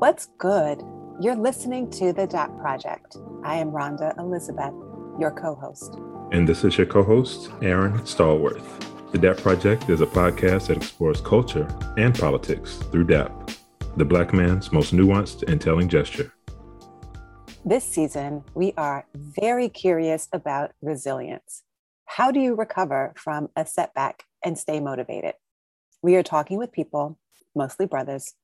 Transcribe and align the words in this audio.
What's 0.00 0.26
good? 0.38 0.82
You're 1.20 1.36
listening 1.36 1.88
to 1.92 2.12
The 2.12 2.26
DAP 2.26 2.58
Project. 2.58 3.16
I 3.44 3.54
am 3.54 3.70
Rhonda 3.70 4.18
Elizabeth, 4.18 4.74
your 5.20 5.30
co 5.30 5.54
host. 5.54 5.96
And 6.32 6.48
this 6.48 6.64
is 6.64 6.76
your 6.76 6.88
co 6.88 7.04
host, 7.04 7.48
Aaron 7.62 8.00
Stallworth. 8.00 9.12
The 9.12 9.18
DAP 9.18 9.36
Project 9.36 9.88
is 9.88 10.00
a 10.00 10.06
podcast 10.06 10.66
that 10.66 10.78
explores 10.78 11.20
culture 11.20 11.68
and 11.96 12.12
politics 12.12 12.76
through 12.90 13.04
DAP, 13.04 13.52
the 13.96 14.04
Black 14.04 14.34
man's 14.34 14.72
most 14.72 14.92
nuanced 14.92 15.44
and 15.44 15.60
telling 15.60 15.88
gesture. 15.88 16.32
This 17.64 17.84
season, 17.84 18.42
we 18.52 18.74
are 18.76 19.06
very 19.14 19.68
curious 19.68 20.28
about 20.32 20.72
resilience. 20.82 21.62
How 22.06 22.32
do 22.32 22.40
you 22.40 22.56
recover 22.56 23.14
from 23.16 23.48
a 23.54 23.64
setback 23.64 24.24
and 24.44 24.58
stay 24.58 24.80
motivated? 24.80 25.34
We 26.02 26.16
are 26.16 26.24
talking 26.24 26.58
with 26.58 26.72
people, 26.72 27.16
mostly 27.54 27.86
brothers, 27.86 28.34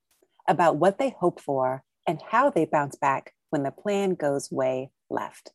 about 0.47 0.77
what 0.77 0.97
they 0.97 1.15
hope 1.19 1.39
for 1.39 1.83
and 2.07 2.21
how 2.29 2.49
they 2.49 2.65
bounce 2.65 2.95
back 2.95 3.33
when 3.49 3.63
the 3.63 3.71
plan 3.71 4.15
goes 4.15 4.51
way 4.51 4.91
left. 5.09 5.51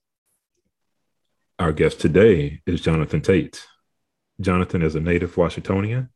Our 1.58 1.72
guest 1.72 2.00
today 2.00 2.60
is 2.66 2.80
Jonathan 2.80 3.22
Tate. 3.22 3.66
Jonathan 4.41 4.82
is 4.82 4.94
a 4.94 5.00
native 5.00 5.36
Washingtonian, 5.36 6.10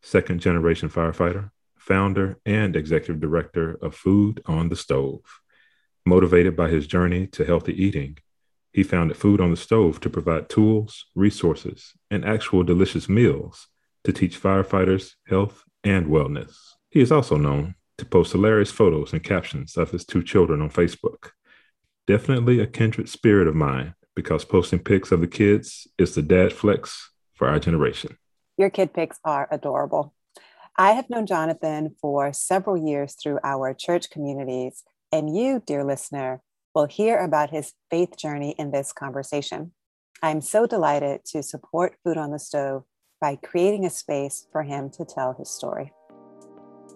second 0.00 0.40
generation 0.40 0.88
firefighter, 0.88 1.50
founder, 1.76 2.38
and 2.46 2.76
executive 2.76 3.20
director 3.20 3.76
of 3.82 3.94
Food 3.94 4.42
on 4.46 4.68
the 4.68 4.76
Stove. 4.76 5.22
Motivated 6.04 6.54
by 6.54 6.68
his 6.68 6.86
journey 6.86 7.26
to 7.28 7.44
healthy 7.44 7.72
eating, 7.72 8.18
he 8.72 8.84
founded 8.84 9.16
Food 9.16 9.40
on 9.40 9.50
the 9.50 9.56
Stove 9.56 10.00
to 10.00 10.10
provide 10.10 10.48
tools, 10.48 11.06
resources, 11.16 11.94
and 12.10 12.24
actual 12.24 12.62
delicious 12.62 13.08
meals 13.08 13.66
to 14.04 14.12
teach 14.12 14.40
firefighters 14.40 15.14
health 15.26 15.64
and 15.82 16.06
wellness. 16.06 16.54
He 16.90 17.00
is 17.00 17.10
also 17.10 17.36
known 17.36 17.74
to 17.98 18.04
post 18.04 18.32
hilarious 18.32 18.70
photos 18.70 19.12
and 19.12 19.22
captions 19.22 19.76
of 19.76 19.90
his 19.90 20.04
two 20.04 20.22
children 20.22 20.60
on 20.60 20.70
Facebook. 20.70 21.30
Definitely 22.06 22.60
a 22.60 22.66
kindred 22.66 23.08
spirit 23.08 23.48
of 23.48 23.54
mine 23.54 23.94
because 24.14 24.44
posting 24.44 24.78
pics 24.78 25.12
of 25.12 25.20
the 25.20 25.26
kids 25.26 25.86
is 25.98 26.14
the 26.14 26.22
dad 26.22 26.52
flex 26.52 27.10
for 27.34 27.48
our 27.48 27.58
generation. 27.58 28.16
Your 28.56 28.70
kid 28.70 28.94
pics 28.94 29.18
are 29.24 29.48
adorable. 29.50 30.14
I 30.78 30.92
have 30.92 31.10
known 31.10 31.26
Jonathan 31.26 31.94
for 32.00 32.32
several 32.32 32.76
years 32.76 33.14
through 33.14 33.38
our 33.42 33.74
church 33.74 34.10
communities 34.10 34.84
and 35.12 35.34
you, 35.34 35.62
dear 35.64 35.84
listener, 35.84 36.42
will 36.74 36.86
hear 36.86 37.18
about 37.18 37.50
his 37.50 37.72
faith 37.90 38.16
journey 38.18 38.54
in 38.58 38.70
this 38.70 38.92
conversation. 38.92 39.72
I'm 40.22 40.40
so 40.40 40.66
delighted 40.66 41.24
to 41.26 41.42
support 41.42 41.96
Food 42.04 42.16
on 42.18 42.30
the 42.30 42.38
Stove 42.38 42.84
by 43.20 43.36
creating 43.36 43.84
a 43.84 43.90
space 43.90 44.46
for 44.52 44.62
him 44.62 44.90
to 44.90 45.04
tell 45.04 45.32
his 45.32 45.50
story. 45.50 45.92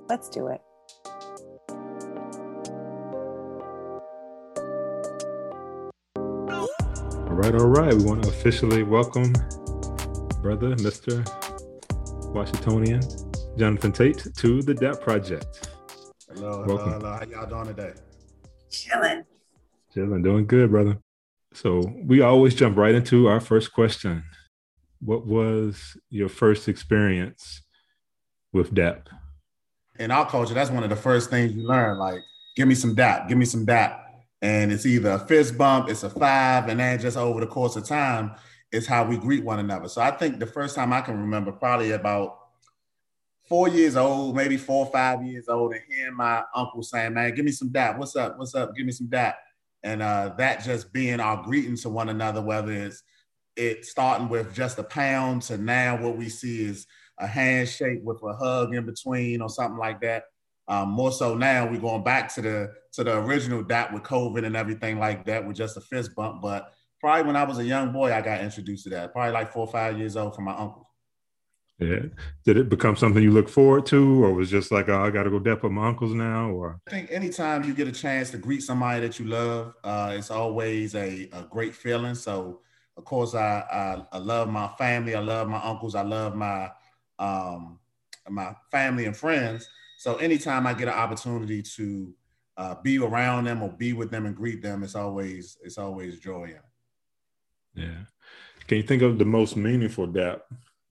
Let's 0.09 0.29
do 0.29 0.49
it. 0.49 0.61
Right, 7.41 7.55
all 7.55 7.69
right. 7.69 7.95
We 7.95 8.05
want 8.05 8.23
to 8.23 8.29
officially 8.29 8.83
welcome 8.83 9.33
brother, 10.43 10.77
Mr. 10.77 11.25
Washingtonian, 12.35 13.01
Jonathan 13.57 13.93
Tate, 13.93 14.27
to 14.37 14.61
the 14.61 14.75
DAP 14.75 15.01
Project. 15.01 15.71
Hello, 16.29 16.63
hello, 16.63 16.67
Welcome. 16.67 16.93
hello. 16.93 17.13
How 17.13 17.25
y'all 17.25 17.49
doing 17.49 17.75
today? 17.75 17.93
Chilling. 18.71 19.25
Chilling, 19.95 20.23
doing 20.23 20.47
good, 20.47 20.71
brother. 20.71 20.99
So 21.55 21.91
we 22.05 22.21
always 22.21 22.55
jump 22.55 22.77
right 22.77 22.95
into 22.95 23.27
our 23.29 23.41
first 23.41 23.73
question. 23.73 24.23
What 25.01 25.27
was 25.27 25.97
your 26.11 26.29
first 26.29 26.69
experience 26.69 27.63
with 28.53 28.75
DAP? 28.75 29.09
In 29.99 30.11
our 30.11 30.29
culture, 30.29 30.53
that's 30.53 30.71
one 30.71 30.85
of 30.85 30.91
the 30.91 30.97
first 30.97 31.31
things 31.31 31.55
you 31.55 31.67
learn. 31.67 31.97
Like, 31.97 32.21
give 32.55 32.69
me 32.69 32.75
some 32.75 32.95
DAP, 32.95 33.31
give 33.31 33.39
me 33.39 33.47
some 33.47 33.65
DAP. 33.65 34.10
And 34.43 34.73
it's 34.73 34.87
either 34.87 35.11
a 35.11 35.19
fist 35.19 35.59
bump, 35.59 35.91
it's 35.91 36.03
a 36.03 36.11
five, 36.11 36.69
and 36.69 36.81
then 36.81 36.99
just 36.99 37.17
over 37.17 37.41
the 37.41 37.47
course 37.47 37.77
of 37.77 37.85
time, 37.85 38.33
it's 38.73 38.87
how 38.87 39.05
we 39.05 39.17
greet 39.17 39.45
one 39.45 39.59
another. 39.59 39.89
So 39.89 40.01
I 40.01 40.11
think 40.13 40.39
the 40.39 40.47
first 40.47 40.75
time 40.75 40.93
I 40.93 41.03
can 41.03 41.21
remember, 41.21 41.53
probably 41.53 41.91
about 41.91 42.39
four 43.49 43.69
years 43.69 43.97
old, 43.97 44.37
maybe 44.37 44.57
four 44.57 44.87
or 44.87 44.93
five 44.93 45.23
years 45.25 45.49
old, 45.49 45.73
and 45.73 45.83
hearing 45.89 46.15
my 46.15 46.43
uncle 46.55 46.83
saying, 46.83 47.15
"Man, 47.15 47.35
give 47.35 47.45
me 47.45 47.53
some 47.53 47.69
dap. 47.69 47.99
What's 47.99 48.17
up? 48.17 48.39
What's 48.39 48.55
up? 48.55 48.75
Give 48.75 48.87
me 48.87 48.93
some 48.93 49.09
dap." 49.09 49.37
And 49.83 50.03
uh, 50.03 50.35
that 50.39 50.63
just 50.63 50.93
being 50.93 51.21
our 51.21 51.43
greeting 51.43 51.77
to 51.79 51.89
one 51.89 52.09
another, 52.09 52.41
whether 52.41 52.73
it's 52.73 53.03
it 53.57 53.85
starting 53.85 54.29
with 54.29 54.55
just 54.55 54.79
a 54.79 54.85
pound 54.85 55.43
to 55.43 55.59
now 55.59 56.01
what 56.01 56.17
we 56.17 56.29
see 56.29 56.65
is 56.65 56.87
a 57.19 57.27
handshake 57.27 58.01
with 58.03 58.23
a 58.23 58.33
hug 58.35 58.75
in 58.75 58.87
between 58.87 59.43
or 59.43 59.49
something 59.49 59.79
like 59.79 60.01
that. 60.01 60.25
Um, 60.69 60.91
more 60.91 61.13
so 61.13 61.35
now 61.35 61.67
we're 61.69 61.81
going 61.81 62.05
back 62.05 62.33
to 62.35 62.43
the 62.43 62.73
to 62.93 63.05
the 63.05 63.19
original 63.19 63.63
dap 63.63 63.93
with 63.93 64.03
COVID 64.03 64.45
and 64.45 64.57
everything 64.57 64.99
like 64.99 65.25
that 65.27 65.47
with 65.47 65.57
just 65.57 65.77
a 65.77 65.81
fist 65.81 66.15
bump. 66.15 66.43
But 66.43 66.73
probably 67.01 67.27
when 67.27 67.37
I 67.37 67.45
was 67.45 67.59
a 67.59 67.65
young 67.65 67.93
boy, 67.93 68.13
I 68.13 68.21
got 68.21 68.41
introduced 68.41 68.85
to 68.85 68.91
that. 68.91 69.13
Probably 69.13 69.33
like 69.33 69.53
four 69.53 69.67
or 69.67 69.73
five 69.73 69.99
years 69.99 70.17
old 70.17 70.35
from 70.35 70.45
my 70.45 70.57
uncle. 70.57 70.91
Yeah. 71.81 72.03
Did 72.45 72.59
it 72.59 72.69
become 72.69 72.95
something 72.95 73.23
you 73.23 73.31
look 73.31 73.49
forward 73.49 73.87
to, 73.87 74.25
or 74.25 74.35
was 74.35 74.51
just 74.51 74.71
like, 74.71 74.91
oh, 74.91 75.03
I 75.03 75.11
got 75.11 75.23
to 75.23 75.31
go 75.31 75.39
dap 75.39 75.63
with 75.63 75.73
my 75.73 75.89
uncles 75.89 76.13
now? 76.13 76.51
Or 76.51 76.79
I 76.87 76.91
think 76.91 77.11
anytime 77.11 77.65
you 77.65 77.73
get 77.73 77.89
a 77.89 77.93
chance 77.93 78.31
to 78.31 78.39
greet 78.39 78.63
somebody 78.63 79.01
that 79.01 79.19
you 79.19 79.25
love, 79.25 79.73
uh, 79.83 80.15
it's 80.15 80.31
always 80.31 80.95
a, 80.95 81.31
a 81.33 81.47
great 81.49 81.75
feeling. 81.75 82.15
So, 82.15 82.61
of 82.99 83.07
course, 83.07 83.35
I, 83.35 83.65
I, 83.73 84.17
I 84.17 84.19
love 84.19 84.51
my 84.51 84.69
family. 84.77 85.15
I 85.15 85.21
love 85.21 85.49
my 85.49 85.63
uncles. 85.63 85.95
I 85.95 86.03
love 86.03 86.35
my 86.37 86.71
um, 87.19 87.79
my 88.29 88.55
family 88.71 89.07
and 89.07 89.17
friends. 89.17 89.67
So, 89.97 90.17
anytime 90.17 90.67
I 90.67 90.75
get 90.75 90.89
an 90.89 90.95
opportunity 90.95 91.63
to 91.63 92.13
uh, 92.61 92.75
be 92.83 92.99
around 92.99 93.45
them 93.45 93.63
or 93.63 93.71
be 93.71 93.95
with 93.95 94.11
them 94.11 94.27
and 94.27 94.37
greet 94.37 94.61
them, 94.61 94.83
it's 94.83 94.95
always 94.95 95.57
it's 95.63 95.79
always 95.79 96.21
joy. 96.21 96.55
Yeah. 97.75 98.05
Can 98.69 98.77
you 98.77 98.83
think 98.83 99.01
of 99.01 99.19
the 99.19 99.25
most 99.25 99.57
meaningful 99.57 100.07
dap 100.07 100.43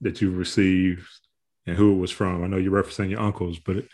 that 0.02 0.20
you 0.20 0.32
received 0.32 1.08
and 1.68 1.78
who 1.78 1.94
it 1.94 1.98
was 1.98 2.10
from? 2.10 2.44
I 2.44 2.48
know 2.48 2.58
you're 2.58 2.72
referencing 2.72 3.12
your 3.12 3.20
uncles, 3.20 3.60
but 3.60 3.78
it, 3.78 3.88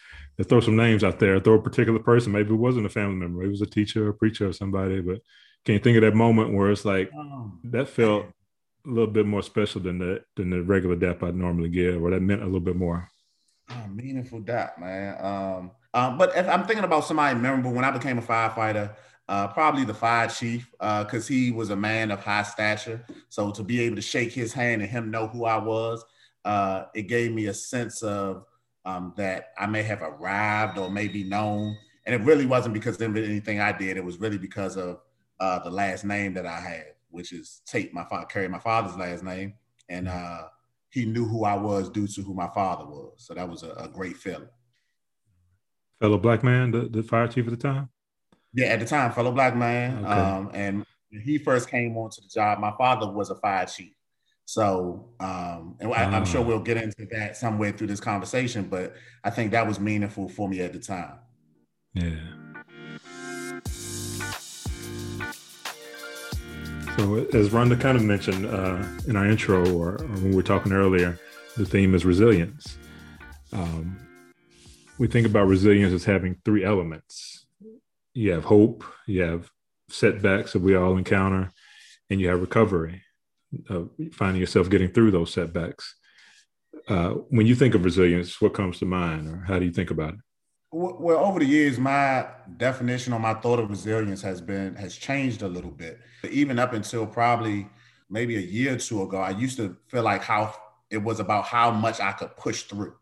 throw 0.47 0.61
some 0.61 0.77
names 0.77 1.03
out 1.03 1.19
there. 1.19 1.37
Throw 1.41 1.55
a 1.55 1.61
particular 1.61 1.99
person. 1.99 2.31
Maybe 2.31 2.53
it 2.53 2.57
wasn't 2.57 2.85
a 2.85 2.89
family 2.89 3.15
member. 3.15 3.39
Maybe 3.39 3.49
it 3.49 3.51
was 3.51 3.61
a 3.61 3.65
teacher, 3.65 4.07
a 4.07 4.13
preacher, 4.13 4.47
or 4.47 4.53
somebody. 4.53 5.01
But 5.01 5.19
can 5.65 5.73
you 5.73 5.79
think 5.79 5.97
of 5.97 6.03
that 6.03 6.15
moment 6.15 6.53
where 6.53 6.71
it's 6.71 6.85
like 6.85 7.11
oh, 7.13 7.51
that 7.65 7.89
felt 7.89 8.27
a 8.85 8.89
little 8.89 9.11
bit 9.11 9.25
more 9.25 9.43
special 9.43 9.81
than 9.81 9.99
the 9.99 10.23
than 10.37 10.49
the 10.49 10.63
regular 10.63 10.95
dap 10.95 11.23
I'd 11.23 11.35
normally 11.35 11.69
give, 11.69 12.01
or 12.01 12.11
that 12.11 12.21
meant 12.21 12.41
a 12.41 12.45
little 12.45 12.61
bit 12.61 12.77
more? 12.77 13.09
Oh, 13.69 13.87
meaningful 13.89 14.39
dap, 14.39 14.79
man. 14.79 15.17
Um, 15.19 15.71
um, 15.95 16.17
but 16.17 16.35
if 16.35 16.47
I'm 16.47 16.65
thinking 16.65 16.83
about 16.83 17.05
somebody 17.05 17.39
memorable 17.39 17.71
when 17.71 17.85
I 17.85 17.91
became 17.91 18.17
a 18.17 18.21
firefighter, 18.21 18.93
uh, 19.29 19.47
probably 19.47 19.85
the 19.85 19.93
fire 19.93 20.27
chief, 20.27 20.69
because 20.71 21.25
uh, 21.25 21.33
he 21.33 21.51
was 21.51 21.69
a 21.69 21.75
man 21.75 22.11
of 22.11 22.19
high 22.19 22.43
stature. 22.43 23.03
So 23.29 23.49
to 23.51 23.63
be 23.63 23.79
able 23.79 23.95
to 23.95 24.01
shake 24.01 24.33
his 24.33 24.51
hand 24.51 24.81
and 24.81 24.91
him 24.91 25.09
know 25.09 25.27
who 25.27 25.45
I 25.45 25.57
was, 25.57 26.03
uh, 26.43 26.83
it 26.93 27.03
gave 27.03 27.31
me 27.31 27.47
a 27.47 27.53
sense 27.53 28.03
of 28.03 28.45
um, 28.83 29.13
that 29.15 29.53
I 29.57 29.67
may 29.67 29.83
have 29.83 30.01
arrived 30.01 30.77
or 30.77 30.91
maybe 30.91 31.23
known. 31.23 31.77
And 32.05 32.13
it 32.13 32.25
really 32.25 32.45
wasn't 32.45 32.73
because 32.73 33.01
of 33.01 33.15
anything 33.15 33.61
I 33.61 33.71
did. 33.71 33.97
It 33.97 34.03
was 34.03 34.19
really 34.19 34.37
because 34.37 34.77
of 34.77 34.99
uh, 35.39 35.59
the 35.59 35.71
last 35.71 36.03
name 36.03 36.33
that 36.33 36.45
I 36.45 36.59
had, 36.59 36.87
which 37.09 37.31
is 37.31 37.61
Tate. 37.65 37.93
My 37.93 38.03
father 38.03 38.25
carried 38.25 38.51
my 38.51 38.59
father's 38.59 38.97
last 38.97 39.23
name, 39.23 39.53
and 39.89 40.07
uh, 40.09 40.43
he 40.89 41.05
knew 41.05 41.25
who 41.25 41.45
I 41.45 41.55
was 41.55 41.89
due 41.89 42.05
to 42.07 42.21
who 42.21 42.33
my 42.33 42.49
father 42.49 42.85
was. 42.85 43.13
So 43.17 43.33
that 43.33 43.49
was 43.49 43.63
a, 43.63 43.71
a 43.71 43.87
great 43.87 44.17
feeling. 44.17 44.49
Fellow 45.99 46.17
black 46.17 46.43
man, 46.43 46.71
the, 46.71 46.89
the 46.89 47.03
fire 47.03 47.27
chief 47.27 47.45
at 47.45 47.51
the 47.51 47.57
time. 47.57 47.89
Yeah, 48.53 48.67
at 48.67 48.79
the 48.79 48.85
time, 48.85 49.11
fellow 49.11 49.31
black 49.31 49.55
man. 49.55 50.05
Okay. 50.05 50.13
Um, 50.13 50.51
and 50.53 50.85
he 51.09 51.37
first 51.37 51.69
came 51.69 51.97
onto 51.97 52.21
the 52.21 52.27
job, 52.27 52.59
my 52.59 52.73
father 52.77 53.11
was 53.11 53.29
a 53.29 53.35
fire 53.35 53.65
chief. 53.65 53.93
So, 54.45 55.09
um, 55.19 55.75
and 55.79 55.91
I, 55.91 56.03
am 56.15 56.25
sure 56.25 56.41
ah. 56.41 56.43
we'll 56.43 56.59
get 56.59 56.77
into 56.77 57.07
that 57.11 57.35
somewhere 57.35 57.71
through 57.71 57.87
this 57.87 57.99
conversation, 57.99 58.65
but 58.69 58.95
I 59.23 59.29
think 59.31 59.51
that 59.51 59.65
was 59.65 59.79
meaningful 59.79 60.29
for 60.29 60.47
me 60.47 60.61
at 60.61 60.71
the 60.71 60.79
time. 60.79 61.19
Yeah. 61.93 62.15
So, 66.97 67.15
as 67.33 67.49
Rhonda 67.49 67.79
kind 67.79 67.97
of 67.97 68.03
mentioned 68.03 68.45
uh, 68.45 68.81
in 69.07 69.15
our 69.15 69.25
intro 69.25 69.65
or, 69.75 69.95
or, 69.95 70.07
when 70.07 70.29
we 70.29 70.35
were 70.35 70.43
talking 70.43 70.71
earlier, 70.71 71.19
the 71.57 71.65
theme 71.65 71.93
is 71.93 72.05
resilience. 72.05 72.77
Um, 73.51 73.97
we 74.97 75.07
think 75.07 75.27
about 75.27 75.47
resilience 75.47 75.93
as 75.93 76.05
having 76.05 76.37
three 76.43 76.63
elements 76.63 77.45
you 78.15 78.31
have 78.31 78.45
hope, 78.45 78.83
you 79.05 79.21
have 79.21 79.51
setbacks 79.89 80.53
that 80.53 80.61
we 80.61 80.75
all 80.75 80.97
encounter, 80.97 81.51
and 82.09 82.19
you 82.19 82.29
have 82.29 82.41
recovery, 82.41 83.03
uh, 83.69 83.83
finding 84.13 84.39
yourself 84.39 84.69
getting 84.69 84.89
through 84.89 85.11
those 85.11 85.31
setbacks. 85.31 85.95
Uh, 86.87 87.11
when 87.29 87.45
you 87.45 87.55
think 87.55 87.75
of 87.75 87.83
resilience, 87.83 88.41
what 88.41 88.53
comes 88.53 88.79
to 88.79 88.85
mind, 88.85 89.27
or 89.27 89.43
how 89.47 89.59
do 89.59 89.65
you 89.65 89.71
think 89.71 89.91
about 89.91 90.13
it? 90.13 90.19
Well, 90.71 91.23
over 91.23 91.39
the 91.39 91.45
years, 91.45 91.77
my 91.77 92.27
definition 92.57 93.13
or 93.13 93.19
my 93.19 93.33
thought 93.33 93.59
of 93.59 93.69
resilience 93.69 94.21
has 94.21 94.41
been 94.41 94.75
has 94.75 94.95
changed 94.95 95.41
a 95.41 95.47
little 95.47 95.71
bit. 95.71 95.99
Even 96.29 96.59
up 96.59 96.73
until 96.73 97.05
probably 97.05 97.67
maybe 98.09 98.35
a 98.35 98.41
year 98.41 98.73
or 98.73 98.77
two 98.77 99.01
ago, 99.03 99.17
I 99.17 99.31
used 99.31 99.57
to 99.57 99.77
feel 99.87 100.03
like 100.03 100.21
how 100.21 100.53
it 100.89 100.97
was 100.97 101.19
about 101.19 101.45
how 101.45 101.71
much 101.71 101.99
I 101.99 102.11
could 102.11 102.35
push 102.35 102.63
through, 102.63 102.95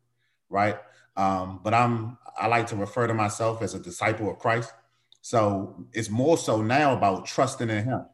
right? 0.49 0.77
Um, 1.15 1.59
but 1.63 1.73
I'm 1.73 2.17
I 2.37 2.47
like 2.47 2.67
to 2.67 2.75
refer 2.75 3.07
to 3.07 3.13
myself 3.13 3.61
as 3.61 3.73
a 3.73 3.79
disciple 3.79 4.29
of 4.31 4.39
Christ. 4.39 4.73
So 5.21 5.85
it's 5.93 6.09
more 6.09 6.37
so 6.37 6.61
now 6.61 6.93
about 6.93 7.25
trusting 7.25 7.69
in 7.69 7.85
Him. 7.85 8.05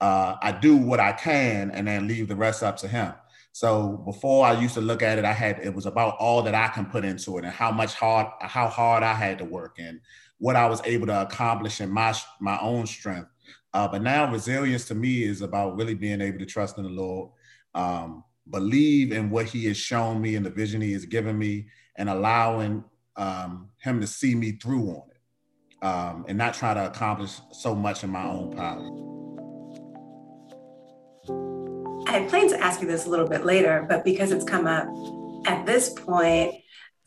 Uh, 0.00 0.36
I 0.40 0.52
do 0.52 0.76
what 0.76 1.00
I 1.00 1.12
can 1.12 1.70
and 1.70 1.86
then 1.86 2.08
leave 2.08 2.28
the 2.28 2.36
rest 2.36 2.62
up 2.62 2.76
to 2.78 2.88
Him. 2.88 3.14
So 3.52 4.02
before 4.04 4.46
I 4.46 4.60
used 4.60 4.74
to 4.74 4.80
look 4.80 5.02
at 5.02 5.18
it, 5.18 5.24
I 5.24 5.32
had 5.32 5.58
it 5.60 5.74
was 5.74 5.86
about 5.86 6.16
all 6.18 6.42
that 6.42 6.54
I 6.54 6.68
can 6.68 6.86
put 6.86 7.04
into 7.04 7.38
it 7.38 7.44
and 7.44 7.52
how 7.52 7.70
much 7.70 7.94
hard 7.94 8.26
how 8.40 8.68
hard 8.68 9.02
I 9.02 9.14
had 9.14 9.38
to 9.38 9.44
work 9.44 9.76
and 9.78 10.00
what 10.38 10.56
I 10.56 10.66
was 10.66 10.80
able 10.84 11.06
to 11.08 11.22
accomplish 11.22 11.80
in 11.80 11.90
my 11.90 12.14
my 12.40 12.58
own 12.60 12.86
strength. 12.86 13.28
Uh, 13.72 13.88
but 13.88 14.02
now 14.02 14.30
resilience 14.30 14.84
to 14.86 14.94
me 14.94 15.22
is 15.22 15.42
about 15.42 15.76
really 15.76 15.94
being 15.94 16.20
able 16.20 16.38
to 16.38 16.46
trust 16.46 16.78
in 16.78 16.84
the 16.84 16.90
Lord, 16.90 17.30
um, 17.74 18.24
believe 18.50 19.12
in 19.12 19.30
what 19.30 19.46
He 19.46 19.64
has 19.66 19.76
shown 19.76 20.20
me 20.20 20.36
and 20.36 20.44
the 20.44 20.50
vision 20.50 20.80
He 20.80 20.92
has 20.92 21.04
given 21.04 21.38
me, 21.38 21.66
and 22.00 22.08
allowing 22.08 22.82
um, 23.16 23.68
Him 23.78 24.00
to 24.00 24.06
see 24.06 24.34
me 24.34 24.52
through 24.52 24.88
on 24.88 25.02
it, 25.10 25.84
um, 25.84 26.24
and 26.28 26.38
not 26.38 26.54
try 26.54 26.72
to 26.72 26.86
accomplish 26.86 27.38
so 27.52 27.74
much 27.74 28.02
in 28.02 28.10
my 28.10 28.24
own 28.24 28.56
power. 28.56 28.88
I 32.08 32.12
had 32.18 32.28
planned 32.30 32.50
to 32.50 32.60
ask 32.60 32.80
you 32.80 32.88
this 32.88 33.06
a 33.06 33.10
little 33.10 33.28
bit 33.28 33.44
later, 33.44 33.84
but 33.86 34.02
because 34.02 34.32
it's 34.32 34.44
come 34.44 34.66
up 34.66 34.88
at 35.46 35.66
this 35.66 35.90
point, 35.90 36.54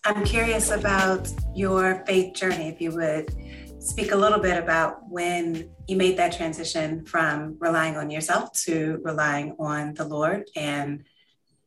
I'm 0.05 0.23
curious 0.23 0.69
about 0.69 1.27
your 1.55 2.03
faith 2.05 2.35
journey. 2.35 2.69
If 2.69 2.79
you 2.79 2.91
would 2.91 3.33
speak 3.79 4.11
a 4.11 4.15
little 4.15 4.39
bit 4.39 4.61
about 4.61 5.09
when 5.09 5.71
you 5.87 5.97
made 5.97 6.17
that 6.17 6.37
transition 6.37 7.03
from 7.05 7.57
relying 7.59 7.97
on 7.97 8.11
yourself 8.11 8.53
to 8.65 9.01
relying 9.03 9.55
on 9.59 9.95
the 9.95 10.05
Lord 10.05 10.43
and 10.55 11.03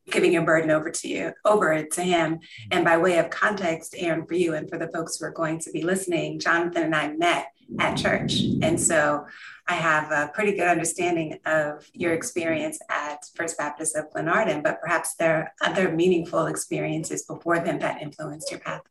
giving 0.09 0.33
your 0.33 0.43
burden 0.43 0.71
over 0.71 0.89
to 0.89 1.07
you, 1.07 1.33
over 1.45 1.83
to 1.83 2.01
him. 2.01 2.39
And 2.71 2.85
by 2.85 2.97
way 2.97 3.17
of 3.17 3.29
context, 3.29 3.95
Aaron, 3.97 4.25
for 4.25 4.33
you 4.33 4.53
and 4.53 4.69
for 4.69 4.77
the 4.77 4.87
folks 4.89 5.17
who 5.17 5.25
are 5.25 5.31
going 5.31 5.59
to 5.59 5.71
be 5.71 5.81
listening, 5.83 6.39
Jonathan 6.39 6.83
and 6.83 6.95
I 6.95 7.09
met 7.09 7.47
at 7.79 7.97
church. 7.97 8.41
And 8.61 8.79
so 8.79 9.25
I 9.67 9.73
have 9.73 10.11
a 10.11 10.31
pretty 10.33 10.53
good 10.53 10.67
understanding 10.67 11.39
of 11.45 11.89
your 11.93 12.13
experience 12.13 12.79
at 12.89 13.19
First 13.35 13.57
Baptist 13.57 13.95
of 13.95 14.09
Glenarden, 14.11 14.63
but 14.63 14.79
perhaps 14.81 15.15
there 15.15 15.35
are 15.35 15.51
other 15.61 15.91
meaningful 15.91 16.45
experiences 16.45 17.23
before 17.23 17.59
then 17.59 17.79
that 17.79 18.01
influenced 18.01 18.49
your 18.49 18.61
path. 18.61 18.81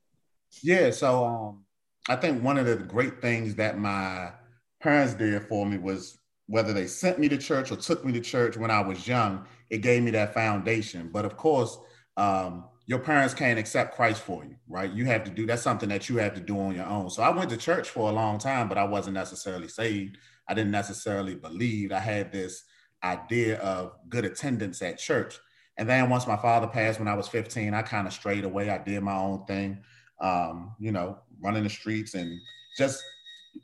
Yeah, 0.62 0.90
so 0.90 1.24
um, 1.24 1.64
I 2.08 2.16
think 2.16 2.42
one 2.42 2.58
of 2.58 2.66
the 2.66 2.76
great 2.76 3.20
things 3.22 3.54
that 3.54 3.78
my 3.78 4.32
parents 4.80 5.14
did 5.14 5.42
for 5.48 5.64
me 5.64 5.78
was 5.78 6.18
whether 6.46 6.72
they 6.72 6.86
sent 6.86 7.18
me 7.18 7.28
to 7.28 7.36
church 7.36 7.70
or 7.72 7.76
took 7.76 8.04
me 8.04 8.12
to 8.12 8.20
church 8.20 8.56
when 8.56 8.70
I 8.70 8.80
was 8.80 9.06
young, 9.06 9.44
it 9.70 9.78
gave 9.78 10.02
me 10.02 10.10
that 10.12 10.34
foundation. 10.34 11.10
But 11.12 11.24
of 11.24 11.36
course, 11.36 11.78
um, 12.16 12.64
your 12.86 13.00
parents 13.00 13.34
can't 13.34 13.58
accept 13.58 13.96
Christ 13.96 14.22
for 14.22 14.44
you, 14.44 14.56
right? 14.68 14.92
You 14.92 15.04
have 15.06 15.24
to 15.24 15.30
do 15.30 15.44
that's 15.44 15.62
something 15.62 15.88
that 15.88 16.08
you 16.08 16.18
have 16.18 16.34
to 16.34 16.40
do 16.40 16.58
on 16.58 16.74
your 16.74 16.86
own. 16.86 17.10
So 17.10 17.22
I 17.22 17.30
went 17.30 17.50
to 17.50 17.56
church 17.56 17.90
for 17.90 18.08
a 18.08 18.12
long 18.12 18.38
time, 18.38 18.68
but 18.68 18.78
I 18.78 18.84
wasn't 18.84 19.14
necessarily 19.14 19.66
saved. 19.66 20.18
I 20.48 20.54
didn't 20.54 20.70
necessarily 20.70 21.34
believe. 21.34 21.90
I 21.90 21.98
had 21.98 22.30
this 22.30 22.64
idea 23.02 23.58
of 23.58 23.92
good 24.08 24.24
attendance 24.24 24.80
at 24.82 24.98
church. 24.98 25.38
And 25.78 25.88
then 25.88 26.08
once 26.08 26.26
my 26.26 26.36
father 26.36 26.68
passed 26.68 27.00
when 27.00 27.08
I 27.08 27.14
was 27.14 27.28
15, 27.28 27.74
I 27.74 27.82
kind 27.82 28.06
of 28.06 28.12
strayed 28.12 28.44
away. 28.44 28.70
I 28.70 28.78
did 28.78 29.02
my 29.02 29.16
own 29.16 29.44
thing, 29.46 29.82
um, 30.20 30.74
you 30.78 30.92
know, 30.92 31.18
running 31.40 31.64
the 31.64 31.70
streets 31.70 32.14
and 32.14 32.40
just 32.78 33.02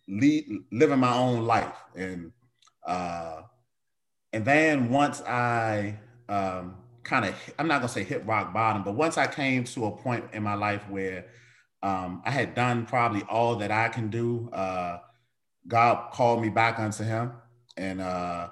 lead, 0.08 0.46
living 0.72 0.98
my 0.98 1.14
own 1.14 1.46
life. 1.46 1.76
And 1.96 2.32
uh, 2.86 3.42
and 4.32 4.44
then 4.44 4.90
once 4.90 5.20
I 5.22 5.98
um, 6.28 6.76
kind 7.02 7.24
of, 7.26 7.34
I'm 7.58 7.68
not 7.68 7.80
gonna 7.80 7.88
say 7.88 8.04
hit 8.04 8.26
rock 8.26 8.52
bottom, 8.52 8.82
but 8.82 8.94
once 8.94 9.18
I 9.18 9.26
came 9.26 9.64
to 9.64 9.86
a 9.86 9.90
point 9.90 10.24
in 10.32 10.42
my 10.42 10.54
life 10.54 10.88
where 10.88 11.26
um, 11.82 12.22
I 12.24 12.30
had 12.30 12.54
done 12.54 12.86
probably 12.86 13.22
all 13.22 13.56
that 13.56 13.70
I 13.70 13.88
can 13.88 14.08
do, 14.08 14.48
uh, 14.52 14.98
God 15.66 16.12
called 16.12 16.40
me 16.40 16.48
back 16.48 16.78
unto 16.78 17.04
Him, 17.04 17.32
and 17.76 18.00
uh, 18.00 18.48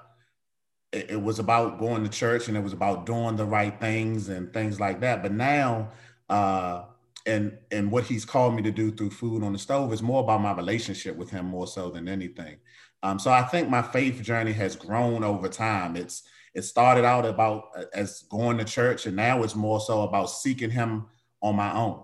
it, 0.91 1.11
it, 1.11 1.21
was 1.21 1.39
about 1.39 1.79
going 1.79 2.03
to 2.03 2.09
church 2.09 2.47
and 2.47 2.57
it 2.57 2.63
was 2.63 2.73
about 2.73 3.05
doing 3.05 3.35
the 3.35 3.45
right 3.45 3.79
things 3.79 4.29
and 4.29 4.53
things 4.53 4.79
like 4.79 4.99
that. 5.01 5.21
But 5.21 5.31
now, 5.31 5.91
uh, 6.29 6.83
and 7.25 7.57
and 7.71 7.91
what 7.91 8.03
He's 8.03 8.25
called 8.25 8.55
me 8.55 8.61
to 8.63 8.71
do 8.71 8.91
through 8.91 9.11
food 9.11 9.43
on 9.43 9.53
the 9.53 9.59
stove 9.59 9.93
is 9.93 10.01
more 10.01 10.23
about 10.23 10.41
my 10.41 10.53
relationship 10.53 11.15
with 11.15 11.29
Him 11.29 11.45
more 11.45 11.67
so 11.67 11.89
than 11.89 12.07
anything. 12.07 12.57
Um, 13.03 13.19
so 13.19 13.31
I 13.31 13.43
think 13.43 13.69
my 13.69 13.81
faith 13.81 14.21
journey 14.21 14.53
has 14.53 14.75
grown 14.75 15.23
over 15.23 15.47
time. 15.47 15.95
It's 15.95 16.23
it 16.53 16.63
started 16.63 17.05
out 17.05 17.25
about 17.25 17.69
uh, 17.75 17.83
as 17.93 18.23
going 18.29 18.57
to 18.57 18.65
church, 18.65 19.05
and 19.05 19.15
now 19.15 19.41
it's 19.43 19.55
more 19.55 19.79
so 19.79 20.03
about 20.03 20.25
seeking 20.25 20.69
Him 20.69 21.07
on 21.41 21.55
my 21.55 21.73
own, 21.73 22.03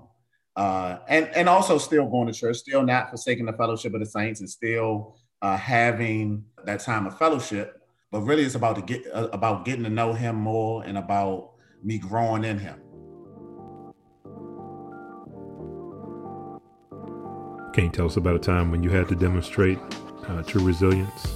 uh, 0.55 0.99
and 1.07 1.27
and 1.35 1.47
also 1.47 1.77
still 1.77 2.07
going 2.07 2.27
to 2.27 2.33
church, 2.33 2.57
still 2.57 2.81
not 2.81 3.09
forsaking 3.09 3.45
the 3.45 3.53
fellowship 3.53 3.93
of 3.93 3.99
the 3.99 4.05
saints, 4.05 4.39
and 4.39 4.49
still 4.49 5.17
uh, 5.41 5.57
having 5.57 6.43
that 6.63 6.79
time 6.79 7.05
of 7.05 7.17
fellowship. 7.17 7.81
But 8.11 8.21
really, 8.21 8.43
it's 8.43 8.55
about 8.55 8.77
to 8.77 8.81
get 8.81 9.05
uh, 9.13 9.27
about 9.33 9.65
getting 9.65 9.83
to 9.83 9.89
know 9.89 10.13
Him 10.13 10.35
more, 10.35 10.83
and 10.83 10.97
about 10.97 11.51
me 11.83 11.99
growing 11.99 12.43
in 12.43 12.57
Him. 12.57 12.81
Can 17.73 17.83
you 17.83 17.91
tell 17.91 18.07
us 18.07 18.17
about 18.17 18.35
a 18.35 18.39
time 18.39 18.71
when 18.71 18.81
you 18.81 18.89
had 18.89 19.07
to 19.09 19.15
demonstrate 19.15 19.77
uh, 20.27 20.43
true 20.43 20.63
resilience? 20.63 21.35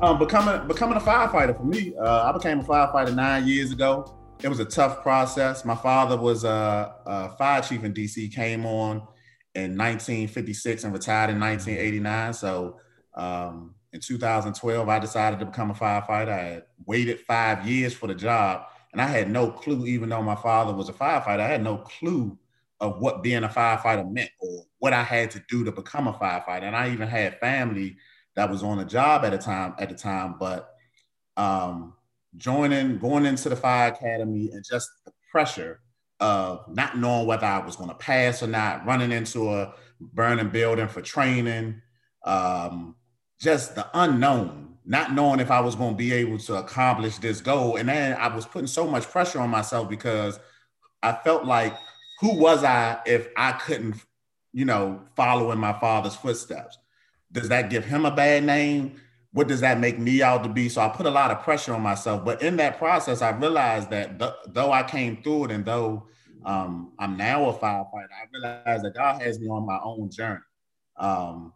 Um, 0.00 0.18
becoming 0.18 0.66
becoming 0.66 0.96
a 0.96 1.00
firefighter 1.00 1.56
for 1.56 1.64
me, 1.64 1.94
uh, 1.96 2.24
I 2.28 2.32
became 2.32 2.60
a 2.60 2.64
firefighter 2.64 3.14
nine 3.14 3.46
years 3.46 3.70
ago. 3.70 4.16
It 4.42 4.48
was 4.48 4.58
a 4.58 4.64
tough 4.64 5.02
process. 5.02 5.64
My 5.64 5.76
father 5.76 6.16
was 6.16 6.42
a, 6.42 6.94
a 7.06 7.28
fire 7.36 7.62
chief 7.62 7.84
in 7.84 7.94
DC, 7.94 8.34
came 8.34 8.66
on 8.66 8.96
in 9.54 9.76
1956 9.76 10.82
and 10.82 10.92
retired 10.92 11.30
in 11.30 11.38
1989. 11.38 12.32
So 12.32 12.80
um, 13.14 13.74
in 13.92 14.00
2012, 14.00 14.88
I 14.88 14.98
decided 14.98 15.38
to 15.38 15.46
become 15.46 15.70
a 15.70 15.74
firefighter. 15.74 16.30
I 16.30 16.42
had 16.42 16.62
waited 16.86 17.20
five 17.20 17.66
years 17.66 17.94
for 17.94 18.08
the 18.08 18.14
job, 18.14 18.66
and 18.92 19.00
I 19.00 19.06
had 19.06 19.30
no 19.30 19.50
clue, 19.50 19.86
even 19.86 20.08
though 20.08 20.22
my 20.22 20.34
father 20.34 20.72
was 20.72 20.88
a 20.88 20.92
firefighter, 20.92 21.40
I 21.40 21.48
had 21.48 21.62
no 21.62 21.76
clue 21.78 22.36
of 22.82 22.98
what 22.98 23.22
being 23.22 23.44
a 23.44 23.48
firefighter 23.48 24.10
meant 24.10 24.30
or 24.40 24.64
what 24.78 24.92
I 24.92 25.04
had 25.04 25.30
to 25.30 25.42
do 25.48 25.64
to 25.64 25.72
become 25.72 26.08
a 26.08 26.12
firefighter. 26.12 26.64
And 26.64 26.76
I 26.76 26.90
even 26.90 27.08
had 27.08 27.38
family 27.38 27.96
that 28.34 28.50
was 28.50 28.64
on 28.64 28.80
a 28.80 28.84
job 28.84 29.24
at 29.24 29.32
a 29.32 29.38
time 29.38 29.74
at 29.78 29.88
the 29.88 29.94
time, 29.94 30.34
but 30.38 30.74
um, 31.36 31.94
joining, 32.36 32.98
going 32.98 33.24
into 33.24 33.48
the 33.48 33.56
fire 33.56 33.92
academy, 33.92 34.50
and 34.52 34.64
just 34.68 34.90
the 35.04 35.12
pressure 35.30 35.80
of 36.18 36.64
not 36.68 36.98
knowing 36.98 37.26
whether 37.26 37.46
I 37.46 37.64
was 37.64 37.76
going 37.76 37.88
to 37.88 37.94
pass 37.94 38.42
or 38.42 38.48
not, 38.48 38.84
running 38.84 39.12
into 39.12 39.52
a 39.52 39.74
burning 40.00 40.48
building 40.48 40.88
for 40.88 41.02
training, 41.02 41.80
um, 42.24 42.96
just 43.40 43.76
the 43.76 43.86
unknown, 43.94 44.74
not 44.84 45.12
knowing 45.12 45.38
if 45.38 45.52
I 45.52 45.60
was 45.60 45.76
going 45.76 45.92
to 45.92 45.96
be 45.96 46.12
able 46.12 46.38
to 46.38 46.56
accomplish 46.56 47.18
this 47.18 47.40
goal, 47.40 47.76
and 47.76 47.88
then 47.88 48.16
I 48.18 48.34
was 48.34 48.44
putting 48.44 48.66
so 48.66 48.88
much 48.88 49.08
pressure 49.08 49.38
on 49.38 49.50
myself 49.50 49.88
because 49.88 50.40
I 51.00 51.12
felt 51.12 51.44
like, 51.44 51.76
who 52.22 52.34
was 52.34 52.64
I 52.64 53.02
if 53.04 53.28
I 53.36 53.52
couldn't, 53.52 53.96
you 54.54 54.64
know, 54.64 55.02
follow 55.14 55.52
in 55.52 55.58
my 55.58 55.78
father's 55.78 56.16
footsteps? 56.16 56.78
does 57.32 57.48
that 57.48 57.70
give 57.70 57.84
him 57.84 58.04
a 58.04 58.10
bad 58.10 58.44
name? 58.44 59.00
What 59.32 59.48
does 59.48 59.60
that 59.60 59.80
make 59.80 59.98
me 59.98 60.22
out 60.22 60.42
to 60.42 60.48
be? 60.50 60.68
So 60.68 60.82
I 60.82 60.88
put 60.88 61.06
a 61.06 61.10
lot 61.10 61.30
of 61.30 61.40
pressure 61.42 61.72
on 61.72 61.80
myself. 61.80 62.24
But 62.24 62.42
in 62.42 62.56
that 62.56 62.78
process, 62.78 63.22
I 63.22 63.30
realized 63.30 63.90
that 63.90 64.18
th- 64.18 64.34
though 64.48 64.70
I 64.70 64.82
came 64.82 65.22
through 65.22 65.46
it 65.46 65.50
and 65.50 65.64
though 65.64 66.06
um, 66.44 66.92
I'm 66.98 67.16
now 67.16 67.48
a 67.48 67.54
firefighter, 67.54 68.10
I 68.12 68.26
realized 68.32 68.84
that 68.84 68.94
God 68.94 69.22
has 69.22 69.40
me 69.40 69.48
on 69.48 69.64
my 69.64 69.78
own 69.82 70.10
journey. 70.10 70.40
Um, 70.98 71.54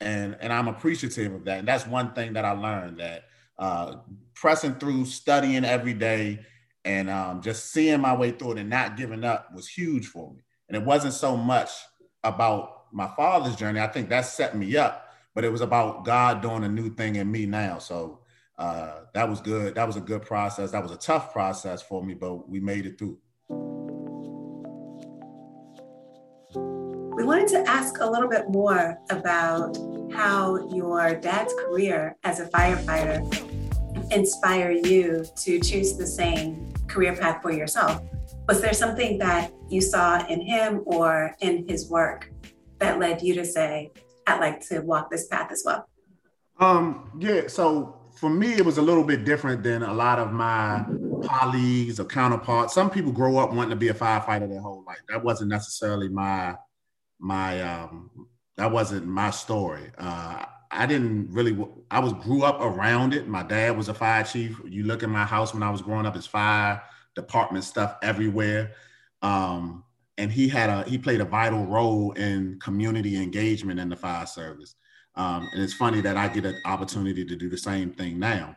and, 0.00 0.36
and 0.40 0.50
I'm 0.50 0.68
appreciative 0.68 1.34
of 1.34 1.44
that. 1.44 1.58
And 1.58 1.68
that's 1.68 1.86
one 1.86 2.14
thing 2.14 2.32
that 2.32 2.46
I 2.46 2.52
learned 2.52 3.00
that 3.00 3.24
uh, 3.58 3.96
pressing 4.34 4.76
through, 4.76 5.04
studying 5.04 5.66
every 5.66 5.92
day, 5.92 6.46
and 6.84 7.10
um, 7.10 7.42
just 7.42 7.72
seeing 7.72 8.00
my 8.00 8.14
way 8.16 8.30
through 8.30 8.52
it 8.52 8.58
and 8.58 8.70
not 8.70 8.96
giving 8.96 9.24
up 9.24 9.54
was 9.54 9.68
huge 9.68 10.06
for 10.06 10.32
me. 10.32 10.42
And 10.68 10.76
it 10.76 10.84
wasn't 10.84 11.14
so 11.14 11.36
much 11.36 11.70
about 12.22 12.92
my 12.92 13.08
father's 13.16 13.56
journey. 13.56 13.80
I 13.80 13.86
think 13.86 14.08
that 14.08 14.22
set 14.22 14.56
me 14.56 14.76
up 14.76 15.10
but 15.34 15.44
it 15.44 15.52
was 15.52 15.60
about 15.60 16.04
God 16.04 16.42
doing 16.42 16.64
a 16.64 16.68
new 16.68 16.90
thing 16.94 17.16
in 17.16 17.30
me 17.30 17.46
now. 17.46 17.78
So 17.78 18.20
uh, 18.58 19.00
that 19.14 19.28
was 19.28 19.40
good. 19.40 19.74
That 19.74 19.86
was 19.86 19.96
a 19.96 20.00
good 20.00 20.22
process. 20.22 20.70
That 20.72 20.82
was 20.82 20.92
a 20.92 20.96
tough 20.96 21.32
process 21.32 21.82
for 21.82 22.04
me, 22.04 22.14
but 22.14 22.48
we 22.48 22.60
made 22.60 22.86
it 22.86 22.98
through. 22.98 23.18
We 27.16 27.24
wanted 27.24 27.48
to 27.48 27.64
ask 27.68 27.98
a 28.00 28.06
little 28.06 28.28
bit 28.28 28.48
more 28.48 28.98
about 29.10 29.76
how 30.12 30.68
your 30.74 31.14
dad's 31.14 31.54
career 31.54 32.16
as 32.24 32.40
a 32.40 32.46
firefighter 32.46 33.49
inspired 34.10 34.86
you 34.86 35.24
to 35.36 35.60
choose 35.60 35.96
the 35.96 36.06
same 36.06 36.72
career 36.86 37.14
path 37.14 37.42
for 37.42 37.52
yourself. 37.52 38.02
Was 38.48 38.60
there 38.60 38.72
something 38.72 39.18
that 39.18 39.52
you 39.68 39.80
saw 39.80 40.26
in 40.26 40.40
him 40.40 40.82
or 40.86 41.36
in 41.40 41.68
his 41.68 41.88
work 41.88 42.32
that 42.78 42.98
led 42.98 43.22
you 43.22 43.34
to 43.34 43.44
say, 43.44 43.92
I'd 44.26 44.40
like 44.40 44.60
to 44.68 44.80
walk 44.80 45.10
this 45.10 45.28
path 45.28 45.52
as 45.52 45.62
well? 45.64 45.88
Um, 46.58 47.10
yeah, 47.18 47.42
so 47.46 48.00
for 48.16 48.28
me, 48.28 48.54
it 48.54 48.64
was 48.64 48.78
a 48.78 48.82
little 48.82 49.04
bit 49.04 49.24
different 49.24 49.62
than 49.62 49.82
a 49.82 49.94
lot 49.94 50.18
of 50.18 50.32
my 50.32 50.84
colleagues 51.24 52.00
or 52.00 52.04
counterparts. 52.04 52.74
Some 52.74 52.90
people 52.90 53.12
grow 53.12 53.38
up 53.38 53.52
wanting 53.52 53.70
to 53.70 53.76
be 53.76 53.88
a 53.88 53.94
firefighter 53.94 54.48
their 54.48 54.60
whole 54.60 54.84
life. 54.86 55.00
That 55.08 55.22
wasn't 55.22 55.50
necessarily 55.50 56.08
my 56.08 56.56
my 57.18 57.62
um, 57.62 58.10
that 58.56 58.70
wasn't 58.70 59.06
my 59.06 59.30
story. 59.30 59.90
Uh, 59.96 60.44
I 60.70 60.86
didn't 60.86 61.32
really. 61.32 61.56
I 61.90 61.98
was 62.00 62.12
grew 62.12 62.44
up 62.44 62.60
around 62.60 63.14
it. 63.14 63.26
My 63.26 63.42
dad 63.42 63.76
was 63.76 63.88
a 63.88 63.94
fire 63.94 64.22
chief. 64.24 64.60
You 64.64 64.84
look 64.84 65.02
at 65.02 65.08
my 65.08 65.24
house 65.24 65.52
when 65.52 65.62
I 65.62 65.70
was 65.70 65.82
growing 65.82 66.06
up, 66.06 66.16
it's 66.16 66.26
fire 66.26 66.82
department 67.14 67.64
stuff 67.64 67.96
everywhere. 68.02 68.72
Um, 69.22 69.84
and 70.18 70.30
he 70.30 70.48
had 70.48 70.70
a 70.70 70.88
he 70.88 70.98
played 70.98 71.20
a 71.20 71.24
vital 71.24 71.66
role 71.66 72.12
in 72.12 72.58
community 72.60 73.16
engagement 73.20 73.80
in 73.80 73.88
the 73.88 73.96
fire 73.96 74.26
service. 74.26 74.74
Um, 75.16 75.48
and 75.52 75.62
it's 75.62 75.74
funny 75.74 76.00
that 76.02 76.16
I 76.16 76.28
get 76.28 76.44
an 76.44 76.60
opportunity 76.64 77.24
to 77.24 77.36
do 77.36 77.48
the 77.48 77.58
same 77.58 77.90
thing 77.90 78.18
now. 78.18 78.56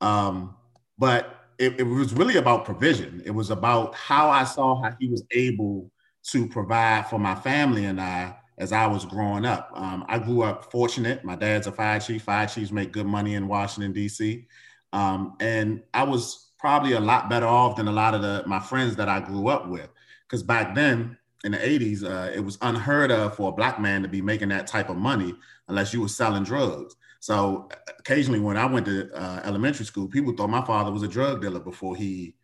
Um, 0.00 0.56
but 0.98 1.50
it, 1.58 1.78
it, 1.78 1.82
was 1.82 2.14
really 2.14 2.36
about 2.36 2.64
provision. 2.64 3.22
It 3.26 3.32
was 3.32 3.50
about 3.50 3.94
how 3.94 4.30
I 4.30 4.44
saw 4.44 4.82
how 4.82 4.92
he 4.98 5.08
was 5.08 5.22
able 5.30 5.90
to 6.28 6.48
provide 6.48 7.06
for 7.08 7.18
my 7.18 7.34
family 7.34 7.84
and 7.84 8.00
I 8.00 8.34
as 8.60 8.72
I 8.72 8.86
was 8.86 9.06
growing 9.06 9.46
up. 9.46 9.70
Um, 9.74 10.04
I 10.06 10.18
grew 10.18 10.42
up 10.42 10.70
fortunate. 10.70 11.24
My 11.24 11.34
dad's 11.34 11.66
a 11.66 11.72
fire 11.72 11.98
chief. 11.98 12.22
Fire 12.22 12.46
chiefs 12.46 12.70
make 12.70 12.92
good 12.92 13.06
money 13.06 13.34
in 13.34 13.48
Washington, 13.48 13.92
D.C. 13.92 14.46
Um, 14.92 15.36
and 15.40 15.82
I 15.94 16.04
was 16.04 16.50
probably 16.58 16.92
a 16.92 17.00
lot 17.00 17.30
better 17.30 17.46
off 17.46 17.76
than 17.76 17.88
a 17.88 17.92
lot 17.92 18.14
of 18.14 18.20
the, 18.20 18.44
my 18.46 18.60
friends 18.60 18.94
that 18.96 19.08
I 19.08 19.18
grew 19.20 19.48
up 19.48 19.66
with. 19.66 19.88
Because 20.28 20.42
back 20.42 20.74
then, 20.74 21.16
in 21.42 21.52
the 21.52 21.58
80s, 21.58 22.04
uh, 22.04 22.30
it 22.32 22.40
was 22.40 22.58
unheard 22.60 23.10
of 23.10 23.34
for 23.34 23.48
a 23.48 23.52
black 23.52 23.80
man 23.80 24.02
to 24.02 24.08
be 24.08 24.20
making 24.20 24.50
that 24.50 24.66
type 24.66 24.90
of 24.90 24.96
money 24.98 25.34
unless 25.68 25.94
you 25.94 26.02
were 26.02 26.08
selling 26.08 26.44
drugs. 26.44 26.96
So 27.20 27.70
occasionally, 27.98 28.40
when 28.40 28.58
I 28.58 28.66
went 28.66 28.84
to 28.86 29.10
uh, 29.14 29.40
elementary 29.44 29.86
school, 29.86 30.06
people 30.06 30.34
thought 30.34 30.50
my 30.50 30.64
father 30.64 30.92
was 30.92 31.02
a 31.02 31.08
drug 31.08 31.40
dealer 31.40 31.60
before 31.60 31.96
he, 31.96 32.34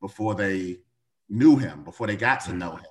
before 0.00 0.34
they 0.34 0.78
knew 1.28 1.56
him, 1.56 1.84
before 1.84 2.06
they 2.06 2.16
got 2.16 2.40
to 2.42 2.54
know 2.54 2.76
him. 2.76 2.86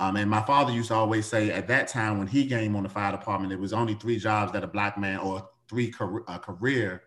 Um, 0.00 0.16
and 0.16 0.30
my 0.30 0.40
father 0.40 0.72
used 0.72 0.88
to 0.88 0.94
always 0.94 1.26
say 1.26 1.50
at 1.50 1.68
that 1.68 1.86
time 1.86 2.16
when 2.16 2.26
he 2.26 2.48
came 2.48 2.74
on 2.74 2.84
the 2.84 2.88
fire 2.88 3.12
department, 3.12 3.52
it 3.52 3.60
was 3.60 3.74
only 3.74 3.92
three 3.94 4.18
jobs 4.18 4.50
that 4.52 4.64
a 4.64 4.66
black 4.66 4.96
man 4.96 5.18
or 5.18 5.46
three 5.68 5.90
car- 5.90 6.24
uh, 6.26 6.38
career, 6.38 7.02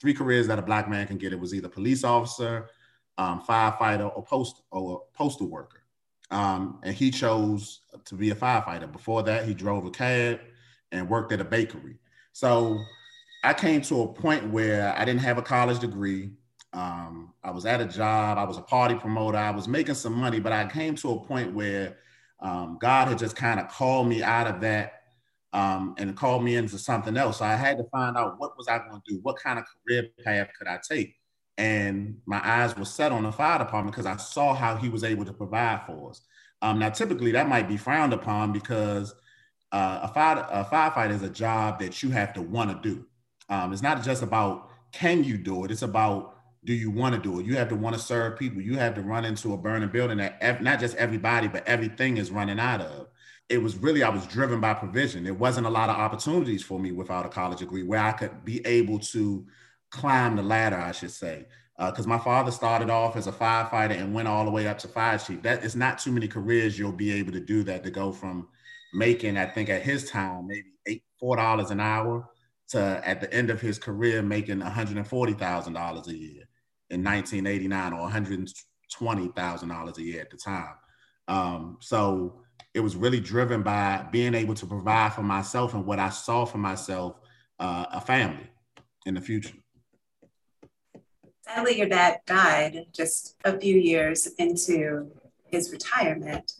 three 0.00 0.14
careers 0.14 0.46
that 0.46 0.58
a 0.58 0.62
black 0.62 0.88
man 0.88 1.06
can 1.06 1.18
get. 1.18 1.34
It 1.34 1.38
was 1.38 1.52
either 1.52 1.68
police 1.68 2.04
officer, 2.04 2.70
um, 3.18 3.42
firefighter, 3.46 4.10
or 4.16 4.24
post 4.24 4.62
or 4.70 5.02
postal 5.12 5.50
worker. 5.50 5.82
Um, 6.30 6.80
and 6.82 6.94
he 6.94 7.10
chose 7.10 7.82
to 8.06 8.14
be 8.14 8.30
a 8.30 8.34
firefighter. 8.34 8.90
Before 8.90 9.22
that, 9.24 9.46
he 9.46 9.52
drove 9.52 9.84
a 9.84 9.90
cab 9.90 10.40
and 10.90 11.06
worked 11.06 11.32
at 11.32 11.42
a 11.42 11.44
bakery. 11.44 11.98
So 12.32 12.78
I 13.44 13.52
came 13.52 13.82
to 13.82 14.02
a 14.02 14.08
point 14.08 14.50
where 14.50 14.94
I 14.96 15.04
didn't 15.04 15.20
have 15.20 15.36
a 15.36 15.42
college 15.42 15.80
degree. 15.80 16.30
Um, 16.72 17.34
I 17.44 17.50
was 17.50 17.66
at 17.66 17.82
a 17.82 17.86
job. 17.86 18.38
I 18.38 18.44
was 18.44 18.56
a 18.56 18.62
party 18.62 18.94
promoter. 18.94 19.36
I 19.36 19.50
was 19.50 19.68
making 19.68 19.96
some 19.96 20.14
money, 20.14 20.40
but 20.40 20.52
I 20.54 20.64
came 20.64 20.94
to 20.96 21.10
a 21.10 21.20
point 21.20 21.52
where 21.52 21.98
um, 22.40 22.78
God 22.80 23.08
had 23.08 23.18
just 23.18 23.36
kind 23.36 23.58
of 23.60 23.68
called 23.68 24.08
me 24.08 24.22
out 24.22 24.46
of 24.46 24.60
that 24.60 25.02
um, 25.52 25.94
and 25.98 26.16
called 26.16 26.44
me 26.44 26.56
into 26.56 26.78
something 26.78 27.16
else. 27.16 27.38
So 27.38 27.44
I 27.44 27.56
had 27.56 27.78
to 27.78 27.84
find 27.90 28.16
out 28.16 28.38
what 28.38 28.56
was 28.56 28.68
I 28.68 28.78
going 28.78 29.00
to 29.00 29.14
do, 29.14 29.20
what 29.22 29.36
kind 29.36 29.58
of 29.58 29.64
career 29.86 30.08
path 30.24 30.48
could 30.58 30.68
I 30.68 30.78
take, 30.88 31.16
and 31.56 32.18
my 32.26 32.40
eyes 32.44 32.76
were 32.76 32.84
set 32.84 33.12
on 33.12 33.24
the 33.24 33.32
fire 33.32 33.58
department 33.58 33.94
because 33.94 34.06
I 34.06 34.16
saw 34.16 34.54
how 34.54 34.76
he 34.76 34.88
was 34.88 35.04
able 35.04 35.24
to 35.24 35.32
provide 35.32 35.82
for 35.86 36.10
us. 36.10 36.20
Um, 36.62 36.78
now, 36.78 36.90
typically 36.90 37.32
that 37.32 37.48
might 37.48 37.68
be 37.68 37.76
frowned 37.76 38.12
upon 38.12 38.52
because 38.52 39.14
uh, 39.72 40.00
a, 40.02 40.08
fire, 40.08 40.46
a 40.50 40.64
firefighter 40.64 41.12
is 41.12 41.22
a 41.22 41.30
job 41.30 41.78
that 41.80 42.02
you 42.02 42.10
have 42.10 42.32
to 42.34 42.42
want 42.42 42.82
to 42.82 42.88
do. 42.88 43.04
Um, 43.48 43.72
it's 43.72 43.82
not 43.82 44.02
just 44.02 44.22
about 44.22 44.70
can 44.92 45.24
you 45.24 45.36
do 45.36 45.64
it; 45.64 45.70
it's 45.70 45.82
about 45.82 46.37
do 46.64 46.72
you 46.72 46.90
want 46.90 47.14
to 47.14 47.20
do 47.20 47.40
it? 47.40 47.46
You 47.46 47.56
have 47.56 47.68
to 47.68 47.76
want 47.76 47.96
to 47.96 48.02
serve 48.02 48.38
people. 48.38 48.60
You 48.60 48.76
have 48.76 48.94
to 48.94 49.02
run 49.02 49.24
into 49.24 49.52
a 49.52 49.56
burning 49.56 49.88
building 49.90 50.18
that 50.18 50.38
ev- 50.40 50.60
not 50.60 50.80
just 50.80 50.96
everybody, 50.96 51.48
but 51.48 51.66
everything 51.66 52.16
is 52.16 52.30
running 52.30 52.58
out 52.58 52.80
of. 52.80 53.08
It 53.48 53.62
was 53.62 53.76
really, 53.76 54.02
I 54.02 54.10
was 54.10 54.26
driven 54.26 54.60
by 54.60 54.74
provision. 54.74 55.24
There 55.24 55.34
wasn't 55.34 55.66
a 55.66 55.70
lot 55.70 55.88
of 55.88 55.96
opportunities 55.96 56.62
for 56.62 56.78
me 56.78 56.92
without 56.92 57.24
a 57.24 57.28
college 57.28 57.60
degree 57.60 57.82
where 57.82 58.00
I 58.00 58.12
could 58.12 58.44
be 58.44 58.64
able 58.66 58.98
to 58.98 59.46
climb 59.90 60.36
the 60.36 60.42
ladder, 60.42 60.76
I 60.76 60.92
should 60.92 61.12
say. 61.12 61.46
Because 61.78 62.06
uh, 62.06 62.08
my 62.08 62.18
father 62.18 62.50
started 62.50 62.90
off 62.90 63.16
as 63.16 63.28
a 63.28 63.32
firefighter 63.32 63.98
and 63.98 64.12
went 64.12 64.26
all 64.26 64.44
the 64.44 64.50
way 64.50 64.66
up 64.66 64.78
to 64.78 64.88
fire 64.88 65.16
chief. 65.16 65.42
That 65.42 65.64
is 65.64 65.76
not 65.76 65.98
too 65.98 66.10
many 66.10 66.26
careers 66.26 66.78
you'll 66.78 66.92
be 66.92 67.12
able 67.12 67.32
to 67.32 67.40
do 67.40 67.62
that 67.62 67.84
to 67.84 67.90
go 67.90 68.10
from 68.10 68.48
making, 68.92 69.38
I 69.38 69.46
think 69.46 69.68
at 69.68 69.82
his 69.82 70.10
time, 70.10 70.48
maybe 70.48 70.72
eight, 70.86 71.04
four 71.20 71.36
dollars 71.36 71.70
an 71.70 71.78
hour 71.78 72.28
to 72.68 73.00
at 73.04 73.20
the 73.20 73.32
end 73.32 73.50
of 73.50 73.60
his 73.60 73.78
career 73.78 74.22
making 74.22 74.60
$140,000 74.60 76.06
a 76.06 76.16
year 76.16 76.47
in 76.90 77.04
1989 77.04 77.92
or 77.92 78.08
$120,000 78.08 79.98
a 79.98 80.02
year 80.02 80.20
at 80.20 80.30
the 80.30 80.36
time. 80.36 80.74
Um, 81.28 81.78
so 81.80 82.40
it 82.74 82.80
was 82.80 82.96
really 82.96 83.20
driven 83.20 83.62
by 83.62 84.06
being 84.10 84.34
able 84.34 84.54
to 84.54 84.66
provide 84.66 85.12
for 85.12 85.22
myself 85.22 85.74
and 85.74 85.84
what 85.84 85.98
I 85.98 86.08
saw 86.08 86.44
for 86.44 86.58
myself, 86.58 87.16
uh, 87.58 87.86
a 87.92 88.00
family 88.00 88.48
in 89.06 89.14
the 89.14 89.20
future. 89.20 89.54
Sadly, 91.46 91.78
your 91.78 91.88
dad 91.88 92.20
died 92.26 92.86
just 92.94 93.36
a 93.44 93.58
few 93.58 93.76
years 93.76 94.26
into 94.38 95.10
his 95.46 95.72
retirement, 95.72 96.52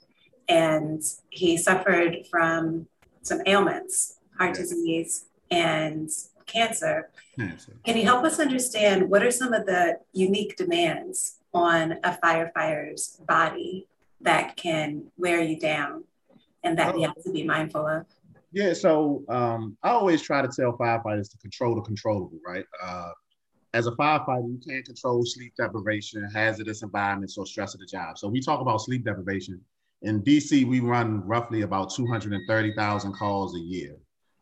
and 0.48 1.02
he 1.28 1.58
suffered 1.58 2.16
from 2.30 2.86
some 3.22 3.40
ailments, 3.46 4.16
heart 4.38 4.54
disease, 4.54 5.26
and 5.50 6.08
cancer. 6.46 7.10
Can 7.84 7.96
you 7.96 8.04
help 8.04 8.24
us 8.24 8.40
understand 8.40 9.08
what 9.08 9.22
are 9.22 9.30
some 9.30 9.52
of 9.52 9.64
the 9.66 9.98
unique 10.12 10.56
demands 10.56 11.36
on 11.54 11.92
a 12.04 12.18
firefighter's 12.22 13.20
body 13.26 13.86
that 14.20 14.56
can 14.56 15.04
wear 15.16 15.40
you 15.40 15.58
down 15.58 16.04
and 16.64 16.78
that 16.78 16.94
oh. 16.94 16.98
you 16.98 17.06
have 17.06 17.22
to 17.22 17.32
be 17.32 17.44
mindful 17.44 17.86
of? 17.86 18.06
Yeah, 18.52 18.72
so 18.72 19.22
um, 19.28 19.76
I 19.82 19.90
always 19.90 20.22
try 20.22 20.42
to 20.42 20.48
tell 20.48 20.76
firefighters 20.76 21.30
to 21.30 21.38
control 21.38 21.74
the 21.74 21.82
controllable, 21.82 22.38
right? 22.46 22.64
Uh, 22.82 23.10
as 23.74 23.86
a 23.86 23.92
firefighter, 23.92 24.48
you 24.48 24.60
can't 24.66 24.84
control 24.84 25.22
sleep 25.24 25.52
deprivation, 25.56 26.28
hazardous 26.32 26.82
environments, 26.82 27.36
or 27.36 27.46
stress 27.46 27.74
of 27.74 27.80
the 27.80 27.86
job. 27.86 28.16
So 28.16 28.26
we 28.26 28.40
talk 28.40 28.60
about 28.60 28.78
sleep 28.78 29.04
deprivation. 29.04 29.60
In 30.02 30.22
DC, 30.22 30.66
we 30.66 30.80
run 30.80 31.26
roughly 31.26 31.62
about 31.62 31.90
230,000 31.94 33.12
calls 33.12 33.54
a 33.54 33.60
year. 33.60 33.96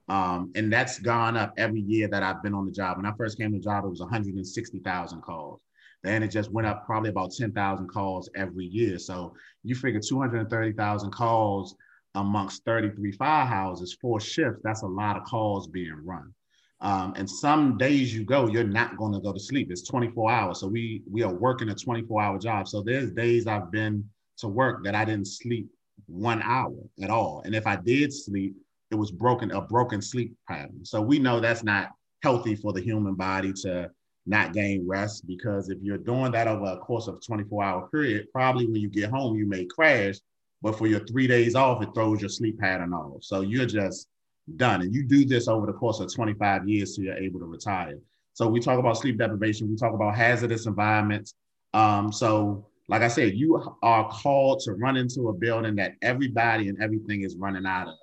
Um, 0.09 0.53
and 0.55 0.73
that's 0.73 0.99
gone 0.99 1.37
up 1.37 1.53
every 1.57 1.81
year 1.81 2.09
that 2.09 2.23
I've 2.23 2.43
been 2.43 2.55
on 2.55 2.67
the 2.67 2.73
job. 2.73 2.97
When 2.97 3.07
I 3.07 3.13
first 3.17 3.39
came 3.39 3.53
to 3.53 3.59
the 3.59 3.65
job, 3.65 3.85
it 3.85 3.89
was 3.89 4.01
160,000 4.01 5.21
calls. 5.21 5.61
Then 6.03 6.23
it 6.23 6.29
just 6.29 6.53
went 6.53 6.69
up 6.69 6.87
probably 6.87 7.11
about 7.11 7.33
10,000 7.33 7.89
calls 7.89 8.31
every 8.37 8.67
year. 8.67 8.99
So 8.99 9.35
you 9.65 9.75
figure 9.75 10.01
230,000 10.01 11.11
calls 11.11 11.75
amongst 12.15 12.65
33 12.65 13.13
firehouses, 13.17 13.99
four 14.01 14.21
shifts, 14.21 14.61
that's 14.63 14.83
a 14.83 14.87
lot 14.87 15.17
of 15.17 15.25
calls 15.25 15.67
being 15.67 16.01
run. 16.05 16.33
Um, 16.81 17.15
and 17.17 17.29
some 17.29 17.79
days 17.79 18.15
you 18.15 18.25
go, 18.25 18.49
you're 18.49 18.65
not 18.65 18.97
going 18.97 19.13
to 19.13 19.21
go 19.21 19.33
to 19.33 19.41
sleep. 19.41 19.71
It's 19.71 19.89
24 19.89 20.31
hours. 20.31 20.61
So 20.61 20.67
we 20.67 21.03
we 21.11 21.23
are 21.23 21.33
working 21.33 21.71
a 21.71 21.75
24 21.75 22.23
hour 22.23 22.39
job. 22.39 22.69
So 22.69 22.83
there's 22.83 23.11
days 23.13 23.47
I've 23.47 23.71
been 23.71 24.09
to 24.39 24.49
work 24.49 24.85
that 24.85 24.95
I 24.95 25.05
didn't 25.05 25.29
sleep 25.29 25.69
one 26.07 26.43
hour 26.43 26.75
at 27.03 27.09
all. 27.09 27.43
And 27.45 27.55
if 27.55 27.67
I 27.67 27.77
did 27.77 28.13
sleep, 28.13 28.55
it 28.91 28.95
was 28.95 29.11
broken 29.11 29.51
a 29.51 29.61
broken 29.61 30.01
sleep 30.01 30.35
pattern. 30.49 30.85
So 30.85 31.01
we 31.01 31.19
know 31.19 31.41
that's 31.41 31.65
not 31.65 31.91
healthy 32.23 32.55
for 32.55 32.73
the 32.73 32.81
human 32.81 33.15
body 33.15 33.53
to 33.63 33.91
not 34.27 34.53
gain 34.53 34.87
rest 34.87 35.27
because 35.27 35.69
if 35.69 35.79
you're 35.83 35.99
doing 35.99 36.33
that 36.33 36.49
over 36.49 36.65
a 36.65 36.79
course 36.79 37.07
of 37.07 37.17
a 37.17 37.21
24 37.21 37.65
hour 37.65 37.89
period, 37.89 38.27
probably 38.33 38.67
when 38.67 38.77
you 38.77 38.89
get 38.89 39.11
home 39.11 39.37
you 39.37 39.47
may 39.47 39.65
crash, 39.65 40.17
but 40.63 40.77
for 40.77 40.87
your 40.87 41.01
three 41.01 41.27
days 41.27 41.55
off, 41.55 41.83
it 41.83 41.91
throws 41.95 42.21
your 42.21 42.31
sleep 42.31 42.59
pattern 42.59 42.93
off. 42.93 43.23
So 43.23 43.43
you're 43.43 43.67
just 43.67 44.09
done. 44.57 44.83
And 44.83 44.95
you 44.95 45.05
do 45.05 45.25
this 45.25 45.49
over 45.49 45.67
the 45.67 45.73
course 45.73 46.01
of 46.01 46.13
25 46.13 46.69
years 46.69 46.97
so 46.97 47.03
you're 47.03 47.17
able 47.17 47.41
to 47.41 47.47
retire. 47.47 47.99
So 48.35 48.49
we 48.49 48.61
talk 48.61 48.79
about 48.79 48.99
sleep 48.99 49.19
deprivation, 49.19 49.71
we 49.71 49.77
talk 49.77 49.95
about 49.95 50.15
hazardous 50.15 50.67
environments. 50.67 51.35
Um, 51.75 52.13
so 52.13 52.67
like 52.89 53.03
I 53.03 53.09
said, 53.09 53.35
you 53.35 53.77
are 53.83 54.09
called 54.11 54.61
to 54.61 54.73
run 54.75 54.97
into 54.97 55.29
a 55.29 55.33
building 55.33 55.77
that 55.77 55.95
everybody 56.03 56.69
and 56.69 56.81
everything 56.81 57.23
is 57.23 57.37
running 57.37 57.67
out 57.67 57.89
of. 57.89 57.95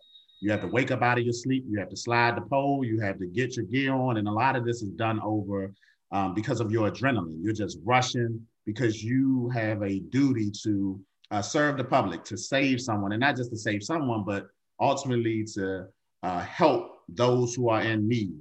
You 0.43 0.51
have 0.51 0.61
to 0.61 0.67
wake 0.67 0.91
up 0.91 1.01
out 1.01 1.17
of 1.17 1.23
your 1.23 1.33
sleep. 1.33 1.63
You 1.69 1.79
have 1.79 1.89
to 1.89 1.95
slide 1.95 2.35
the 2.35 2.41
pole. 2.41 2.83
You 2.83 2.99
have 2.99 3.17
to 3.19 3.25
get 3.25 3.55
your 3.55 3.65
gear 3.65 3.93
on. 3.93 4.17
And 4.17 4.27
a 4.27 4.31
lot 4.31 4.57
of 4.57 4.65
this 4.65 4.81
is 4.81 4.89
done 4.89 5.21
over 5.23 5.73
um, 6.11 6.33
because 6.33 6.59
of 6.59 6.69
your 6.69 6.91
adrenaline. 6.91 7.37
You're 7.41 7.53
just 7.53 7.79
rushing 7.85 8.45
because 8.65 9.01
you 9.01 9.49
have 9.53 9.81
a 9.83 9.99
duty 9.99 10.51
to 10.63 10.99
uh, 11.31 11.41
serve 11.41 11.77
the 11.77 11.85
public, 11.85 12.25
to 12.25 12.37
save 12.37 12.81
someone, 12.81 13.13
and 13.13 13.21
not 13.21 13.37
just 13.37 13.51
to 13.51 13.57
save 13.57 13.83
someone, 13.83 14.25
but 14.25 14.47
ultimately 14.81 15.45
to 15.53 15.87
uh, 16.23 16.41
help 16.41 17.03
those 17.07 17.55
who 17.55 17.69
are 17.69 17.81
in 17.81 18.05
need 18.05 18.35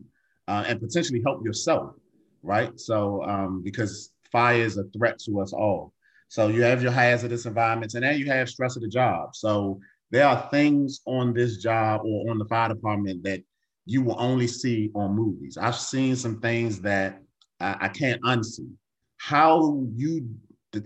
uh, 0.48 0.64
and 0.66 0.80
potentially 0.80 1.22
help 1.24 1.44
yourself, 1.44 1.94
right? 2.42 2.80
So, 2.80 3.22
um, 3.22 3.62
because 3.62 4.10
fire 4.32 4.60
is 4.60 4.76
a 4.76 4.84
threat 4.96 5.20
to 5.26 5.40
us 5.40 5.52
all. 5.52 5.92
So 6.28 6.48
you 6.48 6.62
have 6.62 6.82
your 6.82 6.92
hazardous 6.92 7.46
environments, 7.46 7.94
and 7.94 8.02
then 8.02 8.18
you 8.18 8.26
have 8.26 8.48
stress 8.48 8.74
of 8.74 8.82
the 8.82 8.88
job. 8.88 9.36
So 9.36 9.78
there 10.12 10.28
are 10.28 10.46
things 10.50 11.00
on 11.06 11.32
this 11.32 11.56
job 11.56 12.02
or 12.04 12.30
on 12.30 12.38
the 12.38 12.44
fire 12.44 12.68
department 12.68 13.24
that 13.24 13.42
you 13.86 14.02
will 14.02 14.20
only 14.20 14.46
see 14.46 14.90
on 14.94 15.16
movies. 15.16 15.56
I've 15.56 15.74
seen 15.74 16.14
some 16.16 16.38
things 16.40 16.80
that 16.82 17.20
I, 17.58 17.76
I 17.80 17.88
can't 17.88 18.22
unsee. 18.22 18.70
How 19.16 19.82
you 19.94 20.28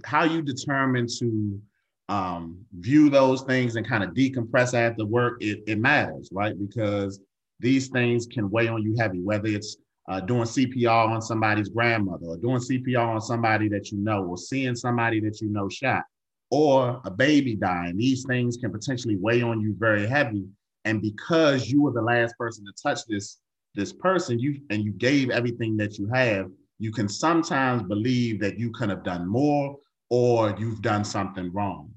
how 0.05 0.25
you 0.25 0.43
determine 0.43 1.07
to 1.19 1.61
um, 2.09 2.65
view 2.79 3.11
those 3.11 3.43
things 3.43 3.77
and 3.77 3.87
kind 3.87 4.05
of 4.05 4.11
decompress 4.11 4.75
after 4.75 5.05
work, 5.05 5.43
it, 5.43 5.63
it 5.67 5.79
matters, 5.79 6.29
right? 6.33 6.55
Because 6.59 7.21
these 7.59 7.89
things 7.89 8.27
can 8.27 8.49
weigh 8.51 8.69
on 8.69 8.83
you 8.83 8.95
heavy, 8.97 9.21
whether 9.21 9.49
it's 9.49 9.77
uh, 10.09 10.21
doing 10.21 10.43
CPR 10.43 11.09
on 11.09 11.21
somebody's 11.21 11.69
grandmother 11.69 12.27
or 12.27 12.37
doing 12.37 12.59
CPR 12.59 13.15
on 13.15 13.21
somebody 13.21 13.69
that 13.71 13.91
you 13.91 13.99
know 13.99 14.25
or 14.25 14.37
seeing 14.37 14.77
somebody 14.77 15.19
that 15.21 15.41
you 15.41 15.49
know 15.49 15.69
shot 15.69 16.05
or 16.51 17.01
a 17.05 17.11
baby 17.11 17.57
dying. 17.57 17.97
These 17.97 18.25
things 18.27 18.57
can 18.57 18.71
potentially 18.71 19.17
weigh 19.17 19.43
on 19.43 19.61
you 19.61 19.75
very 19.79 20.07
heavy. 20.07 20.45
And 20.85 21.03
because 21.03 21.69
you 21.69 21.83
were 21.83 21.93
the 21.93 22.03
last 22.03 22.37
person 22.39 22.65
to 22.65 22.73
touch 22.81 23.01
this, 23.09 23.39
this 23.75 23.93
person, 23.93 24.39
you 24.39 24.61
and 24.71 24.85
you 24.85 24.93
gave 24.93 25.31
everything 25.31 25.77
that 25.79 25.99
you 25.99 26.09
have, 26.09 26.49
you 26.79 26.93
can 26.93 27.09
sometimes 27.09 27.83
believe 27.83 28.41
that 28.41 28.59
you 28.59 28.71
could 28.71 28.91
have 28.91 29.03
done 29.03 29.27
more 29.27 29.77
or 30.11 30.55
you've 30.59 30.83
done 30.83 31.05
something 31.05 31.53
wrong. 31.53 31.91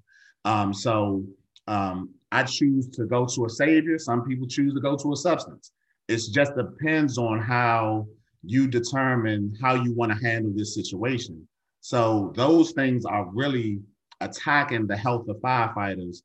Um, 0.45 0.73
so 0.73 1.25
um, 1.67 2.09
I 2.31 2.43
choose 2.43 2.89
to 2.89 3.05
go 3.05 3.25
to 3.25 3.45
a 3.45 3.49
savior. 3.49 3.99
Some 3.99 4.23
people 4.23 4.47
choose 4.47 4.73
to 4.73 4.81
go 4.81 4.95
to 4.95 5.13
a 5.13 5.15
substance. 5.15 5.71
It 6.07 6.21
just 6.31 6.55
depends 6.55 7.17
on 7.17 7.39
how 7.39 8.07
you 8.43 8.67
determine 8.67 9.53
how 9.61 9.75
you 9.75 9.93
want 9.93 10.11
to 10.11 10.25
handle 10.25 10.51
this 10.55 10.73
situation. 10.73 11.47
So 11.81 12.33
those 12.35 12.71
things 12.71 13.05
are 13.05 13.29
really 13.31 13.79
attacking 14.21 14.87
the 14.87 14.97
health 14.97 15.27
of 15.27 15.37
firefighters 15.37 16.17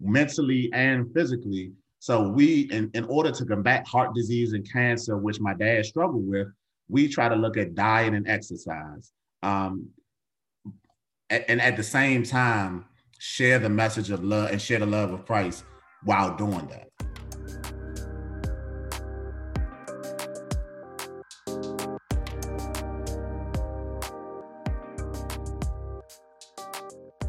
mentally 0.00 0.70
and 0.72 1.12
physically. 1.14 1.72
So 2.00 2.28
we, 2.28 2.68
in, 2.70 2.90
in 2.94 3.04
order 3.04 3.32
to 3.32 3.44
combat 3.44 3.86
heart 3.86 4.14
disease 4.14 4.52
and 4.52 4.70
cancer, 4.70 5.16
which 5.16 5.40
my 5.40 5.54
dad 5.54 5.84
struggled 5.84 6.28
with, 6.28 6.48
we 6.88 7.08
try 7.08 7.28
to 7.28 7.34
look 7.34 7.56
at 7.56 7.74
diet 7.74 8.14
and 8.14 8.28
exercise. 8.28 9.12
Um, 9.42 9.88
and 11.30 11.60
at 11.60 11.76
the 11.76 11.82
same 11.82 12.22
time, 12.22 12.86
share 13.18 13.58
the 13.58 13.68
message 13.68 14.10
of 14.10 14.24
love 14.24 14.50
and 14.50 14.62
share 14.62 14.78
the 14.78 14.86
love 14.86 15.12
of 15.12 15.26
Christ 15.26 15.64
while 16.04 16.34
doing 16.36 16.66
that. 16.68 16.88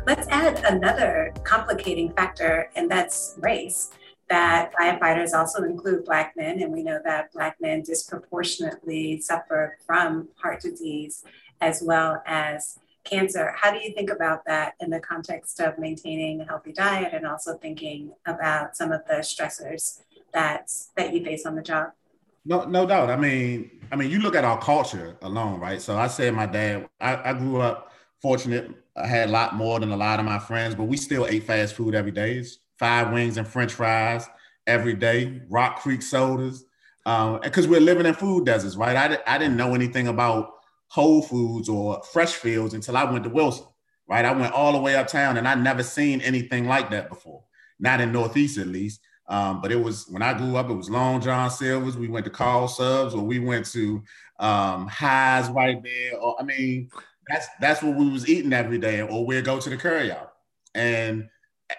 Let's 0.09 0.27
add 0.29 0.63
another 0.65 1.31
complicating 1.43 2.11
factor, 2.13 2.71
and 2.75 2.89
that's 2.89 3.35
race. 3.37 3.91
That 4.27 4.73
firefighters 4.73 5.37
also 5.37 5.61
include 5.61 6.03
Black 6.03 6.33
men, 6.35 6.63
and 6.63 6.73
we 6.73 6.81
know 6.81 6.99
that 7.05 7.31
Black 7.31 7.57
men 7.61 7.83
disproportionately 7.83 9.21
suffer 9.21 9.77
from 9.85 10.29
heart 10.41 10.61
disease 10.61 11.23
as 11.61 11.83
well 11.85 12.23
as 12.25 12.79
cancer. 13.03 13.53
How 13.55 13.71
do 13.71 13.77
you 13.77 13.93
think 13.93 14.09
about 14.09 14.43
that 14.47 14.73
in 14.79 14.89
the 14.89 14.99
context 14.99 15.59
of 15.59 15.77
maintaining 15.77 16.41
a 16.41 16.45
healthy 16.45 16.73
diet 16.73 17.13
and 17.13 17.27
also 17.27 17.59
thinking 17.59 18.11
about 18.25 18.75
some 18.75 18.91
of 18.91 19.01
the 19.05 19.17
stressors 19.17 19.99
that 20.33 20.71
that 20.97 21.13
you 21.13 21.23
face 21.23 21.45
on 21.45 21.53
the 21.53 21.61
job? 21.61 21.91
No, 22.45 22.65
no 22.65 22.87
doubt. 22.87 23.11
I 23.11 23.15
mean, 23.15 23.69
I 23.91 23.95
mean, 23.95 24.09
you 24.09 24.21
look 24.21 24.35
at 24.35 24.43
our 24.43 24.59
culture 24.59 25.17
alone, 25.21 25.59
right? 25.59 25.79
So 25.79 25.95
I 25.95 26.07
said 26.07 26.33
my 26.33 26.47
dad, 26.47 26.89
I, 26.99 27.29
I 27.29 27.33
grew 27.33 27.61
up 27.61 27.91
fortunate. 28.23 28.71
I 28.99 29.07
had 29.07 29.29
a 29.29 29.31
lot 29.31 29.55
more 29.55 29.79
than 29.79 29.91
a 29.91 29.97
lot 29.97 30.19
of 30.19 30.25
my 30.25 30.39
friends, 30.39 30.75
but 30.75 30.85
we 30.85 30.97
still 30.97 31.25
ate 31.25 31.43
fast 31.43 31.75
food 31.75 31.95
every 31.95 32.11
day. 32.11 32.43
Five 32.77 33.11
wings 33.11 33.37
and 33.37 33.47
French 33.47 33.73
fries 33.73 34.27
every 34.67 34.93
day, 34.93 35.41
Rock 35.49 35.79
Creek 35.81 36.01
sodas, 36.01 36.65
because 37.03 37.65
um, 37.65 37.71
we're 37.71 37.79
living 37.79 38.05
in 38.05 38.13
food 38.13 38.45
deserts, 38.45 38.75
right? 38.75 38.95
I, 38.95 39.35
I 39.35 39.37
didn't 39.37 39.57
know 39.57 39.73
anything 39.73 40.07
about 40.07 40.51
Whole 40.87 41.21
Foods 41.21 41.69
or 41.69 42.01
Fresh 42.11 42.33
Fields 42.33 42.73
until 42.73 42.97
I 42.97 43.03
went 43.03 43.23
to 43.23 43.29
Wilson, 43.29 43.65
right? 44.07 44.25
I 44.25 44.31
went 44.31 44.53
all 44.53 44.73
the 44.73 44.79
way 44.79 44.95
uptown 44.95 45.37
and 45.37 45.47
I 45.47 45.55
never 45.55 45.83
seen 45.83 46.21
anything 46.21 46.67
like 46.67 46.89
that 46.91 47.09
before, 47.09 47.43
not 47.79 48.01
in 48.01 48.11
Northeast 48.11 48.57
at 48.57 48.67
least. 48.67 49.01
Um, 49.29 49.61
but 49.61 49.71
it 49.71 49.81
was 49.81 50.07
when 50.09 50.23
I 50.23 50.33
grew 50.33 50.55
up, 50.55 50.71
it 50.71 50.73
was 50.73 50.89
Long 50.89 51.21
John 51.21 51.51
Silver's. 51.51 51.95
We 51.95 52.07
went 52.07 52.25
to 52.25 52.31
Carl 52.31 52.67
Subs, 52.67 53.13
or 53.13 53.21
we 53.21 53.37
went 53.37 53.67
to 53.67 54.01
um, 54.39 54.87
Highs 54.87 55.49
right 55.51 55.81
there. 55.83 56.19
Or 56.19 56.35
I 56.39 56.43
mean, 56.43 56.89
that's 57.29 57.47
that's 57.61 57.81
what 57.83 57.95
we 57.95 58.09
was 58.09 58.27
eating 58.27 58.53
every 58.53 58.77
day, 58.77 59.01
or 59.01 59.25
we'd 59.25 59.45
go 59.45 59.59
to 59.59 59.69
the 59.69 59.77
curry 59.77 60.11
out. 60.11 60.33
And 60.73 61.29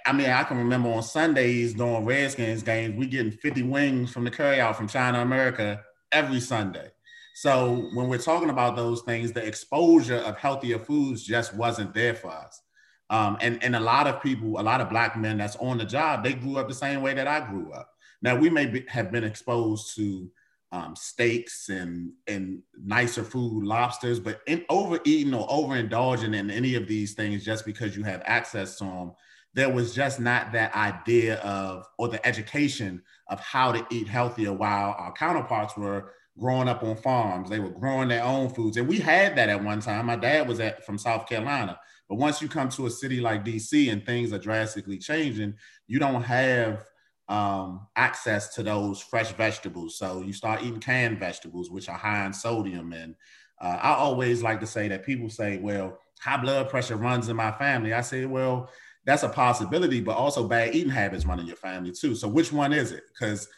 I 0.07 0.13
mean, 0.13 0.31
I 0.31 0.45
can 0.45 0.59
remember 0.59 0.91
on 0.91 1.03
Sundays 1.03 1.75
during 1.75 2.05
Redskins 2.05 2.63
games, 2.63 2.97
we 2.97 3.07
getting 3.07 3.33
50 3.33 3.65
wings 3.65 4.13
from 4.13 4.25
the 4.25 4.31
curry 4.31 4.61
out 4.61 4.77
from 4.77 4.89
China 4.89 5.21
America 5.21 5.83
every 6.13 6.41
Sunday. 6.41 6.91
So 7.35 7.89
when 7.95 8.09
we're 8.09 8.19
talking 8.19 8.51
about 8.51 8.77
those 8.77 9.03
things, 9.03 9.33
the 9.33 9.45
exposure 9.45 10.19
of 10.19 10.37
healthier 10.37 10.79
foods 10.79 11.25
just 11.25 11.55
wasn't 11.55 11.95
there 11.95 12.15
for 12.15 12.31
us. 12.31 12.61
Um, 13.09 13.39
and, 13.41 13.63
and 13.65 13.75
a 13.75 13.81
lot 13.81 14.07
of 14.07 14.23
people, 14.23 14.61
a 14.61 14.63
lot 14.63 14.81
of 14.81 14.89
black 14.89 15.17
men 15.17 15.39
that's 15.39 15.57
on 15.57 15.79
the 15.79 15.85
job, 15.85 16.23
they 16.23 16.35
grew 16.35 16.59
up 16.59 16.69
the 16.69 16.75
same 16.75 17.03
way 17.03 17.15
that 17.15 17.27
I 17.27 17.41
grew 17.41 17.73
up. 17.73 17.91
Now 18.23 18.37
we 18.37 18.51
may 18.51 18.67
be, 18.67 18.85
have 18.89 19.11
been 19.11 19.25
exposed 19.25 19.97
to 19.97 20.31
um, 20.73 20.95
steaks 20.95 21.69
and 21.69 22.13
and 22.27 22.63
nicer 22.83 23.25
food, 23.25 23.65
lobsters, 23.65 24.21
but 24.21 24.41
in 24.47 24.65
overeating 24.69 25.35
or 25.35 25.47
overindulging 25.49 26.35
in 26.35 26.51
any 26.51 26.75
of 26.75 26.87
these 26.87 27.15
things 27.15 27.45
just 27.45 27.65
because 27.65 27.97
you 27.97 28.05
have 28.05 28.23
access 28.25 28.77
to 28.79 28.85
them, 28.85 29.13
there 29.55 29.71
was 29.71 29.95
just 29.95 30.21
not 30.21 30.53
that 30.53 30.75
idea 30.75 31.37
of 31.41 31.87
or 31.99 32.09
the 32.09 32.25
education 32.25 33.03
of 33.29 33.41
how 33.41 33.73
to 33.73 33.85
eat 33.91 34.09
healthier 34.09 34.53
while 34.53 34.95
our 34.99 35.13
counterparts 35.13 35.77
were 35.77 36.13
growing 36.39 36.69
up 36.69 36.83
on 36.83 36.97
farms. 36.97 37.51
They 37.51 37.61
were 37.61 37.71
growing 37.71 38.09
their 38.09 38.25
own 38.25 38.49
foods. 38.49 38.77
And 38.77 38.89
we 38.89 38.99
had 38.99 39.37
that 39.37 39.49
at 39.49 39.63
one 39.63 39.81
time. 39.81 40.07
My 40.07 40.17
dad 40.17 40.49
was 40.49 40.61
at 40.61 40.85
from 40.87 40.99
South 40.99 41.29
Carolina. 41.29 41.79
But 42.09 42.17
once 42.17 42.43
you 42.43 42.49
come 42.49 42.69
to 42.71 42.87
a 42.87 42.91
city 42.91 43.21
like 43.21 43.45
DC 43.45 43.93
and 43.93 44.05
things 44.05 44.33
are 44.33 44.39
drastically 44.39 44.99
changing, 44.99 45.55
you 45.87 45.99
don't 45.99 46.23
have 46.23 46.85
um, 47.31 47.87
access 47.95 48.53
to 48.57 48.63
those 48.63 49.01
fresh 49.01 49.33
vegetables. 49.33 49.97
So 49.97 50.23
you 50.23 50.33
start 50.33 50.63
eating 50.63 50.81
canned 50.81 51.21
vegetables, 51.21 51.71
which 51.71 51.89
are 51.89 51.97
high 51.97 52.27
in 52.27 52.33
sodium. 52.33 52.93
And 52.93 53.15
uh, 53.61 53.79
I 53.81 53.91
always 53.93 54.43
like 54.43 54.59
to 54.61 54.67
say 54.67 54.89
that 54.89 55.07
people 55.07 55.31
say, 55.31 55.59
well, 55.59 55.97
high 56.21 56.39
blood 56.39 56.69
pressure 56.69 56.97
runs 56.97 57.29
in 57.29 57.37
my 57.37 57.53
family. 57.53 57.95
I 57.95 58.01
say, 58.01 58.27
well, 58.27 58.69
that's 59.07 59.23
a 59.23 59.29
possibility, 59.29 60.01
but 60.01 60.17
also 60.17 60.49
bad 60.49 60.75
eating 60.75 60.91
habits 60.91 61.25
run 61.25 61.39
in 61.39 61.47
your 61.47 61.57
family 61.57 61.93
too. 61.93 62.17
So 62.17 62.27
which 62.27 62.53
one 62.53 62.73
is 62.73 62.91
it? 62.91 63.05
Because 63.09 63.49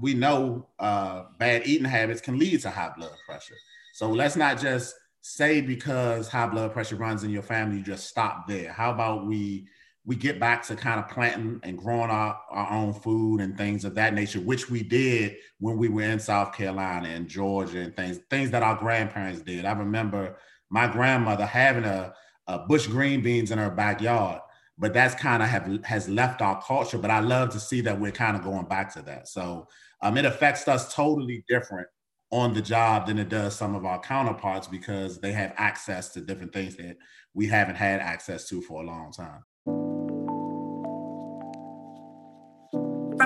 we 0.00 0.14
know 0.14 0.68
uh, 0.78 1.24
bad 1.36 1.66
eating 1.66 1.84
habits 1.84 2.20
can 2.20 2.38
lead 2.38 2.62
to 2.62 2.70
high 2.70 2.92
blood 2.96 3.12
pressure. 3.26 3.56
So 3.92 4.08
let's 4.08 4.36
not 4.36 4.60
just 4.60 4.94
say 5.20 5.60
because 5.60 6.28
high 6.28 6.46
blood 6.46 6.72
pressure 6.72 6.96
runs 6.96 7.24
in 7.24 7.30
your 7.30 7.42
family, 7.42 7.78
you 7.78 7.82
just 7.82 8.08
stop 8.08 8.46
there. 8.46 8.72
How 8.72 8.92
about 8.92 9.26
we 9.26 9.66
we 10.06 10.16
get 10.16 10.38
back 10.38 10.64
to 10.66 10.76
kind 10.76 11.00
of 11.00 11.08
planting 11.08 11.60
and 11.62 11.76
growing 11.76 12.10
our, 12.10 12.40
our 12.50 12.70
own 12.72 12.94
food 12.94 13.40
and 13.40 13.58
things 13.58 13.84
of 13.84 13.94
that 13.96 14.14
nature, 14.14 14.40
which 14.40 14.70
we 14.70 14.82
did 14.82 15.36
when 15.58 15.76
we 15.76 15.88
were 15.88 16.02
in 16.02 16.20
South 16.20 16.54
Carolina 16.54 17.08
and 17.08 17.28
Georgia 17.28 17.80
and 17.80 17.94
things, 17.96 18.20
things 18.30 18.50
that 18.52 18.62
our 18.62 18.76
grandparents 18.76 19.42
did. 19.42 19.64
I 19.64 19.72
remember 19.72 20.38
my 20.70 20.86
grandmother 20.86 21.44
having 21.44 21.84
a, 21.84 22.14
a 22.46 22.60
bush 22.60 22.86
green 22.86 23.20
beans 23.22 23.50
in 23.50 23.58
her 23.58 23.70
backyard 23.70 24.40
but 24.78 24.92
that's 24.92 25.14
kind 25.14 25.42
of 25.42 25.48
have 25.48 25.84
has 25.84 26.08
left 26.08 26.42
our 26.42 26.60
culture. 26.62 26.98
But 26.98 27.10
I 27.10 27.20
love 27.20 27.50
to 27.50 27.60
see 27.60 27.80
that 27.82 27.98
we're 27.98 28.12
kind 28.12 28.36
of 28.36 28.42
going 28.42 28.66
back 28.66 28.92
to 28.94 29.02
that. 29.02 29.28
So 29.28 29.68
um, 30.02 30.16
it 30.16 30.24
affects 30.24 30.68
us 30.68 30.94
totally 30.94 31.44
different 31.48 31.88
on 32.30 32.52
the 32.52 32.60
job 32.60 33.06
than 33.06 33.18
it 33.18 33.28
does 33.28 33.54
some 33.54 33.74
of 33.74 33.84
our 33.84 34.00
counterparts 34.00 34.66
because 34.66 35.20
they 35.20 35.32
have 35.32 35.54
access 35.56 36.10
to 36.10 36.20
different 36.20 36.52
things 36.52 36.76
that 36.76 36.96
we 37.34 37.46
haven't 37.46 37.76
had 37.76 38.00
access 38.00 38.48
to 38.48 38.60
for 38.60 38.82
a 38.82 38.86
long 38.86 39.12
time. 39.12 39.42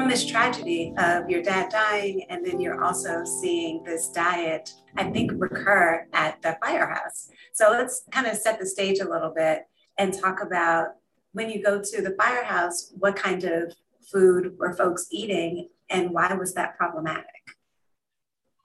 From 0.01 0.09
this 0.09 0.25
tragedy 0.25 0.95
of 0.97 1.29
your 1.29 1.43
dad 1.43 1.71
dying, 1.71 2.25
and 2.31 2.43
then 2.43 2.59
you're 2.59 2.83
also 2.83 3.23
seeing 3.23 3.85
this 3.85 4.09
diet, 4.09 4.73
I 4.97 5.05
think, 5.05 5.31
recur 5.35 6.07
at 6.15 6.41
the 6.41 6.57
firehouse. 6.65 7.29
So 7.53 7.69
let's 7.71 8.05
kind 8.11 8.27
of 8.27 8.39
set 8.39 8.59
the 8.59 8.65
stage 8.65 9.01
a 9.01 9.05
little 9.05 9.29
bit 9.29 9.67
and 9.99 10.19
talk 10.19 10.43
about 10.43 10.93
when 11.33 11.51
you 11.51 11.63
go 11.63 11.83
to 11.83 12.01
the 12.01 12.17
firehouse, 12.19 12.95
what 12.99 13.15
kind 13.15 13.45
of 13.45 13.75
food 14.11 14.57
were 14.57 14.73
folks 14.73 15.07
eating 15.11 15.69
and 15.91 16.13
why 16.13 16.33
was 16.33 16.55
that 16.55 16.79
problematic? 16.79 17.27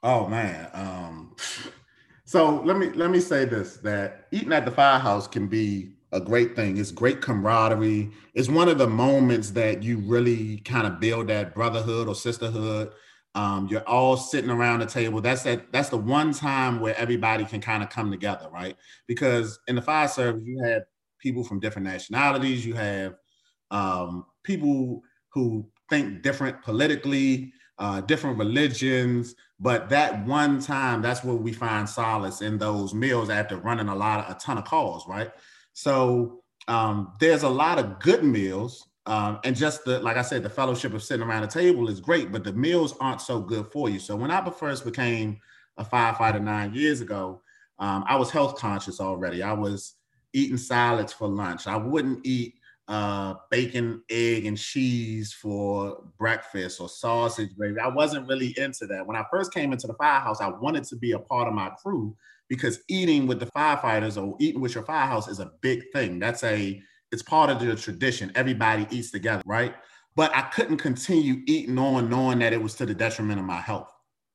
Oh 0.03 0.27
man. 0.27 0.69
Um, 0.71 1.35
so 2.23 2.61
let 2.61 2.77
me 2.77 2.91
let 2.91 3.11
me 3.11 3.19
say 3.19 3.43
this 3.43 3.75
that 3.79 4.27
eating 4.31 4.53
at 4.53 4.63
the 4.63 4.71
firehouse 4.71 5.27
can 5.27 5.47
be 5.47 5.95
a 6.15 6.21
great 6.21 6.55
thing. 6.55 6.77
It's 6.77 6.91
great 6.91 7.21
camaraderie. 7.21 8.09
It's 8.33 8.47
one 8.47 8.69
of 8.69 8.77
the 8.77 8.87
moments 8.87 9.51
that 9.51 9.83
you 9.83 9.99
really 9.99 10.59
kind 10.59 10.87
of 10.87 10.99
build 10.99 11.27
that 11.27 11.53
brotherhood 11.53 12.07
or 12.07 12.15
sisterhood. 12.15 12.91
Um, 13.35 13.67
you're 13.69 13.87
all 13.87 14.15
sitting 14.15 14.49
around 14.49 14.79
the 14.79 14.85
table. 14.85 15.19
That's 15.19 15.43
that. 15.43 15.71
That's 15.73 15.89
the 15.89 15.97
one 15.97 16.31
time 16.31 16.79
where 16.79 16.97
everybody 16.97 17.43
can 17.43 17.59
kind 17.59 17.83
of 17.83 17.89
come 17.89 18.09
together, 18.09 18.49
right? 18.51 18.77
Because 19.07 19.59
in 19.67 19.75
the 19.75 19.81
fire 19.81 20.07
service, 20.07 20.43
you 20.45 20.63
have 20.63 20.83
people 21.19 21.43
from 21.43 21.59
different 21.59 21.85
nationalities. 21.85 22.65
You 22.65 22.75
have 22.75 23.15
um, 23.71 24.25
people 24.43 25.01
who 25.33 25.67
think 25.89 26.23
different 26.23 26.61
politically, 26.61 27.51
uh, 27.77 27.99
different 28.01 28.37
religions. 28.37 29.35
But 29.59 29.89
that 29.89 30.25
one 30.25 30.61
time, 30.61 31.01
that's 31.01 31.25
where 31.25 31.35
we 31.35 31.51
find 31.51 31.89
solace 31.89 32.41
in 32.41 32.57
those 32.57 32.93
meals 32.93 33.29
after 33.29 33.57
running 33.57 33.89
a 33.89 33.95
lot 33.95 34.23
of 34.25 34.33
a 34.33 34.39
ton 34.39 34.57
of 34.57 34.63
calls, 34.63 35.05
right? 35.09 35.31
So 35.75 36.41
um, 36.69 37.13
there's 37.19 37.43
a 37.43 37.49
lot 37.49 37.77
of 37.77 37.99
good 37.99 38.23
meals. 38.23 38.87
Um, 39.05 39.39
and 39.43 39.55
just 39.55 39.85
the, 39.85 39.99
like 39.99 40.17
I 40.17 40.23
said, 40.23 40.41
the 40.41 40.49
fellowship 40.49 40.93
of 40.93 41.03
sitting 41.03 41.23
around 41.23 41.43
the 41.43 41.47
table 41.47 41.89
is 41.89 41.99
great, 41.99 42.31
but 42.31 42.43
the 42.43 42.53
meals 42.53 42.95
aren't 42.99 43.21
so 43.21 43.39
good 43.39 43.67
for 43.67 43.87
you. 43.87 43.99
So 43.99 44.15
when 44.15 44.31
I 44.31 44.49
first 44.49 44.83
became 44.83 45.39
a 45.77 45.85
firefighter 45.85 46.41
nine 46.41 46.73
years 46.73 47.01
ago, 47.01 47.41
um, 47.77 48.03
I 48.07 48.15
was 48.15 48.31
health 48.31 48.57
conscious 48.57 48.99
already. 48.99 49.43
I 49.43 49.53
was 49.53 49.93
eating 50.33 50.57
salads 50.57 51.13
for 51.13 51.27
lunch. 51.27 51.67
I 51.67 51.75
wouldn't 51.75 52.25
eat 52.25 52.55
uh, 52.87 53.35
bacon, 53.51 54.01
egg, 54.09 54.45
and 54.45 54.57
cheese 54.57 55.33
for 55.33 56.03
breakfast 56.17 56.79
or 56.79 56.89
sausage 56.89 57.55
gravy. 57.55 57.79
I 57.79 57.89
wasn't 57.89 58.27
really 58.27 58.57
into 58.57 58.87
that. 58.87 59.05
When 59.05 59.17
I 59.17 59.25
first 59.29 59.53
came 59.53 59.71
into 59.71 59.87
the 59.87 59.93
firehouse, 59.95 60.41
I 60.41 60.47
wanted 60.47 60.85
to 60.85 60.95
be 60.95 61.11
a 61.11 61.19
part 61.19 61.47
of 61.47 61.53
my 61.53 61.69
crew 61.81 62.15
because 62.49 62.79
eating 62.87 63.27
with 63.27 63.39
the 63.39 63.47
firefighters 63.47 64.21
or 64.21 64.35
eating 64.39 64.61
with 64.61 64.75
your 64.75 64.83
firehouse 64.83 65.27
is 65.27 65.39
a 65.39 65.51
big 65.61 65.83
thing. 65.93 66.19
That's 66.19 66.43
a 66.43 66.81
it's 67.11 67.23
part 67.23 67.49
of 67.49 67.59
the 67.59 67.75
tradition. 67.75 68.31
Everybody 68.35 68.87
eats 68.89 69.11
together, 69.11 69.43
right? 69.45 69.75
But 70.15 70.35
I 70.35 70.41
couldn't 70.43 70.77
continue 70.77 71.41
eating 71.45 71.77
on 71.77 72.09
knowing 72.09 72.39
that 72.39 72.53
it 72.53 72.61
was 72.61 72.75
to 72.75 72.85
the 72.85 72.93
detriment 72.93 73.39
of 73.39 73.45
my 73.45 73.59
health. 73.59 73.91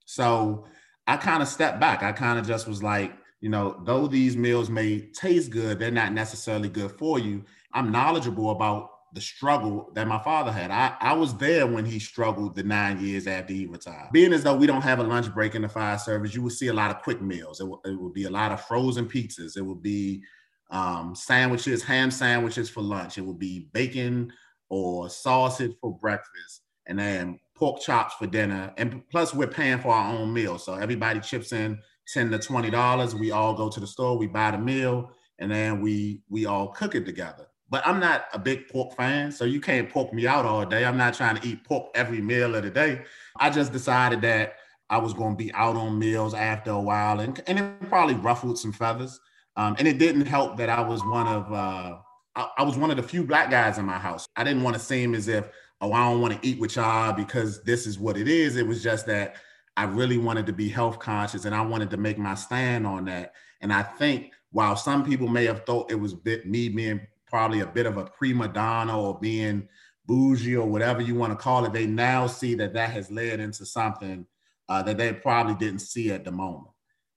So 0.07 0.67
I 1.07 1.17
kind 1.17 1.43
of 1.43 1.49
stepped 1.49 1.81
back. 1.81 2.03
I 2.03 2.13
kind 2.13 2.39
of 2.39 2.47
just 2.47 2.69
was 2.69 2.83
like, 2.83 3.13
you 3.41 3.49
know, 3.49 3.81
though 3.85 4.07
these 4.07 4.37
meals 4.37 4.69
may 4.69 5.01
taste 5.13 5.51
good, 5.51 5.79
they're 5.79 5.91
not 5.91 6.13
necessarily 6.13 6.69
good 6.69 6.93
for 6.93 7.19
you. 7.19 7.45
I'm 7.73 7.91
knowledgeable 7.91 8.51
about 8.51 8.90
the 9.15 9.21
struggle 9.21 9.91
that 9.95 10.07
my 10.07 10.23
father 10.23 10.53
had. 10.53 10.71
I, 10.71 10.97
I 11.01 11.13
was 11.15 11.37
there 11.37 11.67
when 11.67 11.85
he 11.85 11.99
struggled 11.99 12.55
the 12.55 12.63
nine 12.63 13.01
years 13.01 13.27
after 13.27 13.53
he 13.53 13.67
retired. 13.67 14.11
Being 14.13 14.33
as 14.33 14.43
though 14.43 14.57
we 14.57 14.67
don't 14.67 14.83
have 14.83 14.99
a 14.99 15.03
lunch 15.03 15.33
break 15.35 15.55
in 15.55 15.63
the 15.63 15.69
fire 15.69 15.99
service, 15.99 16.35
you 16.35 16.43
will 16.43 16.51
see 16.51 16.69
a 16.69 16.73
lot 16.73 16.91
of 16.91 17.03
quick 17.03 17.21
meals. 17.21 17.61
It 17.61 17.65
will, 17.65 17.81
it 17.85 17.99
will 17.99 18.13
be 18.13 18.25
a 18.25 18.31
lot 18.31 18.53
of 18.53 18.65
frozen 18.65 19.07
pizzas. 19.07 19.57
It 19.57 19.63
will 19.63 19.75
be 19.75 20.23
um, 20.71 21.15
sandwiches, 21.15 21.83
ham 21.83 22.11
sandwiches 22.11 22.71
for 22.71 22.83
lunch. 22.83 23.19
It 23.19 23.27
will 23.27 23.35
be 23.35 23.69
bacon 23.73 24.33
or 24.69 25.11
sausage 25.11 25.73
for 25.81 25.97
breakfast, 25.99 26.63
and 26.87 26.99
then 26.99 27.41
pork 27.57 27.81
chops 27.81 28.15
for 28.15 28.27
dinner. 28.27 28.73
And 28.77 29.03
plus, 29.11 29.35
we're 29.35 29.49
paying 29.49 29.81
for 29.81 29.93
our 29.93 30.15
own 30.15 30.33
meal. 30.33 30.59
So 30.59 30.75
everybody 30.75 31.21
chips 31.21 31.53
in 31.53 31.79
10 32.13 32.31
to 32.31 32.39
$20. 32.39 33.19
We 33.19 33.33
all 33.33 33.55
go 33.55 33.69
to 33.69 33.81
the 33.81 33.87
store, 33.87 34.17
we 34.17 34.27
buy 34.27 34.53
the 34.53 34.59
meal, 34.59 35.11
and 35.39 35.51
then 35.51 35.81
we 35.81 36.23
we 36.29 36.47
all 36.47 36.69
cook 36.69 36.95
it 36.95 37.05
together. 37.05 37.47
But 37.71 37.87
I'm 37.87 38.01
not 38.01 38.25
a 38.33 38.39
big 38.39 38.69
pork 38.69 38.97
fan, 38.97 39.31
so 39.31 39.45
you 39.45 39.61
can't 39.61 39.89
pork 39.89 40.13
me 40.13 40.27
out 40.27 40.45
all 40.45 40.67
day. 40.67 40.85
I'm 40.85 40.97
not 40.97 41.15
trying 41.15 41.37
to 41.37 41.47
eat 41.47 41.65
pork 41.65 41.91
every 41.95 42.21
meal 42.21 42.57
of 42.57 42.65
the 42.65 42.71
day. 42.71 43.03
I 43.39 43.49
just 43.49 43.73
decided 43.73 44.21
that 44.23 44.57
I 44.91 44.99
was 44.99 45.15
going 45.15 45.37
to 45.37 45.45
be 45.45 45.53
out 45.55 45.77
on 45.77 45.99
meals 45.99 46.35
after 46.35 46.73
a 46.73 46.81
while, 46.81 47.21
and, 47.21 47.41
and 47.47 47.61
it 47.61 47.89
probably 47.89 48.17
ruffled 48.17 48.59
some 48.59 48.73
feathers. 48.73 49.21
Um, 49.57 49.77
and 49.79 49.87
it 49.87 49.99
didn't 49.99 50.27
help 50.27 50.57
that 50.57 50.69
I 50.69 50.81
was 50.81 51.05
one 51.05 51.29
of 51.29 51.53
uh, 51.53 51.99
I, 52.37 52.49
I, 52.59 52.63
was 52.63 52.77
one 52.77 52.91
of 52.91 52.97
the 52.97 53.03
few 53.03 53.25
black 53.25 53.51
guys 53.51 53.79
in 53.79 53.85
my 53.85 53.99
house. 53.99 54.27
I 54.37 54.45
didn't 54.45 54.63
want 54.63 54.75
to 54.75 54.81
seem 54.81 55.15
as 55.15 55.29
if 55.29 55.49
oh 55.81 55.93
I 55.93 56.11
don't 56.11 56.21
want 56.21 56.41
to 56.41 56.49
eat 56.49 56.59
with 56.59 56.77
y'all 56.77 57.13
because 57.13 57.63
this 57.63 57.87
is 57.87 57.99
what 57.99 58.17
it 58.17 58.29
is. 58.29 58.57
It 58.57 58.67
was 58.67 58.83
just 58.83 59.07
that 59.07 59.37
I 59.77 59.85
really 59.85 60.19
wanted 60.19 60.47
to 60.47 60.53
be 60.53 60.69
health 60.69 60.99
conscious, 60.99 61.45
and 61.45 61.55
I 61.55 61.61
wanted 61.63 61.91
to 61.91 61.97
make 61.97 62.19
my 62.19 62.35
stand 62.35 62.87
on 62.87 63.05
that. 63.07 63.35
And 63.61 63.73
I 63.73 63.83
think 63.83 64.33
while 64.53 64.77
some 64.77 65.05
people 65.05 65.29
may 65.29 65.45
have 65.45 65.65
thought 65.65 65.91
it 65.91 65.97
was 65.97 66.17
me 66.25 66.69
being 66.69 67.07
probably 67.31 67.61
a 67.61 67.67
bit 67.67 67.87
of 67.87 67.97
a 67.97 68.05
prima 68.05 68.49
donna 68.49 69.01
or 69.01 69.19
being 69.19 69.69
bougie 70.07 70.57
or 70.57 70.67
whatever 70.67 71.01
you 71.01 71.15
want 71.15 71.33
to 71.33 71.37
call 71.37 71.65
it, 71.65 71.73
they 71.73 71.87
now 71.87 72.27
see 72.27 72.55
that 72.57 72.75
that 72.75 72.91
has 72.91 73.11
led 73.11 73.41
into 73.41 73.65
something 73.65 74.27
uh, 74.69 74.83
that 74.83 74.99
they 74.99 75.13
probably 75.13 75.55
didn't 75.55 75.81
see 75.81 76.11
at 76.11 76.25
the 76.25 76.33
moment, 76.33 76.73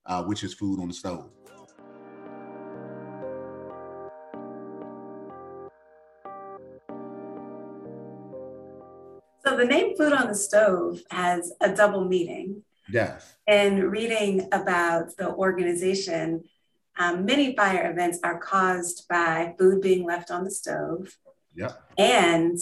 uh, 0.06 0.24
which 0.24 0.44
is 0.44 0.54
food 0.54 0.80
on 0.80 0.88
the 0.88 0.94
stove. 0.94 1.30
So 9.46 9.58
the 9.58 9.66
name 9.66 9.98
Food 9.98 10.14
on 10.14 10.28
the 10.30 10.36
Stove 10.36 11.02
has 11.12 11.52
a 11.60 11.76
double 11.76 12.06
meaning. 12.06 12.64
Yes. 12.90 13.36
And 13.46 13.92
reading 13.92 14.48
about 14.54 15.16
the 15.18 15.34
organization, 15.34 16.44
um, 16.98 17.26
many 17.26 17.56
fire 17.56 17.90
events 17.92 18.20
are 18.24 18.40
caused 18.40 19.08
by 19.08 19.56
food 19.58 19.82
being 19.82 20.06
left 20.06 20.32
on 20.32 20.44
the 20.44 20.52
stove. 20.52 21.18
Yep. 21.56 21.82
And 21.98 22.60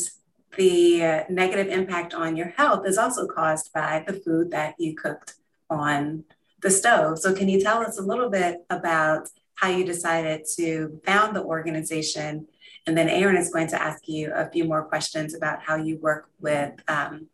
the 0.58 1.26
negative 1.30 1.67
impact 1.67 2.13
on 2.13 2.36
your 2.36 2.50
health 2.50 2.86
is 2.86 2.98
also 2.98 3.28
caused 3.28 3.72
by 3.74 4.04
the 4.06 4.13
food 4.13 4.52
that 4.52 4.76
you 4.78 4.96
cooked 4.96 5.36
on 5.70 6.26
the 6.62 6.70
stove. 6.70 7.20
So, 7.20 7.34
can 7.34 7.50
you 7.50 7.62
tell 7.62 7.82
us 7.82 7.98
a 7.98 8.04
little 8.04 8.30
bit 8.30 8.65
about 8.70 9.30
how 9.56 9.70
you 9.70 9.86
decided 9.86 10.46
to 10.58 11.00
found 11.06 11.36
the 11.36 11.44
organization? 11.44 12.48
And 12.88 12.98
then 12.98 13.10
Aaron 13.10 13.38
is 13.38 13.52
going 13.52 13.67
to 13.67 13.82
ask 13.82 14.08
you 14.08 14.32
a 14.34 14.50
few 14.50 14.65
more 14.65 14.84
questions 14.84 15.36
about 15.36 15.62
how 15.62 15.76
you 15.76 15.98
work 16.00 16.30
with 16.39 16.74
um, 16.88 17.28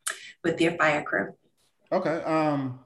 with 0.44 0.60
your 0.62 0.74
fire 0.74 1.04
crew. 1.04 1.34
Okay. 1.92 2.22
Um, 2.24 2.80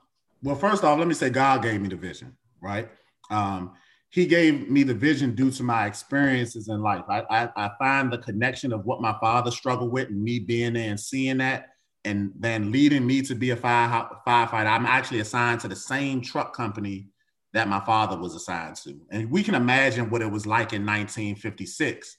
well, 0.43 0.55
first 0.55 0.83
off, 0.83 0.97
let 0.97 1.07
me 1.07 1.13
say 1.13 1.29
God 1.29 1.61
gave 1.61 1.81
me 1.81 1.89
the 1.89 1.95
vision, 1.95 2.35
right? 2.61 2.89
Um, 3.29 3.73
he 4.11 4.25
gave 4.25 4.69
me 4.69 4.83
the 4.83 4.93
vision 4.93 5.33
due 5.33 5.51
to 5.51 5.63
my 5.63 5.85
experiences 5.85 6.67
in 6.67 6.81
life. 6.81 7.05
I, 7.09 7.21
I, 7.29 7.49
I, 7.55 7.71
find 7.79 8.11
the 8.11 8.17
connection 8.17 8.73
of 8.73 8.85
what 8.85 9.01
my 9.01 9.15
father 9.21 9.51
struggled 9.51 9.91
with 9.91 10.09
and 10.09 10.21
me 10.21 10.37
being 10.37 10.73
there 10.73 10.89
and 10.89 10.99
seeing 10.99 11.37
that 11.37 11.69
and 12.03 12.31
then 12.37 12.73
leading 12.73 13.07
me 13.07 13.21
to 13.21 13.35
be 13.35 13.51
a 13.51 13.55
fire, 13.55 14.09
firefighter. 14.27 14.65
I'm 14.65 14.85
actually 14.85 15.21
assigned 15.21 15.61
to 15.61 15.69
the 15.69 15.77
same 15.77 16.19
truck 16.19 16.53
company 16.53 17.07
that 17.53 17.69
my 17.69 17.79
father 17.79 18.17
was 18.17 18.35
assigned 18.35 18.75
to. 18.77 18.99
And 19.11 19.31
we 19.31 19.43
can 19.43 19.55
imagine 19.55 20.09
what 20.09 20.21
it 20.21 20.29
was 20.29 20.45
like 20.45 20.73
in 20.73 20.85
1956 20.85 22.17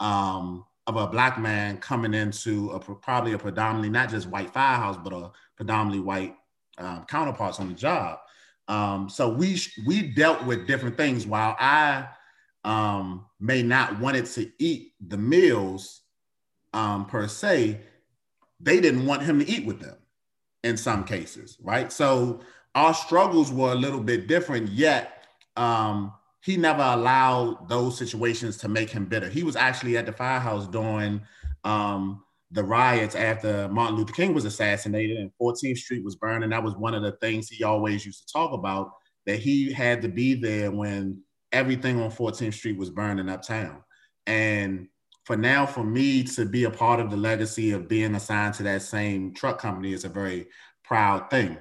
um, 0.00 0.64
of 0.88 0.96
a 0.96 1.06
black 1.06 1.38
man 1.38 1.78
coming 1.78 2.14
into 2.14 2.70
a, 2.70 2.80
probably 2.80 3.32
a 3.34 3.38
predominantly, 3.38 3.90
not 3.90 4.08
just 4.10 4.26
white 4.26 4.50
firehouse, 4.50 4.96
but 4.96 5.12
a 5.12 5.30
predominantly 5.56 6.00
white 6.00 6.34
um, 6.78 7.04
counterparts 7.08 7.60
on 7.60 7.68
the 7.68 7.74
job. 7.74 8.18
Um, 8.68 9.08
so 9.08 9.28
we 9.28 9.58
we 9.86 10.02
dealt 10.02 10.44
with 10.44 10.66
different 10.66 10.96
things. 10.96 11.26
While 11.26 11.56
I 11.58 12.06
um, 12.64 13.26
may 13.40 13.62
not 13.62 13.98
wanted 13.98 14.26
to 14.26 14.50
eat 14.58 14.92
the 15.06 15.16
meals 15.16 16.02
um, 16.74 17.06
per 17.06 17.26
se, 17.26 17.80
they 18.60 18.80
didn't 18.80 19.06
want 19.06 19.22
him 19.22 19.38
to 19.38 19.48
eat 19.48 19.66
with 19.66 19.80
them 19.80 19.96
in 20.64 20.76
some 20.76 21.04
cases, 21.04 21.56
right? 21.62 21.90
So 21.90 22.40
our 22.74 22.92
struggles 22.92 23.50
were 23.50 23.72
a 23.72 23.76
little 23.76 24.00
bit 24.00 24.26
different. 24.26 24.68
Yet 24.68 25.24
um, 25.56 26.12
he 26.42 26.56
never 26.56 26.82
allowed 26.82 27.68
those 27.68 27.96
situations 27.96 28.58
to 28.58 28.68
make 28.68 28.90
him 28.90 29.06
bitter. 29.06 29.28
He 29.28 29.42
was 29.42 29.56
actually 29.56 29.96
at 29.96 30.06
the 30.06 30.12
firehouse 30.12 30.66
doing 30.66 31.22
um, 31.64 32.22
the 32.50 32.64
riots 32.64 33.14
after 33.14 33.68
Martin 33.68 33.96
Luther 33.96 34.12
King 34.12 34.34
was 34.34 34.44
assassinated 34.44 35.18
and 35.18 35.30
14th 35.40 35.78
Street 35.78 36.04
was 36.04 36.16
burning. 36.16 36.50
That 36.50 36.62
was 36.62 36.76
one 36.76 36.94
of 36.94 37.02
the 37.02 37.12
things 37.12 37.48
he 37.48 37.64
always 37.64 38.06
used 38.06 38.26
to 38.26 38.32
talk 38.32 38.52
about 38.52 38.92
that 39.26 39.38
he 39.38 39.72
had 39.72 40.00
to 40.02 40.08
be 40.08 40.34
there 40.34 40.70
when 40.70 41.20
everything 41.52 42.00
on 42.00 42.10
14th 42.10 42.54
Street 42.54 42.78
was 42.78 42.90
burning 42.90 43.28
uptown. 43.28 43.82
And 44.26 44.88
for 45.24 45.36
now, 45.36 45.66
for 45.66 45.84
me 45.84 46.22
to 46.24 46.46
be 46.46 46.64
a 46.64 46.70
part 46.70 47.00
of 47.00 47.10
the 47.10 47.16
legacy 47.16 47.72
of 47.72 47.86
being 47.88 48.14
assigned 48.14 48.54
to 48.54 48.62
that 48.62 48.80
same 48.80 49.34
truck 49.34 49.58
company 49.58 49.92
is 49.92 50.04
a 50.04 50.08
very 50.08 50.46
proud 50.84 51.28
thing. 51.28 51.58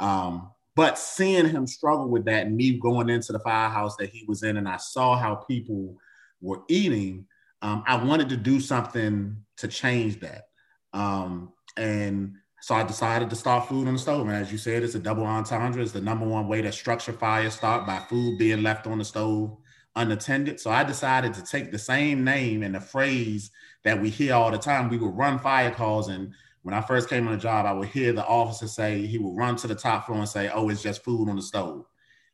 Um, 0.00 0.50
but 0.74 0.98
seeing 0.98 1.48
him 1.48 1.66
struggle 1.66 2.10
with 2.10 2.26
that 2.26 2.46
and 2.46 2.56
me 2.56 2.78
going 2.78 3.08
into 3.08 3.32
the 3.32 3.38
firehouse 3.38 3.96
that 3.96 4.10
he 4.10 4.26
was 4.28 4.42
in, 4.42 4.58
and 4.58 4.68
I 4.68 4.76
saw 4.76 5.16
how 5.16 5.36
people 5.36 5.96
were 6.42 6.60
eating, 6.68 7.26
um, 7.62 7.82
I 7.86 8.02
wanted 8.02 8.28
to 8.30 8.36
do 8.36 8.60
something 8.60 9.36
to 9.58 9.68
change 9.68 10.20
that. 10.20 10.48
Um, 10.92 11.52
and 11.76 12.36
so 12.60 12.74
I 12.74 12.82
decided 12.82 13.30
to 13.30 13.36
start 13.36 13.68
food 13.68 13.86
on 13.86 13.94
the 13.94 13.98
stove. 13.98 14.26
And 14.26 14.36
as 14.36 14.50
you 14.50 14.58
said, 14.58 14.82
it's 14.82 14.94
a 14.94 14.98
double 14.98 15.24
entendre. 15.24 15.82
It's 15.82 15.92
the 15.92 16.00
number 16.00 16.26
one 16.26 16.48
way 16.48 16.62
to 16.62 16.72
structure 16.72 17.12
fire 17.12 17.50
start 17.50 17.86
by 17.86 17.98
food 17.98 18.38
being 18.38 18.62
left 18.62 18.86
on 18.86 18.98
the 18.98 19.04
stove 19.04 19.56
unattended. 19.94 20.60
So 20.60 20.70
I 20.70 20.84
decided 20.84 21.34
to 21.34 21.42
take 21.42 21.72
the 21.72 21.78
same 21.78 22.22
name 22.22 22.62
and 22.62 22.74
the 22.74 22.80
phrase 22.80 23.50
that 23.84 24.00
we 24.00 24.10
hear 24.10 24.34
all 24.34 24.50
the 24.50 24.58
time. 24.58 24.88
We 24.88 24.98
would 24.98 25.16
run 25.16 25.38
fire 25.38 25.70
calls. 25.70 26.08
And 26.08 26.32
when 26.62 26.74
I 26.74 26.80
first 26.80 27.08
came 27.08 27.26
on 27.26 27.34
the 27.34 27.40
job, 27.40 27.66
I 27.66 27.72
would 27.72 27.88
hear 27.88 28.12
the 28.12 28.26
officer 28.26 28.68
say, 28.68 29.06
he 29.06 29.18
would 29.18 29.36
run 29.36 29.56
to 29.56 29.66
the 29.66 29.74
top 29.74 30.06
floor 30.06 30.18
and 30.18 30.28
say, 30.28 30.50
Oh, 30.52 30.68
it's 30.68 30.82
just 30.82 31.04
food 31.04 31.28
on 31.28 31.36
the 31.36 31.42
stove. 31.42 31.86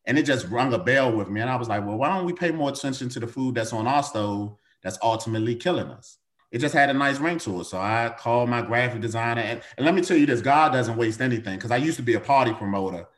And 0.07 0.19
it 0.19 0.25
just 0.25 0.49
rung 0.49 0.73
a 0.73 0.79
bell 0.79 1.13
with 1.13 1.29
me. 1.29 1.41
And 1.41 1.51
I 1.51 1.57
was 1.57 1.69
like, 1.69 1.87
Well, 1.87 1.99
why 1.99 2.09
don't 2.09 2.27
we 2.27 2.33
pay 2.33 2.51
more 2.51 2.71
attention 2.71 3.09
to 3.11 3.21
the 3.21 3.27
food 3.27 3.55
that's 3.55 3.73
on 3.73 3.87
our 3.87 4.03
stove 4.03 4.57
that's 4.83 4.99
ultimately 5.03 5.55
killing 5.55 5.88
us? 5.88 6.18
it 6.53 6.61
just 6.61 6.75
had 6.75 6.90
a 6.90 6.95
nice 6.95 7.18
ring 7.18 7.38
to 7.38 7.61
it. 7.61 7.64
So 7.64 7.79
I 7.79 8.14
called 8.16 8.51
my 8.51 8.61
graphic 8.61 9.01
designer. 9.01 9.40
And, 9.40 9.62
and 9.77 9.87
let 9.87 9.95
me 9.95 10.03
tell 10.03 10.18
you 10.18 10.27
this 10.27 10.42
God 10.42 10.73
doesn't 10.73 10.99
waste 10.99 11.21
anything 11.21 11.57
because 11.57 11.71
I 11.71 11.79
used 11.79 11.97
to 11.97 12.03
be 12.03 12.14
a 12.14 12.21
party 12.21 12.53
promoter 12.53 13.09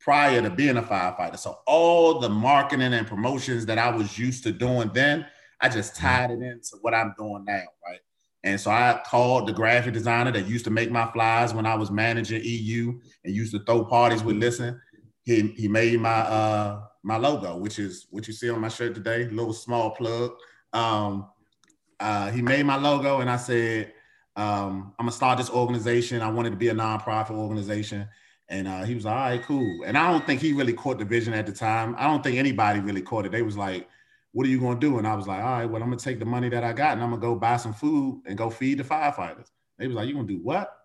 prior 0.00 0.40
to 0.40 0.48
being 0.48 0.76
a 0.76 0.82
firefighter. 0.82 1.36
So 1.36 1.58
all 1.66 2.20
the 2.20 2.28
marketing 2.28 2.94
and 2.94 3.06
promotions 3.06 3.66
that 3.66 3.78
I 3.78 3.90
was 3.90 4.16
used 4.16 4.44
to 4.44 4.52
doing 4.52 4.92
then, 4.94 5.26
I 5.60 5.68
just 5.68 5.94
mm-hmm. 5.94 6.06
tied 6.06 6.30
it 6.30 6.42
into 6.42 6.76
what 6.82 6.94
I'm 6.94 7.14
doing 7.18 7.44
now, 7.44 7.64
right? 7.84 7.98
And 8.44 8.60
so 8.60 8.70
I 8.70 9.00
called 9.04 9.48
the 9.48 9.52
graphic 9.52 9.94
designer 9.94 10.30
that 10.30 10.46
used 10.46 10.66
to 10.66 10.70
make 10.70 10.90
my 10.90 11.10
flyers 11.10 11.52
when 11.52 11.66
I 11.66 11.74
was 11.74 11.90
managing 11.90 12.42
EU 12.44 13.00
and 13.24 13.34
used 13.34 13.52
to 13.54 13.64
throw 13.64 13.84
parties 13.86 14.22
with 14.22 14.36
Listen. 14.36 14.80
He, 15.24 15.48
he 15.56 15.66
made 15.66 15.98
my 16.00 16.10
uh 16.10 16.82
my 17.02 17.16
logo, 17.16 17.56
which 17.56 17.78
is 17.78 18.06
what 18.10 18.26
you 18.26 18.32
see 18.32 18.48
on 18.50 18.60
my 18.60 18.68
shirt 18.68 18.94
today, 18.94 19.24
little 19.24 19.52
small 19.52 19.90
plug 19.90 20.32
um, 20.74 21.26
uh, 22.00 22.30
he 22.30 22.42
made 22.42 22.66
my 22.66 22.76
logo, 22.76 23.20
and 23.20 23.30
I 23.30 23.36
said, 23.36 23.92
um, 24.36 24.92
I'm 24.98 25.06
gonna 25.06 25.12
start 25.12 25.38
this 25.38 25.50
organization. 25.50 26.20
I 26.20 26.30
wanted 26.30 26.50
to 26.50 26.56
be 26.56 26.68
a 26.68 26.74
nonprofit 26.74 27.30
organization. 27.30 28.08
And 28.48 28.68
uh, 28.68 28.84
he 28.84 28.94
was 28.94 29.06
like, 29.06 29.14
all 29.14 29.20
right, 29.20 29.42
cool. 29.42 29.84
And 29.86 29.96
I 29.96 30.10
don't 30.10 30.26
think 30.26 30.40
he 30.40 30.52
really 30.52 30.74
caught 30.74 30.98
the 30.98 31.04
vision 31.04 31.32
at 31.32 31.46
the 31.46 31.52
time. 31.52 31.94
I 31.96 32.06
don't 32.06 32.22
think 32.22 32.36
anybody 32.36 32.80
really 32.80 33.00
caught 33.00 33.24
it. 33.24 33.32
They 33.32 33.42
was 33.42 33.56
like, 33.56 33.88
what 34.32 34.46
are 34.46 34.50
you 34.50 34.60
gonna 34.60 34.78
do? 34.78 34.98
And 34.98 35.06
I 35.06 35.14
was 35.14 35.26
like, 35.26 35.40
all 35.40 35.52
right, 35.52 35.64
well, 35.64 35.82
I'm 35.82 35.88
gonna 35.88 36.00
take 36.00 36.18
the 36.18 36.24
money 36.24 36.48
that 36.50 36.64
I 36.64 36.72
got 36.72 36.92
and 36.92 37.02
I'm 37.02 37.10
gonna 37.10 37.22
go 37.22 37.36
buy 37.36 37.56
some 37.56 37.72
food 37.72 38.22
and 38.26 38.36
go 38.36 38.50
feed 38.50 38.78
the 38.78 38.84
firefighters. 38.84 39.46
They 39.78 39.86
was 39.86 39.96
like, 39.96 40.08
you 40.08 40.14
gonna 40.14 40.26
do 40.26 40.40
what? 40.42 40.76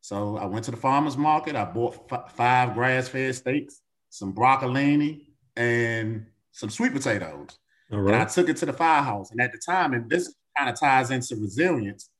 So 0.00 0.36
I 0.36 0.46
went 0.46 0.64
to 0.64 0.70
the 0.70 0.76
farmer's 0.76 1.16
market. 1.16 1.54
I 1.54 1.64
bought 1.64 2.10
f- 2.10 2.32
five 2.32 2.74
grass-fed 2.74 3.34
steaks, 3.34 3.82
some 4.08 4.32
broccolini, 4.32 5.26
and 5.56 6.26
some 6.52 6.70
sweet 6.70 6.92
potatoes. 6.92 7.58
Right. 7.90 8.14
And 8.14 8.22
I 8.22 8.24
took 8.24 8.48
it 8.48 8.56
to 8.58 8.66
the 8.66 8.72
firehouse. 8.72 9.30
And 9.30 9.40
at 9.40 9.52
the 9.52 9.58
time, 9.58 9.94
and 9.94 10.10
this 10.10 10.34
kind 10.56 10.70
of 10.70 10.78
ties 10.78 11.10
into 11.10 11.36
resilience, 11.36 12.10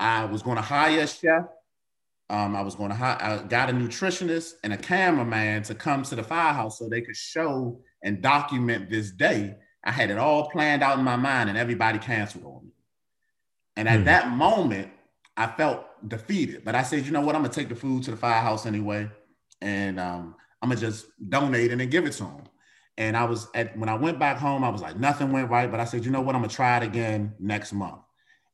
I 0.00 0.24
was 0.24 0.42
going 0.42 0.56
to 0.56 0.62
hire 0.62 1.00
a 1.00 1.06
chef. 1.06 1.44
Um, 2.28 2.56
I 2.56 2.62
was 2.62 2.74
going 2.74 2.90
to 2.90 2.96
hire, 2.96 3.18
I 3.20 3.42
got 3.46 3.70
a 3.70 3.72
nutritionist 3.72 4.54
and 4.64 4.72
a 4.72 4.76
cameraman 4.76 5.62
to 5.64 5.74
come 5.74 6.02
to 6.04 6.14
the 6.14 6.22
firehouse 6.22 6.78
so 6.78 6.88
they 6.88 7.02
could 7.02 7.16
show 7.16 7.80
and 8.02 8.22
document 8.22 8.90
this 8.90 9.10
day. 9.10 9.56
I 9.84 9.90
had 9.90 10.10
it 10.10 10.18
all 10.18 10.48
planned 10.50 10.82
out 10.82 10.98
in 10.98 11.04
my 11.04 11.16
mind, 11.16 11.48
and 11.48 11.58
everybody 11.58 11.98
canceled 11.98 12.44
on 12.44 12.64
me. 12.64 12.72
And 13.76 13.88
at 13.88 14.00
mm. 14.00 14.04
that 14.04 14.30
moment, 14.30 14.92
I 15.36 15.46
felt 15.46 15.84
defeated. 16.08 16.64
But 16.64 16.74
I 16.74 16.82
said, 16.82 17.04
you 17.04 17.12
know 17.12 17.20
what? 17.20 17.34
I'm 17.34 17.42
gonna 17.42 17.52
take 17.52 17.68
the 17.68 17.74
food 17.74 18.04
to 18.04 18.10
the 18.12 18.16
firehouse 18.16 18.66
anyway, 18.66 19.10
and 19.60 19.98
um, 19.98 20.36
I'm 20.60 20.68
gonna 20.68 20.80
just 20.80 21.06
donate 21.28 21.72
it 21.72 21.80
and 21.80 21.90
give 21.90 22.06
it 22.06 22.12
to 22.12 22.24
them. 22.24 22.44
And 22.98 23.16
I 23.16 23.24
was 23.24 23.48
at 23.54 23.76
when 23.76 23.88
I 23.88 23.94
went 23.94 24.18
back 24.18 24.38
home, 24.38 24.64
I 24.64 24.68
was 24.68 24.82
like, 24.82 24.98
nothing 24.98 25.32
went 25.32 25.50
right. 25.50 25.70
But 25.70 25.80
I 25.80 25.84
said, 25.84 26.04
you 26.04 26.10
know 26.10 26.20
what? 26.20 26.34
I'm 26.34 26.42
gonna 26.42 26.52
try 26.52 26.76
it 26.76 26.82
again 26.82 27.34
next 27.38 27.72
month. 27.72 28.00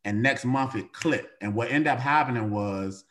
And 0.05 0.22
next 0.22 0.44
month 0.44 0.77
it 0.77 0.92
clicked. 0.92 1.42
And 1.42 1.55
what 1.55 1.70
ended 1.70 1.88
up 1.88 1.98
happening 1.98 2.51
was 2.51 3.05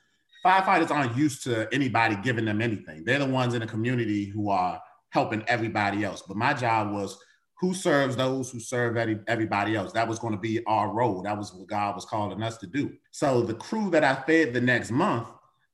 firefighters 0.45 0.89
aren't 0.89 1.17
used 1.17 1.43
to 1.43 1.67
anybody 1.73 2.15
giving 2.23 2.45
them 2.45 2.61
anything. 2.61 3.03
They're 3.03 3.19
the 3.19 3.25
ones 3.25 3.53
in 3.53 3.59
the 3.61 3.67
community 3.67 4.25
who 4.25 4.49
are 4.49 4.81
helping 5.09 5.43
everybody 5.47 6.03
else. 6.03 6.23
But 6.25 6.37
my 6.37 6.53
job 6.53 6.91
was 6.91 7.17
who 7.59 7.73
serves 7.73 8.15
those 8.15 8.51
who 8.51 8.59
serve 8.59 8.97
everybody 9.27 9.75
else. 9.75 9.91
That 9.91 10.07
was 10.07 10.19
going 10.19 10.33
to 10.33 10.39
be 10.39 10.63
our 10.65 10.91
role. 10.91 11.23
That 11.23 11.37
was 11.37 11.53
what 11.53 11.67
God 11.67 11.95
was 11.95 12.05
calling 12.05 12.41
us 12.43 12.57
to 12.57 12.67
do. 12.67 12.93
So 13.11 13.41
the 13.41 13.55
crew 13.55 13.89
that 13.91 14.03
I 14.03 14.15
fed 14.15 14.53
the 14.53 14.61
next 14.61 14.91
month 14.91 15.27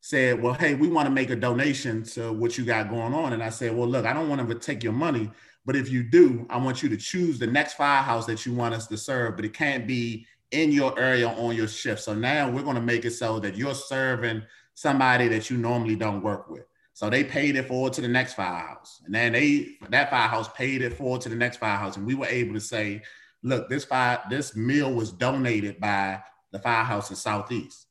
said, 0.04 0.42
Well, 0.42 0.54
hey, 0.54 0.76
we 0.76 0.90
want 0.90 1.08
to 1.08 1.14
make 1.14 1.30
a 1.30 1.36
donation 1.36 2.04
to 2.04 2.34
what 2.34 2.58
you 2.58 2.66
got 2.66 2.90
going 2.90 3.14
on. 3.14 3.32
And 3.32 3.42
I 3.42 3.48
said, 3.48 3.74
Well, 3.74 3.88
look, 3.88 4.06
I 4.06 4.12
don't 4.12 4.28
want 4.28 4.46
to 4.48 4.56
take 4.56 4.84
your 4.84 4.92
money, 4.92 5.32
but 5.66 5.78
if 5.78 5.90
you 5.90 6.04
do, 6.04 6.46
I 6.50 6.58
want 6.58 6.84
you 6.84 6.90
to 6.90 6.98
choose 6.98 7.40
the 7.40 7.48
next 7.48 7.76
firehouse 7.76 8.26
that 8.26 8.46
you 8.46 8.54
want 8.54 8.74
us 8.74 8.86
to 8.88 8.98
serve, 8.98 9.38
but 9.38 9.46
it 9.46 9.54
can't 9.54 9.88
be 9.88 10.28
in 10.52 10.74
your 10.74 11.00
area 11.00 11.30
on 11.30 11.56
your 11.56 11.70
shift. 11.70 12.02
So 12.02 12.14
now 12.14 12.52
we're 12.52 12.64
going 12.64 12.76
to 12.76 12.82
make 12.82 13.06
it 13.06 13.12
so 13.12 13.40
that 13.40 13.56
you're 13.56 13.74
serving 13.74 14.44
somebody 14.74 15.30
that 15.30 15.50
you 15.50 15.56
normally 15.56 15.96
don't 15.96 16.22
work 16.22 16.50
with. 16.50 16.66
So 16.94 17.10
they 17.10 17.24
paid 17.24 17.56
it 17.56 17.70
forward 17.70 17.94
to 17.94 18.02
the 18.02 18.10
next 18.10 18.34
firehouse. 18.34 19.02
And 19.06 19.16
then 19.16 19.32
they 19.32 19.78
that 19.90 20.10
firehouse 20.10 20.50
paid 20.50 20.82
it 20.82 20.94
forward 20.94 21.22
to 21.22 21.30
the 21.30 21.36
next 21.36 21.58
firehouse. 21.58 21.96
And 21.96 22.06
we 22.06 22.14
were 22.14 22.28
able 22.28 22.54
to 22.56 22.60
say, 22.60 23.04
look, 23.42 23.70
this 23.70 23.86
fire, 23.86 24.22
this 24.30 24.54
meal 24.54 24.94
was 24.94 25.14
donated 25.14 25.80
by 25.80 26.22
the 26.52 26.60
firehouse 26.60 27.10
in 27.10 27.16
Southeast. 27.16 27.88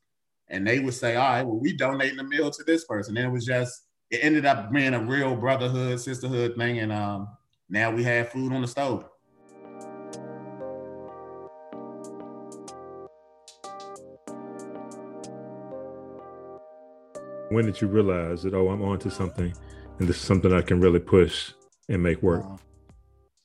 And 0.53 0.67
they 0.67 0.81
would 0.81 0.93
say, 0.93 1.17
all 1.17 1.31
right, 1.31 1.43
well, 1.43 1.59
we 1.59 1.75
donating 1.75 2.19
the 2.19 2.25
meal 2.25 2.51
to 2.51 2.63
this 2.65 2.85
person. 2.85 3.17
And 3.17 3.27
it 3.27 3.31
was 3.31 3.47
just, 3.47 3.87
it 4.11 4.21
ended 4.23 4.45
up 4.45 4.71
being 4.71 4.93
a 4.93 5.03
real 5.03 5.35
brotherhood, 5.35 5.99
sisterhood 5.99 6.55
thing. 6.59 6.79
And 6.81 6.93
um, 6.93 7.29
now 7.71 7.91
we 7.91 8.05
have 8.05 8.29
food 8.29 8.53
on 8.53 8.61
the 8.61 8.69
stove. 8.69 9.09
when 17.49 17.67
did 17.67 17.79
you 17.83 17.87
realize 17.87 18.43
that 18.43 18.55
oh 18.55 18.71
i'm 18.71 18.81
onto 18.81 19.11
something 19.11 19.53
and 19.99 20.09
this 20.09 20.17
is 20.17 20.23
something 20.23 20.55
i 20.55 20.63
can 20.63 20.81
really 20.81 20.99
push 20.99 21.53
and 21.91 22.03
make 22.03 22.23
work 22.23 22.43
uh, 22.47 22.57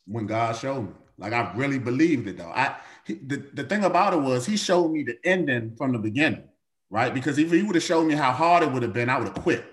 when 0.06 0.26
god 0.26 0.56
showed 0.56 0.84
me 0.84 0.94
like 1.18 1.34
i 1.34 1.52
really 1.58 1.78
believed 1.78 2.26
it 2.26 2.38
though 2.38 2.52
i 2.56 2.74
he, 3.06 3.16
the, 3.16 3.36
the 3.54 3.64
thing 3.66 3.84
about 3.84 4.14
it 4.14 4.22
was 4.22 4.46
he 4.46 4.56
showed 4.56 4.94
me 4.94 5.04
the 5.04 5.18
ending 5.26 5.76
from 5.76 5.92
the 5.92 6.00
beginning 6.00 6.48
right? 6.90 7.14
Because 7.14 7.38
if 7.38 7.52
he 7.52 7.64
would 7.64 7.76
have 7.76 7.84
showed 7.84 8.06
me 8.06 8.16
how 8.16 8.32
hard 8.32 8.64
it 8.64 8.72
would 8.72 8.84
have 8.84 8.94
been 8.94 9.10
i 9.10 9.18
would 9.18 9.28
have 9.28 9.44
quit 9.44 9.66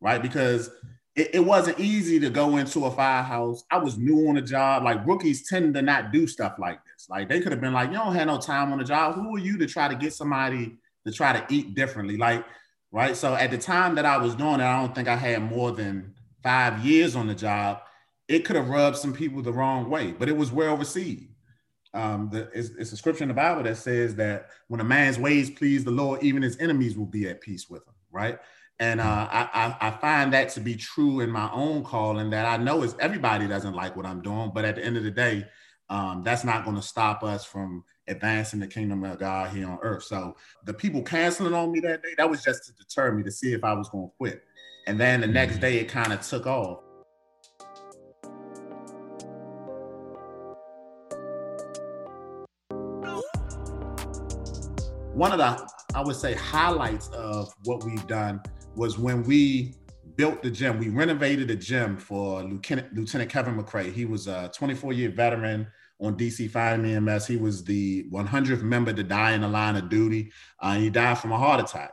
right? 0.00 0.22
Because 0.22 0.70
it, 1.16 1.34
it, 1.34 1.40
wasn't 1.40 1.78
easy 1.80 2.20
to 2.20 2.30
go 2.30 2.56
into 2.56 2.84
a 2.84 2.90
firehouse. 2.90 3.64
I 3.70 3.78
was 3.78 3.98
new 3.98 4.28
on 4.28 4.36
the 4.36 4.42
job. 4.42 4.84
Like 4.84 5.06
rookies 5.06 5.48
tend 5.48 5.74
to 5.74 5.82
not 5.82 6.12
do 6.12 6.26
stuff 6.26 6.54
like 6.58 6.84
this. 6.84 7.08
Like 7.08 7.28
they 7.28 7.40
could 7.40 7.52
have 7.52 7.60
been 7.60 7.72
like 7.72 7.90
you 7.90 7.96
don't 7.96 8.14
have 8.14 8.26
no 8.26 8.38
time 8.38 8.72
on 8.72 8.78
the 8.78 8.84
job. 8.84 9.14
Who 9.14 9.36
are 9.36 9.40
you 9.40 9.58
to 9.58 9.66
try 9.66 9.88
to 9.88 9.94
get 9.94 10.12
somebody 10.12 10.76
to 11.06 11.12
try 11.12 11.32
to 11.38 11.44
eat 11.52 11.74
differently? 11.74 12.16
Like 12.16 12.44
right? 12.92 13.16
So 13.16 13.34
at 13.34 13.50
the 13.50 13.58
time 13.58 13.96
that 13.96 14.06
I 14.06 14.16
was 14.18 14.34
doing 14.34 14.60
it, 14.60 14.64
I 14.64 14.80
don't 14.80 14.94
think 14.94 15.08
I 15.08 15.16
had 15.16 15.42
more 15.42 15.72
than 15.72 16.14
five 16.42 16.84
years 16.84 17.16
on 17.16 17.26
the 17.26 17.34
job. 17.34 17.80
It 18.28 18.44
could 18.44 18.56
have 18.56 18.68
rubbed 18.68 18.96
some 18.96 19.12
people 19.12 19.42
the 19.42 19.52
wrong 19.52 19.90
way, 19.90 20.12
but 20.12 20.28
it 20.28 20.36
was 20.36 20.52
well 20.52 20.76
received. 20.76 21.27
Um, 21.98 22.28
the, 22.30 22.48
it's, 22.54 22.68
it's 22.78 22.92
a 22.92 22.96
scripture 22.96 23.24
in 23.24 23.28
the 23.28 23.34
Bible 23.34 23.64
that 23.64 23.76
says 23.76 24.14
that 24.16 24.50
when 24.68 24.80
a 24.80 24.84
man's 24.84 25.18
ways 25.18 25.50
please 25.50 25.84
the 25.84 25.90
Lord, 25.90 26.22
even 26.22 26.42
his 26.42 26.56
enemies 26.58 26.96
will 26.96 27.06
be 27.06 27.28
at 27.28 27.40
peace 27.40 27.68
with 27.68 27.84
him, 27.88 27.94
right? 28.12 28.38
And 28.78 29.00
uh, 29.00 29.28
I, 29.28 29.48
I, 29.52 29.88
I 29.88 29.90
find 29.90 30.32
that 30.32 30.50
to 30.50 30.60
be 30.60 30.76
true 30.76 31.18
in 31.20 31.30
my 31.30 31.50
own 31.50 31.82
calling 31.82 32.30
that 32.30 32.46
I 32.46 32.62
know 32.62 32.84
is 32.84 32.94
everybody 33.00 33.48
doesn't 33.48 33.74
like 33.74 33.96
what 33.96 34.06
I'm 34.06 34.22
doing, 34.22 34.52
but 34.54 34.64
at 34.64 34.76
the 34.76 34.84
end 34.84 34.96
of 34.96 35.02
the 35.02 35.10
day, 35.10 35.44
um, 35.90 36.22
that's 36.24 36.44
not 36.44 36.64
going 36.64 36.76
to 36.76 36.82
stop 36.82 37.24
us 37.24 37.44
from 37.44 37.82
advancing 38.06 38.60
the 38.60 38.68
kingdom 38.68 39.02
of 39.02 39.18
God 39.18 39.50
here 39.50 39.66
on 39.66 39.78
earth. 39.82 40.04
So 40.04 40.36
the 40.66 40.74
people 40.74 41.02
canceling 41.02 41.52
on 41.52 41.72
me 41.72 41.80
that 41.80 42.04
day, 42.04 42.14
that 42.16 42.30
was 42.30 42.44
just 42.44 42.64
to 42.66 42.72
deter 42.74 43.10
me 43.10 43.24
to 43.24 43.32
see 43.32 43.54
if 43.54 43.64
I 43.64 43.72
was 43.72 43.88
going 43.88 44.06
to 44.06 44.12
quit. 44.16 44.44
And 44.86 45.00
then 45.00 45.20
the 45.20 45.26
next 45.26 45.54
mm-hmm. 45.54 45.62
day, 45.62 45.78
it 45.78 45.88
kind 45.88 46.12
of 46.12 46.20
took 46.20 46.46
off. 46.46 46.78
One 55.18 55.32
of 55.32 55.38
the, 55.38 55.68
I 55.96 56.00
would 56.00 56.14
say, 56.14 56.34
highlights 56.34 57.08
of 57.08 57.52
what 57.64 57.82
we've 57.82 58.06
done 58.06 58.40
was 58.76 59.00
when 59.00 59.24
we 59.24 59.74
built 60.14 60.44
the 60.44 60.50
gym. 60.50 60.78
We 60.78 60.90
renovated 60.90 61.48
the 61.48 61.56
gym 61.56 61.96
for 61.96 62.44
Lieutenant, 62.44 62.94
Lieutenant 62.94 63.28
Kevin 63.28 63.60
McRae. 63.60 63.92
He 63.92 64.04
was 64.04 64.28
a 64.28 64.48
24 64.54 64.92
year 64.92 65.10
veteran 65.10 65.66
on 66.00 66.16
DC 66.16 66.48
Fire 66.48 66.74
EMS. 66.74 67.26
He 67.26 67.36
was 67.36 67.64
the 67.64 68.04
100th 68.12 68.62
member 68.62 68.92
to 68.92 69.02
die 69.02 69.32
in 69.32 69.40
the 69.40 69.48
line 69.48 69.74
of 69.74 69.88
duty. 69.88 70.30
Uh, 70.60 70.76
he 70.76 70.88
died 70.88 71.18
from 71.18 71.32
a 71.32 71.36
heart 71.36 71.58
attack. 71.58 71.90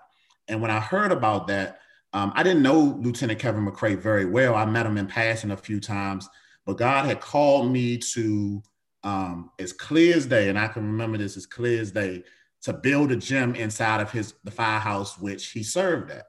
And 0.48 0.62
when 0.62 0.70
I 0.70 0.80
heard 0.80 1.12
about 1.12 1.48
that, 1.48 1.80
um, 2.14 2.32
I 2.36 2.44
didn't 2.44 2.62
know 2.62 2.96
Lieutenant 3.02 3.40
Kevin 3.40 3.66
McRae 3.66 3.98
very 3.98 4.26
well. 4.26 4.54
I 4.54 4.66
met 4.66 4.86
him 4.86 5.00
in 5.00 5.08
passing 5.08 5.50
a 5.50 5.58
few 5.58 5.80
times, 5.80 6.30
but 6.64 6.78
God 6.78 7.06
had 7.06 7.22
called 7.22 7.72
me 7.72 7.98
to, 7.98 8.62
um, 9.04 9.50
as 9.58 9.74
clear 9.74 10.16
as 10.16 10.28
day, 10.28 10.50
and 10.50 10.60
I 10.60 10.68
can 10.68 10.86
remember 10.86 11.18
this 11.18 11.36
as 11.38 11.48
clear 11.48 11.82
as 11.82 11.92
day, 11.92 12.24
to 12.65 12.73
build 12.73 13.12
a 13.12 13.15
gym 13.15 13.54
inside 13.54 14.01
of 14.01 14.12
his 14.12 14.34
the 14.43 14.49
firehouse 14.49 15.19
which 15.19 15.51
he 15.51 15.62
served 15.62 16.10
at. 16.10 16.25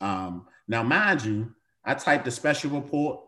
Um, 0.00 0.46
now, 0.66 0.82
mind 0.82 1.24
you, 1.24 1.54
I 1.84 1.94
typed 1.94 2.26
a 2.26 2.32
special 2.32 2.70
report 2.70 3.20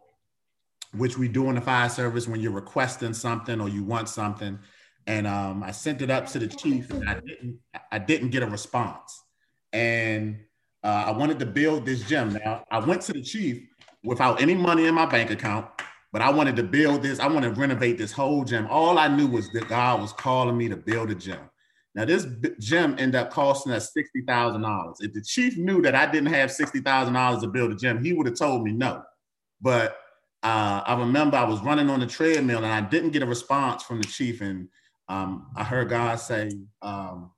which 0.96 1.16
we 1.16 1.28
do 1.28 1.48
in 1.48 1.54
the 1.54 1.60
fire 1.60 1.88
service 1.88 2.26
when 2.26 2.40
you're 2.40 2.50
requesting 2.50 3.14
something 3.14 3.60
or 3.60 3.68
you 3.68 3.84
want 3.84 4.08
something. 4.08 4.58
And 5.06 5.28
um, 5.28 5.62
I 5.62 5.70
sent 5.70 6.02
it 6.02 6.10
up 6.10 6.26
to 6.30 6.40
the 6.40 6.48
chief, 6.48 6.90
and 6.90 7.08
I 7.08 7.20
didn't. 7.20 7.60
I 7.92 8.00
didn't 8.00 8.30
get 8.30 8.42
a 8.42 8.46
response. 8.46 9.22
And 9.72 10.40
uh, 10.82 11.04
I 11.06 11.12
wanted 11.12 11.38
to 11.38 11.46
build 11.46 11.86
this 11.86 12.02
gym. 12.02 12.32
Now 12.32 12.64
I 12.68 12.80
went 12.80 13.02
to 13.02 13.12
the 13.12 13.22
chief 13.22 13.62
without 14.02 14.42
any 14.42 14.56
money 14.56 14.86
in 14.86 14.94
my 14.96 15.06
bank 15.06 15.30
account, 15.30 15.68
but 16.12 16.20
I 16.20 16.30
wanted 16.30 16.56
to 16.56 16.64
build 16.64 17.02
this. 17.02 17.20
I 17.20 17.28
want 17.28 17.44
to 17.44 17.52
renovate 17.52 17.96
this 17.96 18.10
whole 18.10 18.42
gym. 18.42 18.66
All 18.68 18.98
I 18.98 19.06
knew 19.06 19.28
was 19.28 19.52
that 19.52 19.68
God 19.68 20.00
was 20.00 20.12
calling 20.12 20.56
me 20.56 20.68
to 20.68 20.76
build 20.76 21.12
a 21.12 21.14
gym. 21.14 21.38
Now 21.94 22.04
this 22.04 22.26
gym 22.60 22.94
ended 22.98 23.16
up 23.16 23.30
costing 23.30 23.72
us 23.72 23.92
sixty 23.92 24.22
thousand 24.22 24.62
dollars. 24.62 24.98
If 25.00 25.12
the 25.12 25.22
chief 25.22 25.56
knew 25.56 25.82
that 25.82 25.94
I 25.94 26.10
didn't 26.10 26.32
have 26.32 26.52
sixty 26.52 26.80
thousand 26.80 27.14
dollars 27.14 27.42
to 27.42 27.48
build 27.48 27.72
a 27.72 27.74
gym, 27.74 28.02
he 28.02 28.12
would 28.12 28.26
have 28.26 28.36
told 28.36 28.62
me 28.62 28.72
no. 28.72 29.02
But 29.60 29.96
uh, 30.42 30.82
I 30.86 30.98
remember 30.98 31.36
I 31.36 31.44
was 31.44 31.60
running 31.60 31.90
on 31.90 32.00
the 32.00 32.06
treadmill 32.06 32.58
and 32.58 32.66
I 32.66 32.80
didn't 32.80 33.10
get 33.10 33.22
a 33.22 33.26
response 33.26 33.82
from 33.82 34.00
the 34.00 34.08
chief. 34.08 34.40
And 34.40 34.68
um, 35.08 35.50
I 35.56 35.64
heard 35.64 35.90
God 35.90 36.16
say, 36.16 36.50
um, 36.80 37.32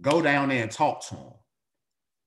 go 0.00 0.20
down 0.20 0.48
there 0.48 0.62
and 0.62 0.72
talk 0.72 1.06
to 1.08 1.14
him. 1.14 1.32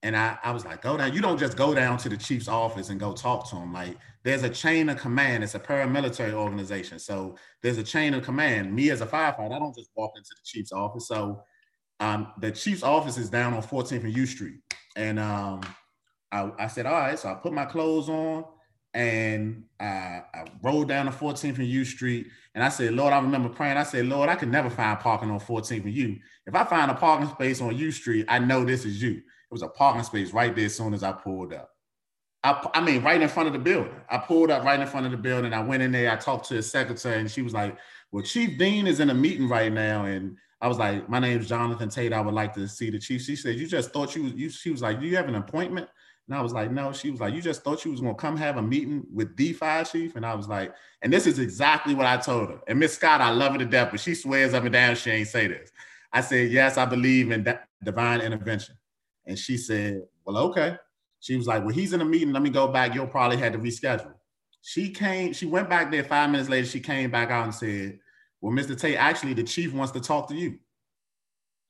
And 0.04 0.18
I, 0.18 0.38
I 0.44 0.52
was 0.52 0.66
like, 0.66 0.82
go 0.82 0.98
down. 0.98 1.14
You 1.14 1.22
don't 1.22 1.40
just 1.40 1.56
go 1.56 1.74
down 1.74 1.98
to 2.00 2.10
the 2.10 2.18
chief's 2.18 2.50
office 2.50 2.90
and 2.90 3.00
go 3.00 3.14
talk 3.14 3.50
to 3.50 3.56
him. 3.56 3.72
Like 3.72 3.98
there's 4.24 4.44
a 4.44 4.50
chain 4.50 4.90
of 4.90 5.00
command. 5.00 5.46
It's 5.46 5.56
a 5.56 5.60
paramilitary 5.60 6.34
organization. 6.34 7.00
So 7.00 7.38
there's 7.62 7.78
a 7.78 7.84
chain 7.84 8.14
of 8.14 8.24
command. 8.24 8.76
Me 8.76 8.90
as 8.90 9.00
a 9.00 9.06
firefighter, 9.06 9.54
I 9.54 9.60
don't 9.60 9.76
just 9.76 9.92
walk 9.96 10.12
into 10.18 10.30
the 10.30 10.44
chief's 10.44 10.74
office. 10.74 11.08
So 11.08 11.42
um, 12.02 12.34
the 12.42 12.52
chief's 12.52 12.84
office 12.84 13.18
is 13.18 13.30
down 13.30 13.54
on 13.54 13.64
14th 13.64 14.04
and 14.04 14.16
U 14.16 14.26
Street. 14.26 14.60
And 14.98 15.20
um, 15.20 15.62
I, 16.34 16.52
I 16.60 16.68
said, 16.68 16.86
all 16.86 17.00
right. 17.00 17.18
So 17.18 17.30
I 17.30 17.36
put 17.36 17.54
my 17.54 17.66
clothes 17.66 18.10
on 18.10 18.44
and 18.94 19.64
uh, 19.80 19.84
I 20.34 20.46
rode 20.62 20.90
down 20.90 21.06
to 21.06 21.14
14th 21.14 21.60
and 21.60 21.68
U 21.68 21.86
Street. 21.86 22.28
And 22.56 22.64
I 22.64 22.68
said, 22.68 22.94
Lord, 22.94 23.14
I 23.14 23.20
remember 23.20 23.48
praying. 23.48 23.78
I 23.78 23.84
said, 23.84 24.06
Lord, 24.08 24.28
I 24.28 24.36
can 24.36 24.52
never 24.52 24.70
find 24.70 25.00
parking 25.00 25.32
on 25.32 25.40
14th 25.40 25.86
and 25.86 25.94
U. 25.94 26.18
If 26.46 26.56
I 26.56 26.66
find 26.66 26.92
a 26.92 26.94
parking 26.94 27.30
space 27.30 27.62
on 27.62 27.78
U 27.78 27.90
Street, 27.90 28.26
I 28.28 28.40
know 28.40 28.66
this 28.66 28.84
is 28.84 29.02
you. 29.02 29.22
Was 29.54 29.62
a 29.62 29.68
parking 29.68 30.02
space 30.02 30.34
right 30.34 30.56
there 30.56 30.66
as 30.66 30.76
soon 30.76 30.96
as 30.96 31.04
I 31.04 31.12
pulled 31.12 31.54
up. 31.54 31.70
I, 32.44 32.68
I 32.74 32.82
mean, 32.82 33.04
right 33.04 33.22
in 33.22 33.30
front 33.30 33.46
of 33.46 33.54
the 33.54 33.60
building. 33.60 33.94
I 34.10 34.18
pulled 34.18 34.50
up 34.50 34.64
right 34.64 34.80
in 34.80 34.88
front 34.88 35.06
of 35.06 35.12
the 35.12 35.18
building. 35.18 35.54
I 35.54 35.62
went 35.62 35.84
in 35.84 35.92
there. 35.92 36.12
I 36.12 36.16
talked 36.16 36.48
to 36.48 36.56
the 36.56 36.64
secretary, 36.64 37.20
and 37.20 37.30
she 37.30 37.44
was 37.44 37.54
like, 37.54 37.78
"Well, 38.12 38.24
Chief 38.24 38.58
Dean 38.58 38.88
is 38.88 39.00
in 39.00 39.12
a 39.12 39.14
meeting 39.14 39.48
right 39.48 39.72
now." 39.72 40.06
And 40.06 40.38
I 40.60 40.68
was 40.68 40.80
like, 40.80 41.08
"My 41.08 41.20
name's 41.20 41.48
Jonathan 41.48 41.88
Tate. 41.88 42.14
I 42.14 42.20
would 42.20 42.34
like 42.34 42.54
to 42.56 42.68
see 42.68 42.90
the 42.90 42.98
chief." 42.98 43.22
She 43.22 43.36
said, 43.36 43.58
"You 43.58 43.68
just 43.68 43.92
thought 43.92 44.16
you 44.16 44.24
was." 44.24 44.34
You, 44.34 44.50
she 44.50 44.72
was 44.72 44.82
like, 44.82 45.00
"Do 45.00 45.06
you 45.06 45.16
have 45.18 45.28
an 45.28 45.36
appointment?" 45.36 45.88
And 46.28 46.36
I 46.36 46.42
was 46.42 46.52
like, 46.52 46.72
"No." 46.72 46.92
She 46.92 47.12
was 47.12 47.20
like, 47.22 47.36
"You 47.36 47.42
just 47.44 47.64
thought 47.64 47.86
you 47.86 47.92
was 47.92 48.02
gonna 48.02 48.16
come 48.16 48.36
have 48.38 48.58
a 48.58 48.62
meeting 48.62 49.06
with 49.14 49.38
the 49.38 49.54
fire 49.54 49.86
chief?" 49.86 50.16
And 50.16 50.26
I 50.26 50.34
was 50.34 50.48
like, 50.48 50.74
"And 51.04 51.14
this 51.14 51.28
is 51.28 51.38
exactly 51.38 51.94
what 51.94 52.08
I 52.08 52.18
told 52.18 52.50
her." 52.50 52.60
And 52.68 52.80
Miss 52.80 52.96
Scott, 52.96 53.22
I 53.22 53.30
love 53.30 53.52
her 53.52 53.60
to 53.60 53.66
death, 53.66 53.90
but 53.92 54.00
she 54.00 54.16
swears 54.16 54.56
up 54.56 54.64
and 54.64 54.74
down 54.74 54.96
she 54.96 55.12
ain't 55.12 55.28
say 55.28 55.48
this. 55.48 55.72
I 56.12 56.22
said, 56.22 56.52
"Yes, 56.52 56.78
I 56.78 56.86
believe 56.86 57.32
in 57.32 57.48
divine 57.84 58.22
intervention." 58.22 58.76
And 59.26 59.38
she 59.38 59.58
said, 59.58 60.04
"Well, 60.26 60.38
okay." 60.50 60.78
She 61.24 61.38
was 61.38 61.48
like, 61.48 61.64
Well, 61.64 61.74
he's 61.74 61.94
in 61.94 62.02
a 62.02 62.06
meeting. 62.06 62.34
Let 62.34 62.44
me 62.44 62.50
go 62.50 62.68
back. 62.68 62.94
You'll 62.94 63.08
probably 63.08 63.38
have 63.38 63.54
to 63.54 63.58
reschedule. 63.58 64.14
She 64.62 64.90
came, 64.90 65.32
she 65.32 65.46
went 65.46 65.70
back 65.70 65.90
there 65.90 66.04
five 66.04 66.30
minutes 66.30 66.50
later. 66.50 66.68
She 66.68 66.82
came 66.82 67.12
back 67.12 67.32
out 67.32 67.46
and 67.46 67.56
said, 67.56 67.98
Well, 68.42 68.52
Mr. 68.52 68.78
Tate, 68.78 68.98
actually, 68.98 69.34
the 69.34 69.44
chief 69.44 69.74
wants 69.74 69.94
to 69.94 70.02
talk 70.02 70.28
to 70.28 70.36
you. 70.36 70.60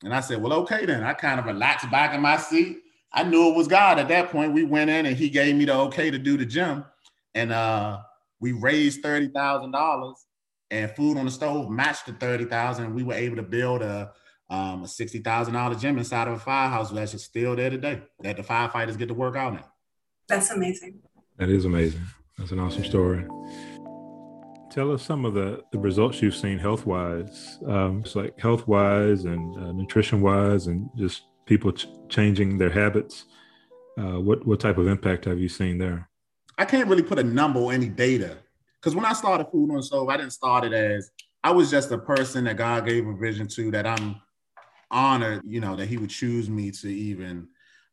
And 0.04 0.12
I 0.12 0.22
said, 0.22 0.42
Well, 0.42 0.54
okay, 0.54 0.88
then. 0.88 1.04
I 1.04 1.14
kind 1.14 1.40
of 1.40 1.46
relaxed 1.46 1.90
back 1.92 2.16
in 2.16 2.22
my 2.22 2.38
seat. 2.38 2.80
I 3.14 3.22
knew 3.22 3.50
it 3.50 3.56
was 3.56 3.68
God 3.68 4.00
at 4.00 4.08
that 4.08 4.32
point. 4.32 4.54
We 4.54 4.64
went 4.64 4.90
in 4.90 5.06
and 5.06 5.16
he 5.16 5.30
gave 5.30 5.56
me 5.56 5.66
the 5.66 5.76
okay 5.76 6.10
to 6.10 6.18
do 6.18 6.36
the 6.36 6.48
gym. 6.48 6.84
And 7.36 7.52
uh, 7.52 8.00
we 8.40 8.54
raised 8.54 9.04
$30,000 9.04 10.14
and 10.72 10.92
food 10.96 11.18
on 11.20 11.26
the 11.26 11.32
stove 11.32 11.70
matched 11.70 12.08
the 12.08 12.14
30,000. 12.14 12.92
We 12.92 13.04
were 13.04 13.14
able 13.14 13.36
to 13.36 13.44
build 13.44 13.84
a 13.84 14.14
um, 14.50 14.84
a 14.84 14.88
sixty 14.88 15.20
thousand 15.20 15.54
dollar 15.54 15.76
gym 15.76 15.98
inside 15.98 16.28
of 16.28 16.36
a 16.36 16.40
firehouse 16.40 16.92
that's 16.92 17.12
just 17.12 17.26
still 17.26 17.56
there 17.56 17.70
today 17.70 18.02
that 18.22 18.38
the 18.38 18.44
firefighters 18.44 18.98
get 18.98 19.08
to 19.08 19.14
work 19.14 19.36
out 19.36 19.54
in. 19.54 19.60
That's 20.28 20.52
amazing. 20.52 21.00
That 21.38 21.50
is 21.50 21.66
amazing. 21.66 22.02
That's 22.38 22.52
an 22.52 22.60
awesome 22.60 22.84
story. 22.84 23.26
Tell 24.72 24.92
us 24.92 25.04
some 25.04 25.24
of 25.24 25.36
the, 25.36 25.62
the 25.72 25.78
results 25.78 26.22
you've 26.22 26.36
seen 26.36 26.58
health 26.58 26.86
wise. 26.86 27.60
Um, 27.68 28.02
it's 28.04 28.16
like 28.16 28.40
health 28.40 28.68
wise 28.68 29.26
and 29.26 29.56
uh, 29.56 29.72
nutrition 29.72 30.22
wise, 30.22 30.68
and 30.68 30.90
just 30.98 31.24
people 31.46 31.72
ch- 31.72 31.88
changing 32.10 32.58
their 32.58 32.72
habits. 32.72 33.26
Uh, 34.00 34.20
what 34.20 34.46
what 34.48 34.60
type 34.60 34.78
of 34.78 34.88
impact 34.88 35.26
have 35.26 35.40
you 35.40 35.50
seen 35.50 35.78
there? 35.78 36.10
I 36.58 36.66
can't 36.66 36.88
really 36.88 37.04
put 37.04 37.20
a 37.20 37.24
number 37.24 37.60
or 37.60 37.74
any 37.74 37.88
data 37.88 38.38
because 38.80 38.96
when 38.96 39.06
I 39.06 39.14
started 39.14 39.46
Food 39.52 39.70
on 39.72 39.78
the 39.78 39.84
Stove, 39.84 40.10
I 40.10 40.18
didn't 40.18 40.34
start 40.34 40.66
it 40.66 40.74
as 40.74 41.12
I 41.44 41.52
was 41.52 41.70
just 41.70 41.92
a 41.92 41.98
person 41.98 42.46
that 42.46 42.58
God 42.58 42.86
gave 42.86 43.06
a 43.06 43.16
vision 43.16 43.48
to 43.50 43.72
that 43.72 43.86
I'm 43.86 44.16
honored, 44.94 45.42
you 45.46 45.60
know, 45.60 45.76
that 45.76 45.88
he 45.88 45.98
would 45.98 46.10
choose 46.10 46.50
me 46.50 46.72
to 46.72 46.88
even 46.88 47.48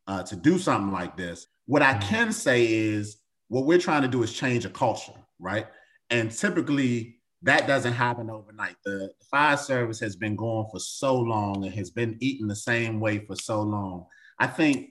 uh, 0.06 0.22
to 0.24 0.36
do 0.36 0.58
something 0.58 0.92
like 0.92 1.16
this. 1.16 1.46
What 1.66 1.82
I 1.82 1.94
mm-hmm. 1.94 2.08
can 2.08 2.32
say 2.32 2.66
is 2.72 3.16
what 3.48 3.64
we're 3.64 3.78
trying 3.78 4.02
to 4.02 4.08
do 4.08 4.22
is 4.22 4.32
change 4.32 4.64
a 4.64 4.70
culture, 4.70 5.12
right? 5.38 5.66
And 6.10 6.30
typically 6.30 7.20
that 7.42 7.66
doesn't 7.66 7.94
happen 7.94 8.30
overnight. 8.30 8.76
The, 8.84 9.10
fire 9.30 9.56
service 9.56 10.00
has 10.00 10.16
been 10.16 10.34
going 10.34 10.66
for 10.70 10.80
so 10.80 11.16
long 11.16 11.64
and 11.64 11.72
has 11.74 11.90
been 11.90 12.16
eating 12.20 12.48
the 12.48 12.56
same 12.56 12.98
way 12.98 13.18
for 13.18 13.36
so 13.36 13.62
long. 13.62 14.06
I 14.40 14.48
think 14.48 14.90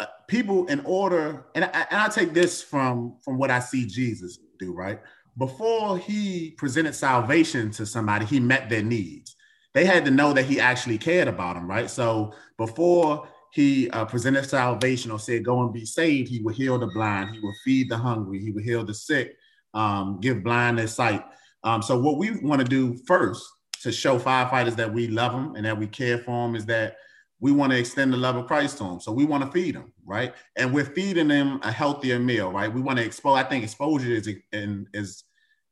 uh, 0.00 0.06
people, 0.26 0.66
in 0.66 0.80
order, 0.84 1.46
and 1.54 1.64
I, 1.64 1.86
and 1.90 2.00
I 2.00 2.08
take 2.08 2.34
this 2.34 2.62
from 2.62 3.16
from 3.24 3.38
what 3.38 3.50
I 3.50 3.60
see 3.60 3.86
Jesus 3.86 4.38
do, 4.58 4.72
right? 4.72 5.00
Before 5.38 5.98
he 5.98 6.50
presented 6.58 6.94
salvation 6.94 7.70
to 7.72 7.86
somebody, 7.86 8.24
he 8.24 8.40
met 8.40 8.68
their 8.68 8.82
needs 8.82 9.35
they 9.76 9.84
had 9.84 10.06
to 10.06 10.10
know 10.10 10.32
that 10.32 10.46
he 10.46 10.58
actually 10.58 10.96
cared 10.96 11.28
about 11.28 11.54
them, 11.54 11.68
right? 11.68 11.90
So 11.90 12.32
before 12.56 13.28
he 13.52 13.90
uh, 13.90 14.06
presented 14.06 14.48
salvation 14.48 15.10
or 15.10 15.18
said, 15.18 15.44
go 15.44 15.60
and 15.60 15.70
be 15.70 15.84
saved, 15.84 16.30
he 16.30 16.40
would 16.40 16.54
heal 16.54 16.78
the 16.78 16.86
blind, 16.86 17.34
he 17.34 17.40
would 17.40 17.54
feed 17.62 17.90
the 17.90 17.98
hungry, 17.98 18.40
he 18.40 18.52
would 18.52 18.64
heal 18.64 18.86
the 18.86 18.94
sick, 18.94 19.36
um, 19.74 20.18
give 20.22 20.42
blind 20.42 20.78
their 20.78 20.86
sight. 20.86 21.22
Um, 21.62 21.82
so 21.82 22.00
what 22.00 22.16
we 22.16 22.40
want 22.40 22.62
to 22.62 22.66
do 22.66 22.96
first 23.06 23.46
to 23.82 23.92
show 23.92 24.18
firefighters 24.18 24.76
that 24.76 24.94
we 24.94 25.08
love 25.08 25.32
them 25.32 25.56
and 25.56 25.66
that 25.66 25.78
we 25.78 25.86
care 25.88 26.16
for 26.20 26.46
them 26.46 26.56
is 26.56 26.64
that 26.64 26.96
we 27.38 27.52
want 27.52 27.70
to 27.70 27.78
extend 27.78 28.14
the 28.14 28.16
love 28.16 28.36
of 28.36 28.46
Christ 28.46 28.78
to 28.78 28.84
them. 28.84 28.98
So 28.98 29.12
we 29.12 29.26
want 29.26 29.44
to 29.44 29.50
feed 29.50 29.74
them, 29.74 29.92
right? 30.06 30.32
And 30.56 30.72
we're 30.72 30.86
feeding 30.86 31.28
them 31.28 31.60
a 31.62 31.70
healthier 31.70 32.18
meal, 32.18 32.50
right? 32.50 32.72
We 32.72 32.80
want 32.80 32.98
to 32.98 33.04
expose. 33.04 33.36
I 33.36 33.42
think 33.42 33.62
exposure 33.62 34.08
is 34.08 34.26
is 34.54 35.24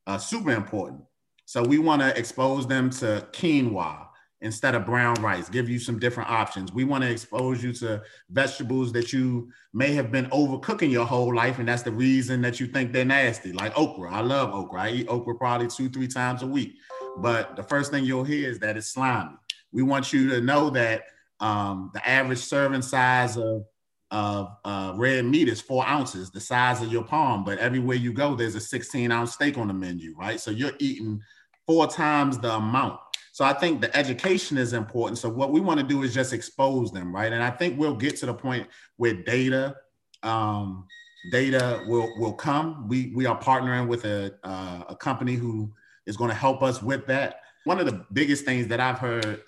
uh, 0.07 0.19
super 0.19 0.51
important. 0.51 1.05
So 1.47 1.63
we 1.63 1.79
want 1.79 2.03
to 2.03 2.17
expose 2.19 2.67
them 2.67 2.91
to 2.91 3.27
quinoa 3.33 4.09
instead 4.41 4.75
of 4.75 4.85
brown 4.85 5.15
rice, 5.23 5.49
give 5.49 5.71
you 5.71 5.79
some 5.79 5.99
different 5.99 6.31
options. 6.31 6.73
We 6.73 6.85
want 6.85 7.03
to 7.03 7.11
expose 7.11 7.65
you 7.65 7.73
to 7.75 8.03
vegetables 8.31 8.93
that 8.93 9.13
you 9.13 9.51
may 9.73 9.93
have 9.95 10.13
been 10.13 10.27
overcooking 10.27 10.91
your 10.91 11.07
whole 11.07 11.35
life, 11.35 11.59
and 11.59 11.69
that's 11.69 11.83
the 11.83 11.91
reason 11.91 12.43
that 12.43 12.61
you 12.61 12.67
think 12.67 12.93
they're 12.93 13.07
nasty, 13.07 13.53
like 13.53 13.77
okra. 13.79 14.13
I 14.13 14.21
love 14.21 14.55
okra. 14.55 14.83
I 14.83 14.91
eat 14.91 15.09
okra 15.09 15.35
probably 15.37 15.69
two, 15.69 15.89
three 15.89 16.09
times 16.09 16.43
a 16.43 16.47
week. 16.47 16.75
But 17.17 17.57
the 17.57 17.63
first 17.63 17.91
thing 17.91 18.05
you'll 18.05 18.25
hear 18.25 18.51
is 18.51 18.59
that 18.59 18.77
it's 18.77 18.89
slimy. 18.89 19.37
We 19.73 19.83
want 19.83 20.13
you 20.13 20.29
to 20.31 20.41
know 20.41 20.69
that 20.71 21.05
um, 21.41 21.91
the 21.95 22.07
average 22.07 22.39
serving 22.39 22.83
size 22.83 23.37
of 23.37 23.65
of 24.11 24.57
uh, 24.65 24.93
red 24.95 25.25
meat 25.25 25.49
is 25.49 25.61
four 25.61 25.85
ounces, 25.89 26.31
the 26.31 26.41
size 26.41 26.81
of 26.81 26.93
your 26.93 27.03
palm. 27.03 27.43
But 27.43 27.59
everywhere 27.59 27.97
you 27.97 28.13
go, 28.13 28.37
there's 28.37 28.55
a 28.55 28.61
16 28.61 29.11
ounce 29.11 29.33
steak 29.33 29.59
on 29.59 29.67
the 29.67 29.75
menu, 29.75 30.15
right? 30.17 30.39
So 30.39 30.53
you're 30.53 30.73
eating 30.79 31.21
four 31.67 31.87
times 31.87 32.39
the 32.39 32.55
amount. 32.55 33.01
So 33.33 33.45
I 33.45 33.53
think 33.53 33.81
the 33.81 33.95
education 33.97 34.57
is 34.57 34.73
important. 34.75 35.19
So 35.19 35.29
what 35.29 35.51
we 35.51 35.61
want 35.61 35.81
to 35.81 35.87
do 35.87 36.05
is 36.05 36.15
just 36.15 36.33
expose 36.33 36.93
them, 36.93 37.13
right? 37.13 37.33
And 37.33 37.43
I 37.43 37.51
think 37.51 37.79
we'll 37.79 37.97
get 37.97 38.17
to 38.19 38.27
the 38.27 38.35
point 38.35 38.69
where 38.97 39.15
data, 39.15 39.75
um, 40.23 40.87
data 41.33 41.83
will 41.89 42.09
will 42.19 42.35
come. 42.35 42.87
We 42.87 43.13
we 43.15 43.27
are 43.27 43.37
partnering 43.37 43.89
with 43.89 44.05
a 44.05 44.35
uh, 44.45 44.85
a 44.91 44.97
company 44.97 45.35
who 45.35 45.73
is 46.07 46.17
going 46.17 46.31
to 46.31 46.37
help 46.37 46.63
us 46.63 46.81
with 46.81 47.07
that. 47.07 47.41
One 47.65 47.81
of 47.81 47.87
the 47.87 48.05
biggest 48.13 48.45
things 48.45 48.69
that 48.69 48.79
I've 48.79 48.99
heard 48.99 49.43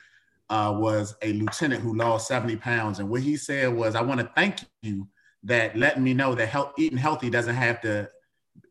uh, 0.50 0.74
was 0.76 1.14
a 1.22 1.33
lieutenant 1.35 1.81
who 1.81 1.94
lost 1.94 2.26
70 2.26 2.57
pounds, 2.57 2.98
and 2.98 3.09
what 3.09 3.22
he 3.22 3.37
said 3.37 3.72
was, 3.72 3.94
"I 3.94 4.00
want 4.00 4.18
to 4.18 4.31
thank 4.35 4.61
you 4.83 5.07
that 5.44 5.76
letting 5.76 6.02
me 6.02 6.12
know 6.12 6.35
that 6.35 6.48
health, 6.48 6.72
eating 6.76 6.98
healthy 6.98 7.31
doesn't 7.31 7.55
have 7.55 7.81
to 7.83 8.11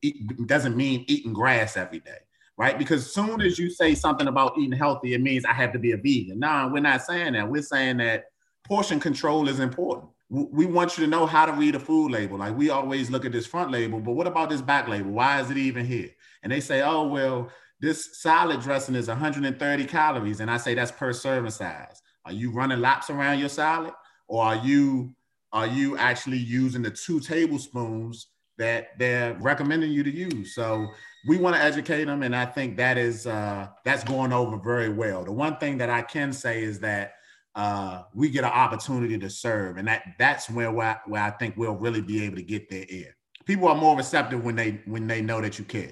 eat, 0.02 0.46
doesn't 0.46 0.76
mean 0.76 1.06
eating 1.08 1.32
grass 1.32 1.78
every 1.78 2.00
day." 2.00 2.25
Right? 2.58 2.78
Because 2.78 3.14
soon 3.14 3.42
as 3.42 3.60
you 3.60 3.70
say 3.70 3.96
something 3.96 4.28
about 4.28 4.58
eating 4.58 4.78
healthy, 4.78 5.14
it 5.14 5.22
means 5.22 5.46
I 5.46 5.54
have 5.54 5.74
to 5.74 5.80
be 5.80 5.92
a 5.92 5.98
vegan. 5.98 6.40
No, 6.40 6.70
we're 6.72 6.80
not 6.80 7.02
saying 7.04 7.34
that. 7.34 7.50
We're 7.50 7.62
saying 7.62 7.98
that 7.98 8.26
portion 8.64 9.00
control 9.00 9.50
is 9.50 9.60
important. 9.60 10.10
We 10.30 10.66
want 10.66 10.98
you 10.98 11.06
to 11.06 11.10
know 11.10 11.26
how 11.28 11.46
to 11.46 11.52
read 11.52 11.76
a 11.76 11.80
food 11.80 12.12
label. 12.12 12.40
Like 12.40 12.58
we 12.58 12.70
always 12.70 13.12
look 13.12 13.26
at 13.26 13.32
this 13.32 13.46
front 13.46 13.72
label, 13.72 14.00
but 14.00 14.14
what 14.14 14.26
about 14.26 14.50
this 14.50 14.62
back 14.62 14.88
label? 14.88 15.12
Why 15.12 15.40
is 15.40 15.52
it 15.52 15.58
even 15.58 15.86
here? 15.86 16.10
And 16.42 16.52
they 16.52 16.60
say, 16.62 16.82
oh, 16.82 17.08
well, 17.08 17.52
this 17.80 18.22
salad 18.22 18.62
dressing 18.62 18.96
is 18.96 19.08
130 19.08 19.86
calories. 19.86 20.40
And 20.40 20.50
I 20.50 20.58
say 20.58 20.74
that's 20.74 20.92
per 20.92 21.14
serving 21.14 21.52
size. 21.52 22.02
Are 22.26 22.32
you 22.32 22.52
running 22.52 22.80
laps 22.80 23.10
around 23.10 23.40
your 23.40 23.50
salad? 23.50 23.94
Or 24.28 24.44
are 24.44 24.56
you 24.56 25.14
are 25.52 25.68
you 25.68 25.96
actually 25.98 26.38
using 26.38 26.82
the 26.82 26.92
two 26.92 27.20
tablespoons 27.20 28.28
that 28.58 28.98
they're 28.98 29.34
recommending 29.36 29.92
you 29.92 30.04
to 30.04 30.10
use? 30.12 30.56
So 30.56 30.88
we 31.28 31.38
want 31.38 31.56
to 31.56 31.62
educate 31.62 32.06
them, 32.06 32.24
and 32.24 32.36
I 32.36 32.46
think 32.46 32.78
that 32.78 32.98
is 32.98 33.28
uh, 33.28 33.68
that's 33.84 34.04
going 34.04 34.32
over 34.32 34.58
very 34.58 34.90
well. 34.90 35.24
The 35.24 35.32
one 35.32 35.58
thing 35.58 35.78
that 35.80 35.90
I 35.90 36.02
can 36.02 36.32
say 36.32 36.64
is 36.64 36.80
that 36.80 37.14
uh, 37.56 38.04
we 38.14 38.30
get 38.30 38.44
an 38.44 38.52
opportunity 38.52 39.18
to 39.18 39.30
serve, 39.30 39.78
and 39.78 39.88
that 39.88 40.04
that's 40.20 40.50
where 40.50 40.72
where, 40.72 41.02
where 41.08 41.24
I 41.24 41.32
think 41.32 41.56
we'll 41.58 41.76
really 41.76 42.02
be 42.02 42.24
able 42.24 42.38
to 42.38 42.44
get 42.44 42.70
their 42.70 42.86
ear. 42.90 43.16
People 43.46 43.68
are 43.68 43.76
more 43.76 43.96
receptive 43.96 44.44
when 44.44 44.56
they 44.56 44.82
when 44.86 45.08
they 45.08 45.22
know 45.22 45.42
that 45.42 45.58
you 45.58 45.66
care. 45.66 45.92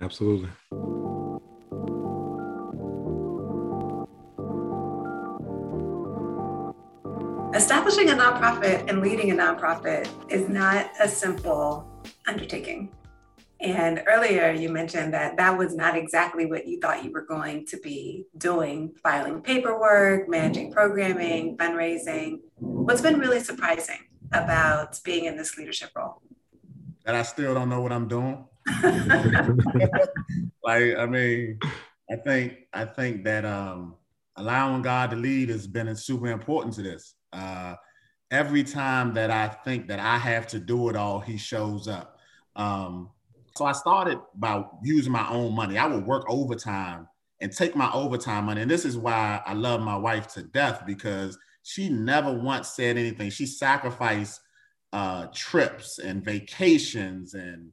Absolutely. 0.00 0.50
Establishing 7.54 8.10
a 8.10 8.14
nonprofit 8.14 8.90
and 8.90 9.00
leading 9.00 9.30
a 9.30 9.34
nonprofit 9.34 10.08
is 10.28 10.48
not 10.48 10.90
a 11.00 11.06
simple 11.06 11.88
undertaking. 12.26 12.92
And 13.60 14.02
earlier 14.08 14.50
you 14.50 14.70
mentioned 14.70 15.14
that 15.14 15.36
that 15.36 15.56
was 15.56 15.76
not 15.76 15.96
exactly 15.96 16.46
what 16.46 16.66
you 16.66 16.80
thought 16.80 17.04
you 17.04 17.12
were 17.12 17.24
going 17.24 17.64
to 17.66 17.76
be 17.76 18.24
doing 18.38 18.92
filing 19.00 19.40
paperwork, 19.40 20.28
managing 20.28 20.72
programming, 20.72 21.56
fundraising. 21.56 22.40
What's 22.56 23.00
been 23.00 23.20
really 23.20 23.38
surprising 23.38 24.00
about 24.32 24.98
being 25.04 25.26
in 25.26 25.36
this 25.36 25.56
leadership 25.56 25.90
role? 25.94 26.22
That 27.04 27.14
I 27.14 27.22
still 27.22 27.54
don't 27.54 27.68
know 27.68 27.82
what 27.82 27.92
I'm 27.92 28.08
doing. 28.08 28.44
like, 30.64 30.96
I 30.98 31.06
mean, 31.06 31.60
I 32.10 32.16
think 32.16 32.66
I 32.72 32.84
think 32.84 33.22
that 33.24 33.44
um, 33.44 33.94
allowing 34.34 34.82
God 34.82 35.10
to 35.10 35.16
lead 35.16 35.50
has 35.50 35.68
been 35.68 35.94
super 35.94 36.26
important 36.26 36.74
to 36.74 36.82
this. 36.82 37.14
Uh, 37.34 37.76
every 38.30 38.64
time 38.64 39.14
that 39.14 39.30
I 39.30 39.48
think 39.48 39.88
that 39.88 40.00
I 40.00 40.18
have 40.18 40.46
to 40.48 40.60
do 40.60 40.88
it 40.88 40.96
all, 40.96 41.20
He 41.20 41.36
shows 41.38 41.88
up. 41.88 42.18
Um, 42.56 43.10
So 43.56 43.64
I 43.66 43.72
started 43.72 44.20
by 44.34 44.64
using 44.82 45.12
my 45.12 45.28
own 45.30 45.54
money. 45.54 45.78
I 45.78 45.86
would 45.86 46.06
work 46.06 46.24
overtime 46.28 47.08
and 47.40 47.52
take 47.52 47.76
my 47.76 47.90
overtime 47.92 48.46
money. 48.46 48.62
And 48.62 48.70
this 48.70 48.84
is 48.84 48.96
why 48.98 49.42
I 49.46 49.54
love 49.54 49.80
my 49.80 49.96
wife 49.96 50.28
to 50.34 50.42
death 50.42 50.84
because 50.86 51.38
she 51.62 51.88
never 51.88 52.32
once 52.32 52.68
said 52.70 52.96
anything. 52.98 53.30
She 53.30 53.46
sacrificed 53.46 54.40
uh, 54.92 55.26
trips 55.34 55.98
and 55.98 56.24
vacations 56.24 57.34
and 57.34 57.72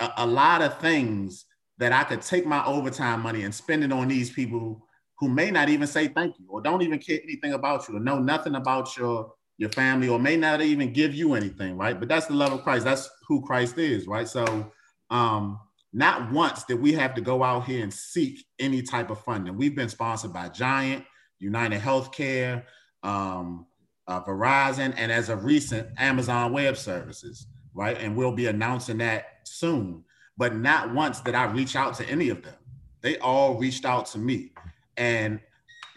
a, 0.00 0.10
a 0.18 0.26
lot 0.26 0.62
of 0.62 0.78
things 0.80 1.46
that 1.78 1.92
I 1.92 2.04
could 2.04 2.22
take 2.22 2.46
my 2.46 2.64
overtime 2.66 3.22
money 3.22 3.44
and 3.44 3.54
spend 3.54 3.84
it 3.84 3.92
on 3.92 4.08
these 4.08 4.30
people 4.30 4.86
who 5.18 5.28
may 5.28 5.50
not 5.50 5.68
even 5.68 5.86
say 5.86 6.08
thank 6.08 6.38
you 6.38 6.46
or 6.48 6.60
don't 6.60 6.82
even 6.82 6.98
care 6.98 7.18
anything 7.22 7.52
about 7.52 7.88
you 7.88 7.96
or 7.96 8.00
know 8.00 8.18
nothing 8.18 8.54
about 8.54 8.96
your 8.96 9.32
your 9.56 9.70
family 9.70 10.08
or 10.08 10.20
may 10.20 10.36
not 10.36 10.60
even 10.60 10.92
give 10.92 11.12
you 11.12 11.34
anything, 11.34 11.76
right? 11.76 11.98
But 11.98 12.08
that's 12.08 12.26
the 12.26 12.34
love 12.34 12.52
of 12.52 12.62
Christ. 12.62 12.84
That's 12.84 13.10
who 13.26 13.44
Christ 13.44 13.76
is, 13.78 14.06
right? 14.06 14.28
So 14.28 14.70
um 15.10 15.58
not 15.92 16.30
once 16.32 16.64
did 16.64 16.80
we 16.80 16.92
have 16.92 17.14
to 17.14 17.20
go 17.20 17.42
out 17.42 17.64
here 17.64 17.82
and 17.82 17.92
seek 17.92 18.44
any 18.58 18.82
type 18.82 19.10
of 19.10 19.20
funding. 19.20 19.56
We've 19.56 19.74
been 19.74 19.88
sponsored 19.88 20.32
by 20.32 20.48
Giant, 20.50 21.04
United 21.38 21.80
Healthcare, 21.80 22.64
um, 23.02 23.66
uh, 24.06 24.22
Verizon, 24.22 24.94
and 24.96 25.10
as 25.10 25.28
of 25.28 25.44
recent, 25.44 25.88
Amazon 25.98 26.52
Web 26.52 26.76
Services, 26.76 27.46
right? 27.74 27.98
And 28.00 28.16
we'll 28.16 28.32
be 28.32 28.46
announcing 28.46 28.98
that 28.98 29.38
soon. 29.44 30.04
But 30.36 30.54
not 30.56 30.94
once 30.94 31.20
did 31.20 31.34
I 31.34 31.44
reach 31.44 31.74
out 31.74 31.94
to 31.94 32.08
any 32.08 32.28
of 32.28 32.42
them. 32.42 32.54
They 33.00 33.18
all 33.18 33.56
reached 33.56 33.84
out 33.84 34.06
to 34.06 34.18
me, 34.18 34.52
and 34.98 35.40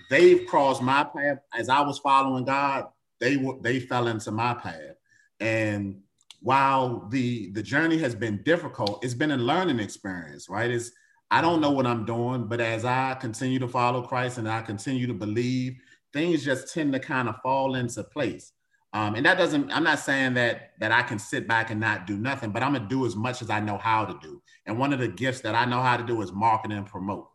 they've 0.09 0.45
crossed 0.45 0.81
my 0.81 1.03
path 1.03 1.39
as 1.53 1.67
I 1.67 1.81
was 1.81 1.99
following 1.99 2.45
God. 2.45 2.85
They 3.19 3.35
were 3.35 3.57
they 3.61 3.79
fell 3.79 4.07
into 4.07 4.31
my 4.31 4.53
path, 4.53 4.95
and 5.39 6.01
while 6.41 7.07
the 7.09 7.51
the 7.51 7.61
journey 7.61 7.97
has 7.99 8.15
been 8.15 8.41
difficult, 8.43 9.03
it's 9.03 9.13
been 9.13 9.31
a 9.31 9.37
learning 9.37 9.79
experience, 9.79 10.49
right? 10.49 10.71
It's 10.71 10.91
I 11.29 11.41
don't 11.41 11.61
know 11.61 11.71
what 11.71 11.87
I'm 11.87 12.05
doing, 12.05 12.47
but 12.47 12.59
as 12.59 12.83
I 12.83 13.15
continue 13.15 13.59
to 13.59 13.67
follow 13.67 14.01
Christ 14.01 14.37
and 14.37 14.49
I 14.49 14.61
continue 14.61 15.07
to 15.07 15.13
believe, 15.13 15.77
things 16.11 16.43
just 16.43 16.73
tend 16.73 16.93
to 16.93 16.99
kind 16.99 17.29
of 17.29 17.37
fall 17.41 17.75
into 17.75 18.03
place. 18.03 18.51
Um, 18.93 19.15
and 19.15 19.25
that 19.25 19.37
doesn't, 19.37 19.71
I'm 19.71 19.85
not 19.85 19.99
saying 19.99 20.33
that 20.33 20.71
that 20.79 20.91
I 20.91 21.01
can 21.03 21.17
sit 21.17 21.47
back 21.47 21.69
and 21.71 21.79
not 21.79 22.05
do 22.05 22.17
nothing, 22.17 22.51
but 22.51 22.61
I'm 22.61 22.73
gonna 22.73 22.87
do 22.87 23.05
as 23.05 23.15
much 23.15 23.41
as 23.41 23.49
I 23.49 23.61
know 23.61 23.77
how 23.77 24.03
to 24.03 24.17
do. 24.21 24.41
And 24.65 24.77
one 24.77 24.91
of 24.91 24.99
the 24.99 25.07
gifts 25.07 25.41
that 25.41 25.55
I 25.55 25.63
know 25.65 25.81
how 25.81 25.95
to 25.95 26.03
do 26.03 26.21
is 26.21 26.33
market 26.33 26.71
and 26.71 26.85
promote. 26.85 27.29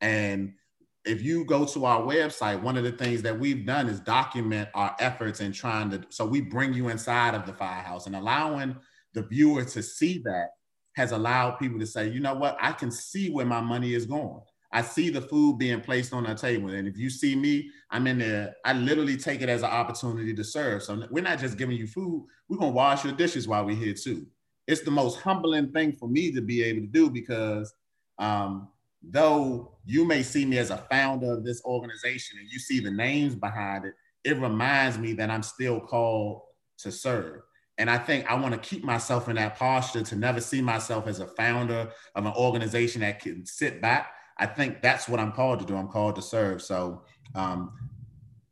And 0.00 0.54
if 1.04 1.22
you 1.22 1.44
go 1.44 1.64
to 1.64 1.84
our 1.84 2.00
website, 2.02 2.62
one 2.62 2.76
of 2.76 2.84
the 2.84 2.92
things 2.92 3.22
that 3.22 3.38
we've 3.38 3.66
done 3.66 3.88
is 3.88 4.00
document 4.00 4.68
our 4.74 4.94
efforts 5.00 5.40
in 5.40 5.52
trying 5.52 5.90
to. 5.90 6.02
So 6.10 6.24
we 6.24 6.40
bring 6.40 6.72
you 6.72 6.88
inside 6.88 7.34
of 7.34 7.44
the 7.44 7.52
firehouse 7.52 8.06
and 8.06 8.14
allowing 8.14 8.76
the 9.14 9.22
viewer 9.22 9.64
to 9.64 9.82
see 9.82 10.18
that 10.24 10.48
has 10.94 11.12
allowed 11.12 11.52
people 11.52 11.78
to 11.80 11.86
say, 11.86 12.08
you 12.08 12.20
know 12.20 12.34
what, 12.34 12.56
I 12.60 12.72
can 12.72 12.90
see 12.90 13.30
where 13.30 13.46
my 13.46 13.60
money 13.60 13.94
is 13.94 14.06
going. 14.06 14.40
I 14.74 14.82
see 14.82 15.10
the 15.10 15.20
food 15.20 15.58
being 15.58 15.80
placed 15.80 16.14
on 16.14 16.26
our 16.26 16.34
table. 16.34 16.70
And 16.70 16.88
if 16.88 16.96
you 16.96 17.10
see 17.10 17.36
me, 17.36 17.70
I'm 17.90 18.06
in 18.06 18.18
there, 18.18 18.54
I 18.64 18.72
literally 18.72 19.16
take 19.16 19.42
it 19.42 19.48
as 19.48 19.62
an 19.62 19.70
opportunity 19.70 20.32
to 20.34 20.44
serve. 20.44 20.82
So 20.82 21.06
we're 21.10 21.22
not 21.22 21.38
just 21.38 21.58
giving 21.58 21.76
you 21.76 21.86
food, 21.86 22.26
we're 22.48 22.58
gonna 22.58 22.72
wash 22.72 23.04
your 23.04 23.12
dishes 23.12 23.48
while 23.48 23.66
we're 23.66 23.76
here 23.76 23.94
too. 23.94 24.26
It's 24.66 24.82
the 24.82 24.90
most 24.90 25.20
humbling 25.20 25.72
thing 25.72 25.92
for 25.92 26.08
me 26.08 26.32
to 26.32 26.40
be 26.40 26.62
able 26.62 26.82
to 26.82 26.86
do 26.86 27.10
because 27.10 27.74
um, 28.18 28.68
though 29.02 29.76
you 29.84 30.04
may 30.04 30.22
see 30.22 30.44
me 30.44 30.58
as 30.58 30.70
a 30.70 30.78
founder 30.90 31.32
of 31.32 31.44
this 31.44 31.62
organization 31.64 32.38
and 32.38 32.48
you 32.50 32.58
see 32.58 32.80
the 32.80 32.90
names 32.90 33.34
behind 33.34 33.84
it, 33.84 33.94
it 34.24 34.38
reminds 34.38 34.98
me 34.98 35.12
that 35.14 35.30
I'm 35.30 35.42
still 35.42 35.80
called 35.80 36.42
to 36.78 36.92
serve. 36.92 37.42
And 37.78 37.90
I 37.90 37.98
think 37.98 38.30
I 38.30 38.34
want 38.34 38.54
to 38.54 38.60
keep 38.60 38.84
myself 38.84 39.28
in 39.28 39.36
that 39.36 39.56
posture 39.56 40.02
to 40.02 40.16
never 40.16 40.40
see 40.40 40.60
myself 40.60 41.06
as 41.06 41.20
a 41.20 41.26
founder 41.26 41.90
of 42.14 42.26
an 42.26 42.32
organization 42.34 43.00
that 43.00 43.20
can 43.20 43.44
sit 43.46 43.80
back. 43.80 44.12
I 44.38 44.46
think 44.46 44.82
that's 44.82 45.08
what 45.08 45.18
I'm 45.18 45.32
called 45.32 45.60
to 45.60 45.64
do. 45.64 45.76
I'm 45.76 45.88
called 45.88 46.16
to 46.16 46.22
serve. 46.22 46.62
So 46.62 47.02
um, 47.34 47.72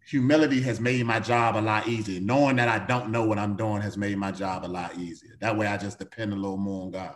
humility 0.06 0.60
has 0.62 0.80
made 0.80 1.04
my 1.06 1.20
job 1.20 1.56
a 1.56 1.60
lot 1.60 1.86
easier. 1.86 2.20
Knowing 2.20 2.56
that 2.56 2.68
I 2.68 2.84
don't 2.84 3.10
know 3.10 3.24
what 3.24 3.38
I'm 3.38 3.56
doing 3.56 3.82
has 3.82 3.96
made 3.96 4.18
my 4.18 4.32
job 4.32 4.64
a 4.64 4.66
lot 4.66 4.96
easier. 4.98 5.36
That 5.40 5.56
way 5.56 5.66
I 5.66 5.76
just 5.76 5.98
depend 5.98 6.32
a 6.32 6.36
little 6.36 6.56
more 6.56 6.86
on 6.86 6.90
God. 6.90 7.14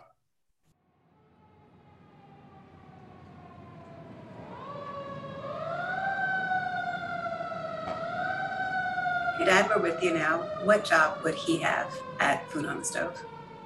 Dad 9.45 9.69
were 9.69 9.81
with 9.81 10.01
you 10.03 10.13
now, 10.13 10.39
what 10.63 10.83
job 10.83 11.23
would 11.23 11.35
he 11.35 11.57
have 11.59 11.93
at 12.19 12.49
Food 12.51 12.65
on 12.65 12.79
the 12.79 12.85
Stove? 12.85 13.23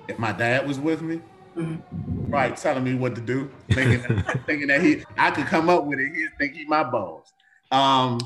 If 0.07 0.19
my 0.19 0.32
dad 0.32 0.67
was 0.67 0.80
with 0.80 1.01
me, 1.01 1.21
mm-hmm. 1.55 2.32
right, 2.32 2.55
telling 2.55 2.84
me 2.84 2.95
what 2.95 3.15
to 3.15 3.21
do, 3.21 3.49
thinking, 3.71 4.01
thinking 4.45 4.67
that 4.67 4.82
he, 4.82 5.03
I 5.17 5.32
could 5.32 5.45
come 5.45 5.69
up 5.69 5.86
with 5.86 5.99
it. 5.99 6.13
He'd 6.13 6.30
think 6.38 6.53
he 6.53 6.65
my 6.65 6.84
boss. 6.84 7.32
Um, 7.71 8.19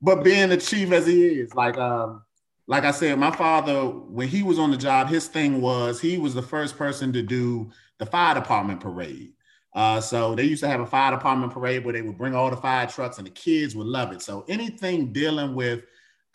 but 0.00 0.24
being 0.24 0.48
the 0.48 0.56
chief 0.56 0.92
as 0.92 1.06
he 1.06 1.26
is, 1.26 1.54
like, 1.54 1.76
um, 1.78 2.22
like 2.66 2.84
I 2.84 2.90
said, 2.90 3.18
my 3.18 3.30
father, 3.30 3.84
when 3.84 4.28
he 4.28 4.42
was 4.42 4.58
on 4.58 4.70
the 4.70 4.76
job, 4.76 5.08
his 5.08 5.28
thing 5.28 5.60
was 5.60 6.00
he 6.00 6.18
was 6.18 6.34
the 6.34 6.42
first 6.42 6.76
person 6.76 7.12
to 7.12 7.22
do 7.22 7.70
the 7.98 8.06
fire 8.06 8.34
department 8.34 8.80
parade. 8.80 9.32
Uh, 9.74 10.00
so 10.00 10.34
they 10.34 10.44
used 10.44 10.62
to 10.62 10.68
have 10.68 10.80
a 10.80 10.86
fire 10.86 11.12
department 11.12 11.52
parade 11.52 11.84
where 11.84 11.92
they 11.92 12.02
would 12.02 12.16
bring 12.16 12.34
all 12.34 12.50
the 12.50 12.56
fire 12.56 12.86
trucks 12.86 13.18
and 13.18 13.26
the 13.26 13.30
kids 13.30 13.76
would 13.76 13.86
love 13.86 14.10
it. 14.10 14.22
So 14.22 14.44
anything 14.48 15.12
dealing 15.12 15.54
with 15.54 15.82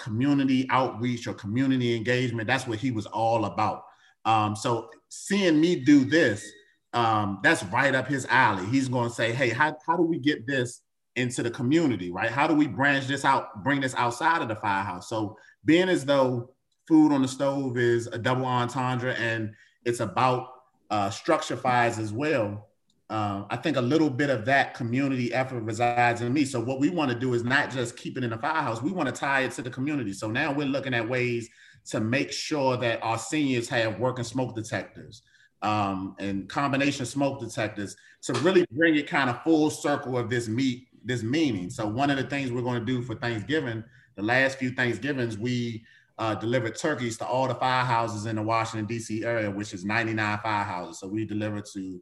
community 0.02 0.68
outreach 0.70 1.28
or 1.28 1.34
community 1.34 1.96
engagement. 1.96 2.48
That's 2.48 2.68
what 2.68 2.80
he 2.80 2.92
was 2.92 3.06
all 3.06 3.46
about. 3.46 3.84
Um, 4.26 4.56
so 4.56 4.90
seeing 5.10 5.60
me 5.60 5.76
do 5.78 6.06
this, 6.06 6.50
um, 6.94 7.40
that's 7.44 7.64
right 7.66 7.96
up 7.96 8.08
his 8.08 8.26
alley. 8.30 8.66
He's 8.66 8.90
going 8.90 9.10
to 9.10 9.16
say, 9.16 9.32
hey, 9.32 9.50
how, 9.50 9.76
how 9.86 9.96
do 9.96 10.04
we 10.04 10.20
get 10.20 10.46
this 10.46 10.82
into 11.16 11.44
the 11.44 11.52
community, 11.52 12.12
right? 12.12 12.30
How 12.30 12.48
do 12.48 12.54
we 12.54 12.68
branch 12.68 13.08
this 13.08 13.26
out, 13.26 13.64
bring 13.64 13.82
this 13.82 13.96
outside 13.96 14.42
of 14.42 14.48
the 14.48 14.56
firehouse? 14.56 15.08
So 15.10 15.38
being 15.66 15.90
as 15.90 16.06
though 16.06 16.52
food 16.88 17.12
on 17.12 17.22
the 17.22 17.28
stove 17.28 17.78
is 17.78 18.08
a 18.08 18.18
double 18.18 18.46
entendre 18.46 19.14
and 19.16 19.54
it's 19.86 20.00
about 20.00 20.50
uh, 20.90 21.10
structure 21.10 21.56
fires 21.56 21.98
as 21.98 22.12
well, 22.12 22.68
um, 23.12 23.46
I 23.50 23.58
think 23.58 23.76
a 23.76 23.82
little 23.82 24.10
bit 24.10 24.30
of 24.30 24.46
that 24.46 24.74
community 24.74 25.34
effort 25.34 25.60
resides 25.64 26.22
in 26.22 26.32
me. 26.32 26.46
So 26.46 26.62
what 26.62 26.80
we 26.80 26.90
want 26.90 27.12
to 27.12 27.20
do 27.20 27.34
is 27.34 27.44
not 27.44 27.70
just 27.70 27.98
keep 27.98 28.18
it 28.18 28.24
in 28.24 28.30
the 28.30 28.38
firehouse. 28.38 28.82
We 28.82 28.94
want 28.94 29.10
to 29.10 29.14
tie 29.14 29.42
it 29.42 29.52
to 29.54 29.62
the 29.62 29.70
community. 29.70 30.14
So 30.14 30.32
now 30.32 30.54
we're 30.54 30.66
looking 30.66 30.94
at 30.94 31.08
ways 31.08 31.50
to 31.88 32.00
make 32.00 32.32
sure 32.32 32.78
that 32.78 33.04
our 33.04 33.18
seniors 33.18 33.68
have 33.68 34.00
working 34.00 34.24
smoke 34.24 34.56
detectors 34.56 35.24
um, 35.62 36.16
and 36.20 36.48
combination 36.48 37.06
smoke 37.06 37.42
detectors 37.42 37.98
to 38.22 38.34
really 38.36 38.66
bring 38.72 38.96
it 38.96 39.08
kind 39.08 39.30
of 39.30 39.44
full 39.44 39.70
circle 39.70 40.18
of 40.18 40.30
this 40.30 40.48
meet, 40.48 40.88
this 41.04 41.22
meaning. 41.22 41.70
So 41.70 41.86
one 41.86 42.12
of 42.12 42.16
the 42.16 42.24
things 42.24 42.50
we're 42.50 42.62
going 42.62 42.80
to 42.80 42.86
do 42.86 43.02
for 43.02 43.16
Thanksgiving, 43.16 43.84
the 44.16 44.24
last 44.24 44.58
few 44.58 44.72
Thanksgivings, 44.72 45.38
we 45.38 45.84
uh, 46.18 46.36
delivered 46.36 46.78
turkeys 46.78 47.18
to 47.18 47.26
all 47.26 47.50
the 47.50 47.56
firehouses 47.56 48.26
in 48.26 48.38
the 48.38 48.42
Washington 48.42 48.86
D.C. 48.86 49.26
area, 49.26 49.52
which 49.52 49.74
is 49.74 49.84
99 49.84 50.38
firehouses. 50.38 50.96
So 50.96 51.08
we 51.08 51.26
delivered 51.26 51.66
to 51.74 52.02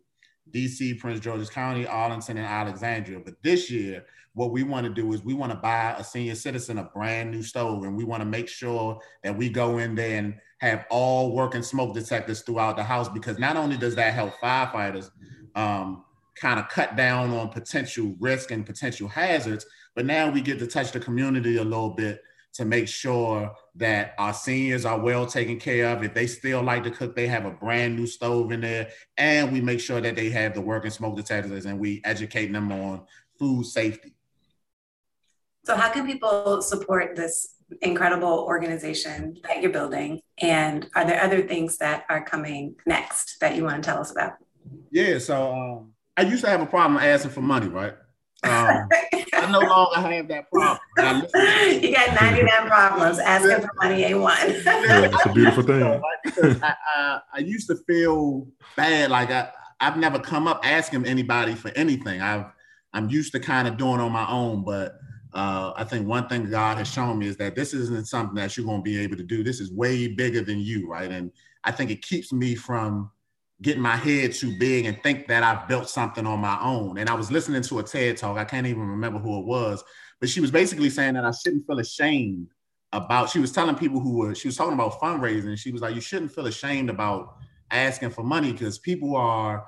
DC, 0.52 1.00
Prince 1.00 1.20
George's 1.20 1.50
County, 1.50 1.86
Arlington, 1.86 2.38
and 2.38 2.45
Alexandria. 2.45 3.20
But 3.20 3.36
this 3.43 3.70
year, 3.70 4.06
what 4.34 4.52
we 4.52 4.64
want 4.64 4.86
to 4.86 4.93
do 4.93 5.12
is 5.14 5.24
we 5.24 5.34
want 5.34 5.52
to 5.52 5.58
buy 5.58 5.95
a 5.97 6.04
senior 6.04 6.36
citizen 6.36 6.78
a 6.78 6.84
brand 6.84 7.32
new 7.32 7.43
stove, 7.43 7.84
and 7.84 7.95
we 7.95 8.04
want 8.04 8.22
to 8.22 8.26
make 8.26 8.47
sure 8.47 9.00
that 9.24 9.36
we 9.36 9.50
go 9.50 9.78
in 9.78 9.95
there 9.95 10.18
and 10.18 10.36
have 10.60 10.86
all 10.89 11.34
working 11.34 11.64
smoke 11.64 11.93
detectors 11.93 12.41
throughout 12.41 12.76
the 12.76 12.84
house 12.84 13.10
because 13.10 13.39
not 13.39 13.58
only 13.58 13.78
does 13.78 13.95
that 13.95 14.14
help 14.14 14.34
firefighters 14.36 15.10
um, 15.56 16.04
kind 16.36 16.60
of 16.60 16.68
cut 16.70 16.95
down 16.95 17.32
on 17.32 17.50
potential 17.50 18.16
risk 18.20 18.52
and 18.52 18.66
potential 18.66 19.08
hazards, 19.08 19.66
but 19.95 20.06
now 20.06 20.30
we 20.30 20.41
get 20.41 20.60
to 20.60 20.68
touch 20.68 20.91
the 20.91 21.00
community 21.00 21.58
a 21.58 21.64
little 21.64 21.91
bit 21.91 22.22
to 22.60 22.66
make 22.66 22.89
sure 22.89 23.55
that 23.76 24.14
our 24.18 24.34
seniors 24.34 24.84
are 24.84 24.99
well 24.99 25.26
taken 25.26 25.57
care 25.57 25.95
of. 25.95 26.03
If 26.03 26.14
they 26.14 26.28
still 26.28 26.62
like 26.62 26.84
to 26.84 26.91
cook, 26.91 27.16
they 27.16 27.26
have 27.28 27.45
a 27.45 27.51
brand 27.51 27.95
new 27.95 28.05
stove 28.05 28.51
in 28.51 28.60
there. 28.60 28.89
And 29.16 29.53
we 29.53 29.62
make 29.62 29.80
sure 29.80 30.01
that 30.01 30.18
they 30.18 30.30
have 30.32 30.53
the 30.53 30.60
working 30.60 30.91
smoke 30.91 31.16
detectors 31.16 31.66
and 31.66 31.80
we 31.80 32.01
educate 32.03 32.51
them 32.51 32.70
on 32.70 33.05
food 33.39 33.66
safety. 33.66 34.14
So, 35.64 35.78
how 35.78 35.89
can 35.89 36.05
people 36.05 36.62
support 36.62 37.16
this 37.16 37.55
incredible 37.82 38.39
organization 38.39 39.38
that 39.43 39.62
you're 39.62 39.72
building? 39.72 40.20
And 40.39 40.89
are 40.95 41.05
there 41.05 41.24
other 41.24 41.41
things 41.41 41.78
that 41.78 42.03
are 42.10 42.26
coming 42.26 42.76
next 42.86 43.38
that 43.39 43.55
you 43.55 43.64
want 43.64 43.82
to 43.82 43.89
tell 43.89 44.01
us 44.01 44.12
about? 44.12 44.34
Yeah, 44.91 45.18
so 45.20 45.53
um, 45.53 45.93
I 46.18 46.24
used 46.24 46.43
to 46.43 46.49
have 46.49 46.62
a 46.62 46.66
problem 46.66 46.97
asking 46.97 47.32
for 47.32 47.41
money, 47.41 47.70
right? 47.70 47.93
Um, 48.44 48.88
I 49.34 49.50
no 49.52 49.60
longer 49.60 50.00
have 50.00 50.28
that 50.30 50.50
problem. 50.50 50.80
you 51.84 51.94
got 51.94 52.22
99 52.22 52.68
problems. 52.68 53.20
Asking 53.20 53.68
for 53.68 53.70
money 53.82 54.04
ain't 54.04 54.20
one. 54.20 54.38
yeah, 54.66 55.10
it's 55.12 55.26
a 55.26 55.34
beautiful 55.34 55.64
thing. 55.64 55.84
I, 55.84 56.76
I, 56.96 57.20
I, 57.34 57.40
used 57.40 57.68
to 57.68 57.76
feel 57.76 58.48
bad. 58.78 59.12
Like 59.12 59.30
I, 59.32 59.50
I've 59.82 59.98
never 59.98 60.20
come 60.20 60.48
up 60.48 60.62
asking 60.64 61.06
anybody 61.06 61.54
for 61.54 61.70
anything. 61.76 62.22
I've, 62.22 62.46
I'm 62.94 63.10
used 63.10 63.34
to 63.34 63.40
kind 63.40 63.68
of 63.68 63.78
doing 63.78 64.00
on 64.00 64.12
my 64.12 64.28
own. 64.30 64.64
But 64.64 65.00
uh, 65.34 65.74
I 65.76 65.84
think 65.84 66.08
one 66.08 66.28
thing 66.28 66.50
God 66.50 66.78
has 66.78 66.88
shown 66.88 67.20
me 67.20 67.28
is 67.28 67.38
that 67.38 67.56
this 67.56 67.74
isn't 67.74 68.08
something 68.08 68.36
that 68.36 68.56
you're 68.56 68.66
going 68.66 68.80
to 68.80 68.84
be 68.84 69.00
able 69.00 69.18
to 69.18 69.24
do. 69.24 69.44
This 69.44 69.60
is 69.60 69.72
way 69.72 70.08
bigger 70.08 70.42
than 70.42 70.60
you, 70.60 70.90
right? 70.90 71.12
And 71.12 71.32
I 71.64 71.72
think 71.72 71.92
it 71.92 72.02
keeps 72.02 72.32
me 72.32 72.56
from 72.56 73.12
getting 73.62 73.82
my 73.82 73.95
head 73.95 74.34
too 74.34 74.57
big 74.57 74.86
and 74.86 75.01
think 75.03 75.28
that 75.28 75.43
I've 75.43 75.68
built 75.68 75.89
something 75.89 76.26
on 76.26 76.39
my 76.39 76.57
own. 76.62 76.97
And 76.97 77.10
I 77.10 77.14
was 77.14 77.32
listening 77.32 77.62
to 77.64 77.80
a 77.80 77.84
TED 77.84 78.18
talk. 78.18 78.38
I 78.38 78.45
can't 78.45 78.68
even 78.68 78.88
remember 78.88 79.20
who 79.20 79.39
it 79.39 79.45
was, 79.45 79.84
but 80.20 80.30
she 80.30 80.39
was 80.39 80.51
basically 80.51 80.89
saying 80.89 81.16
that 81.16 81.26
I 81.26 81.32
shouldn't 81.32 81.68
feel 81.68 81.80
ashamed 81.80 82.47
about. 82.93 83.30
She 83.30 83.39
was 83.39 83.51
telling 83.51 83.76
people 83.76 83.99
who 83.99 84.18
were. 84.18 84.36
She 84.36 84.47
was 84.47 84.55
talking 84.55 84.74
about 84.74 84.99
fundraising. 84.99 85.57
She 85.57 85.72
was 85.72 85.82
like, 85.82 85.93
you 85.93 86.01
shouldn't 86.01 86.32
feel 86.32 86.47
ashamed 86.47 86.89
about 86.89 87.36
asking 87.70 88.12
for 88.12 88.24
money 88.24 88.51
because 88.51 88.80
people 88.80 89.16
are. 89.16 89.68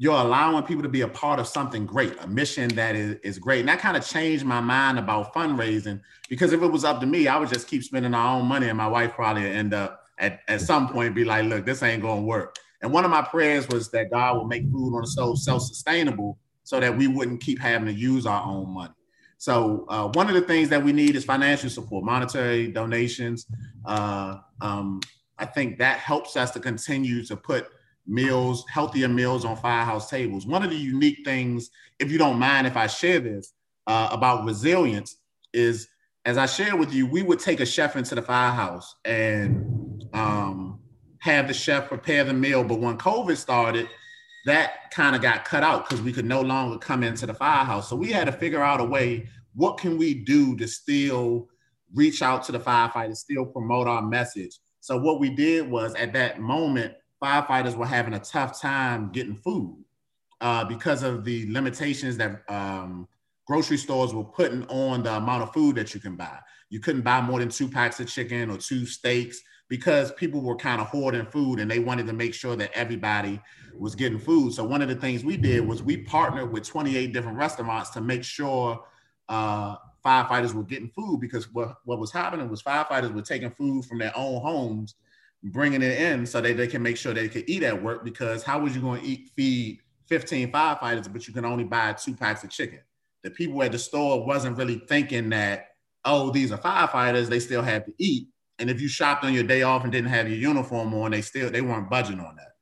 You're 0.00 0.14
allowing 0.14 0.62
people 0.62 0.84
to 0.84 0.88
be 0.88 1.00
a 1.00 1.08
part 1.08 1.40
of 1.40 1.48
something 1.48 1.84
great, 1.84 2.14
a 2.20 2.28
mission 2.28 2.68
that 2.76 2.94
is, 2.94 3.16
is 3.24 3.36
great. 3.40 3.58
And 3.60 3.68
that 3.68 3.80
kind 3.80 3.96
of 3.96 4.06
changed 4.06 4.44
my 4.44 4.60
mind 4.60 4.96
about 4.96 5.34
fundraising 5.34 6.00
because 6.28 6.52
if 6.52 6.62
it 6.62 6.68
was 6.68 6.84
up 6.84 7.00
to 7.00 7.06
me, 7.06 7.26
I 7.26 7.36
would 7.36 7.48
just 7.48 7.66
keep 7.66 7.82
spending 7.82 8.14
our 8.14 8.36
own 8.36 8.46
money 8.46 8.68
and 8.68 8.78
my 8.78 8.86
wife 8.86 9.14
probably 9.14 9.50
end 9.50 9.74
up 9.74 10.04
at, 10.16 10.42
at 10.46 10.60
some 10.60 10.88
point 10.88 11.16
be 11.16 11.24
like, 11.24 11.46
look, 11.46 11.66
this 11.66 11.82
ain't 11.82 12.02
gonna 12.02 12.20
work. 12.20 12.56
And 12.82 12.92
one 12.92 13.04
of 13.04 13.10
my 13.10 13.22
prayers 13.22 13.68
was 13.68 13.90
that 13.90 14.10
God 14.10 14.38
would 14.38 14.46
make 14.46 14.70
food 14.70 14.94
on 14.94 15.02
the 15.02 15.06
stove 15.06 15.38
self-sustainable 15.38 16.38
so 16.62 16.78
that 16.80 16.96
we 16.96 17.08
wouldn't 17.08 17.40
keep 17.40 17.58
having 17.58 17.86
to 17.86 17.92
use 17.92 18.26
our 18.26 18.44
own 18.44 18.70
money. 18.70 18.92
So 19.38 19.86
uh, 19.88 20.08
one 20.08 20.28
of 20.28 20.34
the 20.34 20.40
things 20.42 20.68
that 20.68 20.82
we 20.82 20.92
need 20.92 21.16
is 21.16 21.24
financial 21.24 21.70
support, 21.70 22.04
monetary 22.04 22.68
donations. 22.72 23.46
Uh, 23.84 24.38
um, 24.60 25.00
I 25.38 25.46
think 25.46 25.78
that 25.78 25.98
helps 26.00 26.36
us 26.36 26.50
to 26.52 26.60
continue 26.60 27.24
to 27.24 27.36
put 27.36 27.68
meals, 28.06 28.64
healthier 28.68 29.08
meals 29.08 29.44
on 29.44 29.56
firehouse 29.56 30.10
tables. 30.10 30.44
One 30.46 30.64
of 30.64 30.70
the 30.70 30.76
unique 30.76 31.20
things, 31.24 31.70
if 31.98 32.10
you 32.10 32.18
don't 32.18 32.38
mind 32.38 32.66
if 32.66 32.76
I 32.76 32.86
share 32.86 33.20
this, 33.20 33.52
uh, 33.86 34.08
about 34.12 34.44
resilience 34.44 35.16
is, 35.52 35.88
as 36.24 36.36
I 36.36 36.46
shared 36.46 36.74
with 36.74 36.92
you, 36.92 37.06
we 37.06 37.22
would 37.22 37.38
take 37.38 37.60
a 37.60 37.66
chef 37.66 37.96
into 37.96 38.14
the 38.14 38.22
firehouse 38.22 38.96
and 39.04 40.04
um, 40.12 40.67
have 41.20 41.48
the 41.48 41.54
chef 41.54 41.88
prepare 41.88 42.24
the 42.24 42.32
meal. 42.32 42.64
But 42.64 42.80
when 42.80 42.98
COVID 42.98 43.36
started, 43.36 43.88
that 44.46 44.90
kind 44.90 45.14
of 45.14 45.22
got 45.22 45.44
cut 45.44 45.62
out 45.62 45.88
because 45.88 46.02
we 46.02 46.12
could 46.12 46.24
no 46.24 46.40
longer 46.40 46.78
come 46.78 47.02
into 47.02 47.26
the 47.26 47.34
firehouse. 47.34 47.88
So 47.88 47.96
we 47.96 48.10
had 48.10 48.26
to 48.26 48.32
figure 48.32 48.62
out 48.62 48.80
a 48.80 48.84
way, 48.84 49.28
what 49.54 49.78
can 49.78 49.98
we 49.98 50.14
do 50.14 50.56
to 50.56 50.68
still 50.68 51.48
reach 51.94 52.22
out 52.22 52.44
to 52.44 52.52
the 52.52 52.60
firefighters, 52.60 53.16
still 53.16 53.44
promote 53.46 53.86
our 53.86 54.02
message? 54.02 54.58
So 54.80 54.96
what 54.96 55.20
we 55.20 55.30
did 55.30 55.68
was 55.68 55.94
at 55.94 56.12
that 56.14 56.40
moment, 56.40 56.94
firefighters 57.22 57.74
were 57.74 57.86
having 57.86 58.14
a 58.14 58.20
tough 58.20 58.60
time 58.60 59.10
getting 59.12 59.36
food 59.36 59.84
uh, 60.40 60.64
because 60.64 61.02
of 61.02 61.24
the 61.24 61.50
limitations 61.52 62.16
that 62.16 62.42
um, 62.48 63.08
grocery 63.46 63.76
stores 63.76 64.14
were 64.14 64.24
putting 64.24 64.64
on 64.68 65.02
the 65.02 65.14
amount 65.14 65.42
of 65.42 65.52
food 65.52 65.76
that 65.76 65.94
you 65.94 66.00
can 66.00 66.16
buy. 66.16 66.38
You 66.70 66.80
couldn't 66.80 67.02
buy 67.02 67.20
more 67.20 67.40
than 67.40 67.48
two 67.48 67.68
packs 67.68 67.98
of 67.98 68.08
chicken 68.08 68.50
or 68.50 68.58
two 68.58 68.86
steaks 68.86 69.40
because 69.68 70.12
people 70.12 70.40
were 70.40 70.56
kind 70.56 70.80
of 70.80 70.86
hoarding 70.88 71.26
food 71.26 71.60
and 71.60 71.70
they 71.70 71.78
wanted 71.78 72.06
to 72.06 72.12
make 72.12 72.34
sure 72.34 72.56
that 72.56 72.70
everybody 72.72 73.40
was 73.76 73.94
getting 73.94 74.18
food. 74.18 74.52
So 74.54 74.64
one 74.64 74.82
of 74.82 74.88
the 74.88 74.94
things 74.94 75.24
we 75.24 75.36
did 75.36 75.66
was 75.66 75.82
we 75.82 75.98
partnered 75.98 76.52
with 76.52 76.66
28 76.66 77.12
different 77.12 77.36
restaurants 77.36 77.90
to 77.90 78.00
make 78.00 78.24
sure 78.24 78.84
uh, 79.28 79.76
firefighters 80.04 80.54
were 80.54 80.62
getting 80.62 80.88
food 80.88 81.20
because 81.20 81.52
what, 81.52 81.76
what 81.84 81.98
was 81.98 82.10
happening 82.10 82.48
was 82.48 82.62
firefighters 82.62 83.12
were 83.12 83.22
taking 83.22 83.50
food 83.50 83.84
from 83.84 83.98
their 83.98 84.16
own 84.16 84.40
homes, 84.40 84.94
bringing 85.42 85.82
it 85.82 86.00
in 86.00 86.24
so 86.24 86.40
that 86.40 86.56
they 86.56 86.66
can 86.66 86.82
make 86.82 86.96
sure 86.96 87.12
they 87.12 87.28
could 87.28 87.48
eat 87.48 87.62
at 87.62 87.82
work 87.82 88.04
because 88.04 88.42
how 88.42 88.58
was 88.58 88.74
you 88.74 88.80
going 88.80 89.00
to 89.00 89.06
eat 89.06 89.30
feed 89.36 89.80
15 90.06 90.50
firefighters 90.50 91.12
but 91.12 91.28
you 91.28 91.34
can 91.34 91.44
only 91.44 91.64
buy 91.64 91.92
two 91.92 92.14
packs 92.14 92.42
of 92.42 92.50
chicken? 92.50 92.80
The 93.22 93.30
people 93.30 93.62
at 93.62 93.72
the 93.72 93.78
store 93.78 94.24
wasn't 94.24 94.56
really 94.56 94.80
thinking 94.88 95.28
that, 95.30 95.72
oh, 96.06 96.30
these 96.30 96.52
are 96.52 96.58
firefighters, 96.58 97.26
they 97.26 97.40
still 97.40 97.62
have 97.62 97.84
to 97.84 97.92
eat 97.98 98.28
and 98.58 98.70
if 98.70 98.80
you 98.80 98.88
shopped 98.88 99.24
on 99.24 99.32
your 99.32 99.44
day 99.44 99.62
off 99.62 99.84
and 99.84 99.92
didn't 99.92 100.10
have 100.10 100.28
your 100.28 100.38
uniform 100.38 100.92
on, 100.94 101.10
they 101.12 101.22
still 101.22 101.50
they 101.50 101.60
weren't 101.60 101.90
budging 101.90 102.20
on 102.20 102.36
that. 102.36 102.52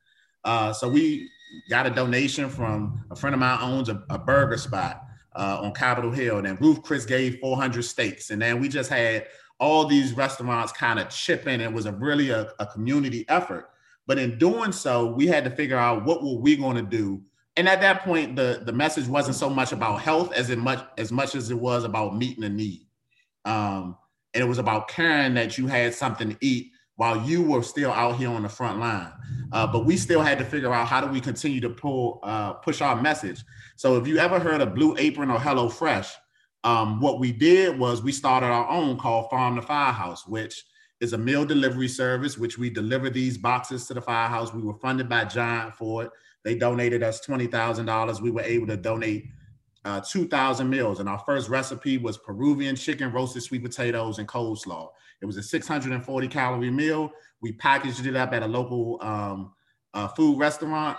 Uh, 0.44 0.72
so 0.72 0.88
we 0.88 1.28
got 1.68 1.86
a 1.86 1.90
donation 1.90 2.48
from 2.48 3.04
a 3.10 3.16
friend 3.16 3.34
of 3.34 3.40
mine 3.40 3.58
owns 3.60 3.88
a, 3.88 4.02
a 4.10 4.18
burger 4.18 4.56
spot 4.56 5.02
uh, 5.34 5.60
on 5.62 5.72
Capitol 5.72 6.10
Hill. 6.10 6.38
And 6.38 6.46
then 6.46 6.58
Ruth 6.60 6.82
Chris 6.82 7.04
gave 7.04 7.38
400 7.40 7.82
steaks. 7.82 8.30
And 8.30 8.40
then 8.40 8.60
we 8.60 8.68
just 8.68 8.90
had 8.90 9.26
all 9.58 9.86
these 9.86 10.12
restaurants 10.12 10.72
kind 10.72 10.98
of 10.98 11.08
chip 11.08 11.46
in. 11.46 11.60
It 11.60 11.72
was 11.72 11.86
a 11.86 11.92
really 11.92 12.30
a, 12.30 12.52
a 12.58 12.66
community 12.66 13.24
effort. 13.28 13.70
But 14.06 14.18
in 14.18 14.38
doing 14.38 14.72
so, 14.72 15.06
we 15.06 15.26
had 15.26 15.44
to 15.44 15.50
figure 15.50 15.76
out 15.76 16.04
what 16.04 16.22
were 16.22 16.38
we 16.38 16.56
going 16.56 16.76
to 16.76 16.82
do. 16.82 17.22
And 17.56 17.68
at 17.68 17.80
that 17.80 18.02
point, 18.02 18.36
the, 18.36 18.62
the 18.64 18.72
message 18.72 19.06
wasn't 19.06 19.36
so 19.36 19.48
much 19.48 19.72
about 19.72 20.00
health 20.00 20.32
as 20.34 20.50
it 20.50 20.58
much 20.58 20.84
as 20.98 21.10
much 21.10 21.34
as 21.34 21.50
it 21.50 21.58
was 21.58 21.84
about 21.84 22.16
meeting 22.16 22.44
a 22.44 22.48
need. 22.48 22.86
Um, 23.44 23.96
and 24.36 24.44
it 24.44 24.46
was 24.46 24.58
about 24.58 24.88
caring 24.88 25.32
that 25.32 25.56
you 25.56 25.66
had 25.66 25.94
something 25.94 26.28
to 26.28 26.36
eat 26.42 26.72
while 26.96 27.26
you 27.26 27.42
were 27.42 27.62
still 27.62 27.90
out 27.90 28.16
here 28.16 28.28
on 28.28 28.42
the 28.42 28.48
front 28.50 28.78
line. 28.78 29.10
Uh, 29.50 29.66
but 29.66 29.86
we 29.86 29.96
still 29.96 30.20
had 30.20 30.38
to 30.38 30.44
figure 30.44 30.74
out 30.74 30.86
how 30.86 31.00
do 31.00 31.06
we 31.06 31.22
continue 31.22 31.58
to 31.58 31.70
pull 31.70 32.20
uh, 32.22 32.52
push 32.52 32.82
our 32.82 33.00
message. 33.00 33.42
So 33.76 33.96
if 33.96 34.06
you 34.06 34.18
ever 34.18 34.38
heard 34.38 34.60
of 34.60 34.74
Blue 34.74 34.94
Apron 34.98 35.30
or 35.30 35.40
Hello 35.40 35.70
Fresh, 35.70 36.12
um, 36.64 37.00
what 37.00 37.18
we 37.18 37.32
did 37.32 37.78
was 37.78 38.02
we 38.02 38.12
started 38.12 38.48
our 38.48 38.68
own 38.68 38.98
called 38.98 39.30
Farm 39.30 39.56
to 39.56 39.62
Firehouse, 39.62 40.26
which 40.26 40.62
is 41.00 41.14
a 41.14 41.18
meal 41.18 41.46
delivery 41.46 41.88
service, 41.88 42.36
which 42.36 42.58
we 42.58 42.68
deliver 42.68 43.08
these 43.08 43.38
boxes 43.38 43.86
to 43.86 43.94
the 43.94 44.02
firehouse. 44.02 44.52
We 44.52 44.62
were 44.62 44.74
funded 44.74 45.08
by 45.08 45.24
Giant 45.24 45.74
for 45.74 46.04
it. 46.04 46.10
They 46.44 46.56
donated 46.56 47.02
us 47.02 47.26
$20,000. 47.26 48.20
We 48.20 48.30
were 48.30 48.42
able 48.42 48.66
to 48.66 48.76
donate 48.76 49.28
uh, 49.86 50.00
2,000 50.00 50.68
meals. 50.68 50.98
And 50.98 51.08
our 51.08 51.18
first 51.20 51.48
recipe 51.48 51.96
was 51.96 52.18
Peruvian 52.18 52.74
chicken, 52.74 53.12
roasted 53.12 53.44
sweet 53.44 53.62
potatoes, 53.62 54.18
and 54.18 54.26
coleslaw. 54.26 54.88
It 55.22 55.26
was 55.26 55.36
a 55.36 55.42
640 55.42 56.28
calorie 56.28 56.70
meal. 56.70 57.12
We 57.40 57.52
packaged 57.52 58.04
it 58.04 58.16
up 58.16 58.32
at 58.32 58.42
a 58.42 58.46
local 58.46 58.98
um, 59.00 59.52
uh, 59.94 60.08
food 60.08 60.38
restaurant, 60.38 60.98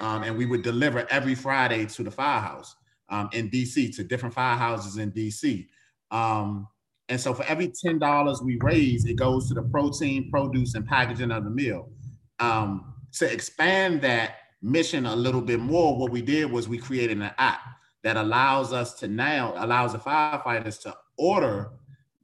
um, 0.00 0.22
and 0.22 0.36
we 0.36 0.44
would 0.44 0.62
deliver 0.62 1.06
every 1.10 1.34
Friday 1.34 1.86
to 1.86 2.02
the 2.02 2.10
firehouse 2.10 2.76
um, 3.08 3.30
in 3.32 3.48
DC, 3.48 3.96
to 3.96 4.04
different 4.04 4.34
firehouses 4.34 4.98
in 4.98 5.10
DC. 5.12 5.66
Um, 6.10 6.68
and 7.08 7.18
so 7.18 7.32
for 7.32 7.44
every 7.44 7.68
$10 7.68 8.44
we 8.44 8.58
raise, 8.60 9.06
it 9.06 9.14
goes 9.14 9.48
to 9.48 9.54
the 9.54 9.62
protein, 9.62 10.30
produce, 10.30 10.74
and 10.74 10.86
packaging 10.86 11.30
of 11.30 11.44
the 11.44 11.50
meal. 11.50 11.88
Um, 12.38 12.92
to 13.12 13.32
expand 13.32 14.02
that 14.02 14.34
mission 14.60 15.06
a 15.06 15.16
little 15.16 15.40
bit 15.40 15.60
more, 15.60 15.96
what 15.96 16.10
we 16.10 16.20
did 16.20 16.50
was 16.50 16.68
we 16.68 16.76
created 16.76 17.16
an 17.16 17.30
app 17.38 17.60
that 18.06 18.16
allows 18.16 18.72
us 18.72 18.94
to 18.94 19.08
now 19.08 19.52
allows 19.56 19.90
the 19.90 19.98
firefighters 19.98 20.80
to 20.80 20.96
order 21.18 21.72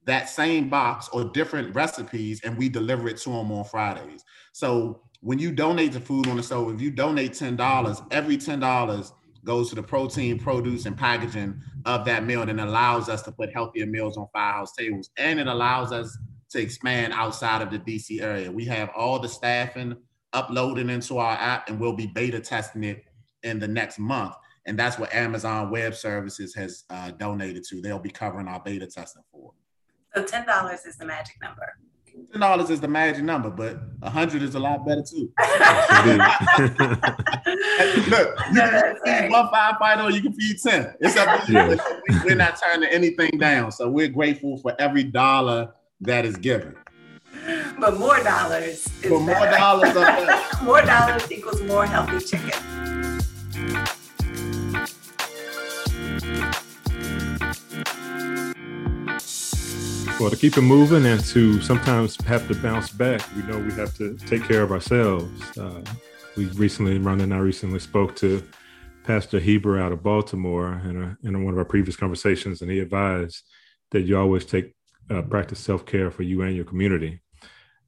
that 0.05 0.29
same 0.29 0.69
box 0.69 1.09
or 1.09 1.25
different 1.25 1.75
recipes 1.75 2.41
and 2.45 2.57
we 2.57 2.69
deliver 2.69 3.09
it 3.09 3.17
to 3.17 3.31
them 3.31 3.51
on 3.51 3.65
Fridays. 3.65 4.23
So 4.53 5.03
when 5.23 5.41
you 5.41 5.51
donate 5.51 5.91
the 5.91 5.99
food 5.99 6.29
on 6.29 6.37
the 6.37 6.43
stove, 6.45 6.73
if 6.73 6.81
you 6.81 6.93
donate 6.93 7.33
$10, 7.33 8.07
every 8.13 8.37
$10 8.37 9.13
goes 9.43 9.71
to 9.71 9.75
the 9.75 9.83
protein, 9.83 10.39
produce, 10.39 10.87
and 10.87 10.97
packaging 10.97 11.61
of 11.85 12.05
that 12.05 12.25
meal 12.25 12.43
and 12.43 12.61
allows 12.61 13.09
us 13.09 13.23
to 13.23 13.33
put 13.33 13.53
healthier 13.53 13.87
meals 13.87 14.17
on 14.17 14.29
firehouse 14.33 14.77
tables. 14.77 15.11
And 15.17 15.41
it 15.41 15.49
allows 15.49 15.91
us 15.91 16.17
to 16.51 16.61
expand 16.61 17.13
outside 17.13 17.61
of 17.61 17.73
the 17.73 17.81
DC 17.81 18.23
area. 18.23 18.53
We 18.53 18.67
have 18.67 18.91
all 18.97 19.19
the 19.19 19.29
staffing 19.29 19.97
uploaded 20.33 20.93
into 20.93 21.19
our 21.19 21.33
app 21.33 21.69
and 21.69 21.81
we'll 21.81 21.97
be 21.97 22.07
beta 22.07 22.39
testing 22.39 22.85
it 22.85 23.03
in 23.43 23.59
the 23.59 23.67
next 23.67 23.99
month 23.99 24.37
and 24.67 24.79
that's 24.79 24.99
what 24.99 25.13
Amazon 25.15 25.71
Web 25.71 25.95
Services 25.95 26.55
has 26.55 26.85
uh, 26.91 27.11
donated 27.13 27.65
to. 27.65 27.81
They'll 27.81 27.99
be 27.99 28.11
covering 28.11 28.49
our 28.49 28.61
beta 28.61 28.87
testing 28.87 29.23
for. 29.31 29.53
So 30.15 30.25
ten 30.25 30.47
dollars 30.47 30.85
is 30.85 30.97
the 30.97 31.07
magic 31.07 31.37
number. 31.43 31.67
Ten 32.31 32.41
dollars 32.41 32.71
is 32.71 32.81
the 32.81 32.89
magic 32.89 33.25
number, 33.25 33.51
but 33.51 33.79
a 34.03 34.11
hundred 34.11 34.43
is 34.43 34.55
a 34.55 34.61
lot 34.61 34.87
better 34.87 35.03
too. 35.03 35.33
Look, 38.11 38.39
you 38.53 38.61
can 38.61 38.97
feed 39.05 39.31
one 39.31 39.49
firefighter, 39.49 40.05
or 40.05 40.11
you 40.11 40.21
can 40.21 40.33
feed 40.35 40.57
ten. 40.63 40.95
It's 41.01 41.17
up 41.17 41.45
to 41.47 41.53
you. 41.53 41.59
Yeah. 41.59 42.23
We're 42.25 42.37
not 42.37 42.61
turning 42.63 42.91
anything 42.91 43.39
down, 43.39 43.73
so 43.73 43.89
we're 43.89 44.09
grateful 44.09 44.59
for 44.59 44.75
every 44.79 45.05
dollar 45.05 45.73
that 46.03 46.25
is 46.27 46.37
given. 46.37 46.77
But 47.81 47.99
more 47.99 48.23
dollars. 48.23 48.87
For 48.87 49.19
more 49.19 49.35
dollars, 49.35 49.95
more 50.63 50.83
dollars 50.83 51.33
equals 51.33 51.63
more 51.63 51.87
healthy 51.87 52.25
chicken. 52.25 52.92
Well, 60.23 60.31
to 60.31 60.37
keep 60.37 60.57
it 60.57 60.63
moving 60.63 61.05
and 61.05 61.19
to 61.31 61.61
sometimes 61.63 62.17
have 62.27 62.47
to 62.47 62.55
bounce 62.55 62.91
back, 62.91 63.21
we 63.35 63.43
know 63.43 63.59
we 63.59 63.73
have 63.73 63.93
to 63.97 64.17
take 64.19 64.45
care 64.45 64.63
of 64.63 64.71
ourselves. 64.71 65.59
Uh, 65.59 65.83
we 66.37 66.45
recently, 66.51 66.97
Ron 66.99 67.23
and 67.23 67.35
I 67.35 67.39
recently 67.39 67.81
spoke 67.81 68.15
to 68.19 68.41
Pastor 69.03 69.41
Heber 69.41 69.81
out 69.81 69.91
of 69.91 70.05
Baltimore 70.05 70.81
in, 70.85 71.03
a, 71.03 71.19
in 71.27 71.45
one 71.45 71.55
of 71.55 71.59
our 71.59 71.65
previous 71.65 71.97
conversations, 71.97 72.63
and 72.63 72.71
he 72.71 72.79
advised 72.79 73.43
that 73.91 74.03
you 74.03 74.17
always 74.17 74.45
take 74.45 74.77
uh, 75.11 75.23
practice 75.23 75.59
self 75.59 75.85
care 75.87 76.13
for 76.13 76.23
you 76.23 76.43
and 76.43 76.55
your 76.55 76.67
community. 76.67 77.21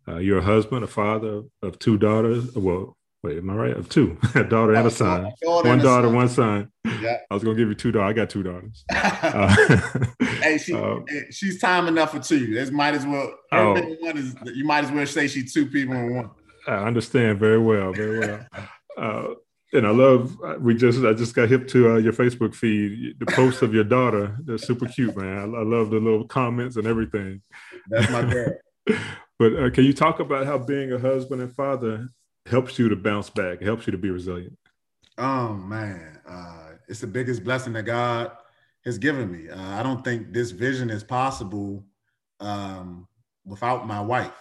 Uh, 0.09 0.16
you're 0.16 0.39
a 0.39 0.43
husband, 0.43 0.82
a 0.82 0.89
father 0.89 1.43
of 1.62 1.78
two 1.78 1.97
daughters. 1.99 2.53
Well, 2.57 2.97
Wait, 3.24 3.38
am 3.38 3.48
I 3.48 3.54
right? 3.54 3.74
Of 3.74 3.88
two, 3.88 4.18
a 4.34 4.44
daughter 4.44 4.74
and 4.74 4.86
a 4.86 4.90
son. 4.90 5.32
One 5.42 5.78
daughter, 5.78 6.10
one 6.10 6.28
son. 6.28 6.70
Yeah. 6.84 7.20
I 7.30 7.34
was 7.34 7.42
gonna 7.42 7.56
give 7.56 7.68
you 7.68 7.74
two 7.74 7.90
daughters. 7.90 8.10
I 8.10 8.12
got 8.12 8.28
two 8.28 8.42
daughters. 8.42 8.84
uh, 8.94 10.04
hey, 10.42 10.58
she, 10.58 10.74
uh, 10.74 10.98
she's 11.30 11.58
time 11.58 11.88
enough 11.88 12.10
for 12.10 12.18
two. 12.18 12.48
This 12.48 12.70
might 12.70 12.92
as 12.92 13.06
well. 13.06 13.34
oh, 13.50 13.80
one 14.00 14.18
is. 14.18 14.36
You 14.54 14.66
might 14.66 14.84
as 14.84 14.92
well 14.92 15.06
say 15.06 15.26
she's 15.26 15.54
two 15.54 15.64
people 15.64 15.94
in 15.94 16.14
one. 16.14 16.30
I 16.66 16.74
understand 16.84 17.38
very 17.38 17.58
well, 17.58 17.94
very 17.94 18.18
well. 18.18 18.46
Uh, 18.94 19.34
and 19.72 19.86
I 19.86 19.90
love 19.90 20.36
we 20.60 20.74
just 20.74 21.02
I 21.02 21.14
just 21.14 21.34
got 21.34 21.48
hip 21.48 21.66
to 21.68 21.92
uh, 21.92 21.96
your 21.96 22.12
Facebook 22.12 22.54
feed. 22.54 23.18
The 23.20 23.26
posts 23.26 23.62
of 23.62 23.72
your 23.72 23.84
daughter, 23.84 24.36
they're 24.44 24.58
super 24.58 24.84
cute, 24.84 25.16
man. 25.16 25.38
I, 25.38 25.60
I 25.60 25.62
love 25.62 25.88
the 25.88 25.98
little 25.98 26.28
comments 26.28 26.76
and 26.76 26.86
everything. 26.86 27.40
That's 27.88 28.10
my 28.10 28.20
dad. 28.20 28.58
but 29.38 29.56
uh, 29.56 29.70
can 29.70 29.84
you 29.84 29.94
talk 29.94 30.20
about 30.20 30.44
how 30.44 30.58
being 30.58 30.92
a 30.92 30.98
husband 30.98 31.40
and 31.40 31.54
father 31.54 32.10
helps 32.47 32.78
you 32.78 32.88
to 32.88 32.97
bounce 32.97 33.30
back? 33.30 33.62
Helps 33.62 33.86
you 33.86 33.90
to 33.92 33.99
be 33.99 34.11
resilient. 34.11 34.57
Oh 35.18 35.55
man, 35.55 36.20
uh, 36.28 36.70
it's 36.88 37.01
the 37.01 37.07
biggest 37.07 37.45
blessing 37.45 37.72
that 37.74 37.84
God 37.84 38.32
has 38.84 38.99
given 38.99 39.30
me. 39.30 39.49
Uh, 39.49 39.78
I 39.78 39.82
don't 39.82 40.05
think 40.05 40.32
this 40.32 40.51
vision 40.51 40.90
is 40.90 41.05
possible 41.05 41.84
um, 42.40 43.07
without 43.45 43.86
my 43.86 44.01
wife. 44.01 44.32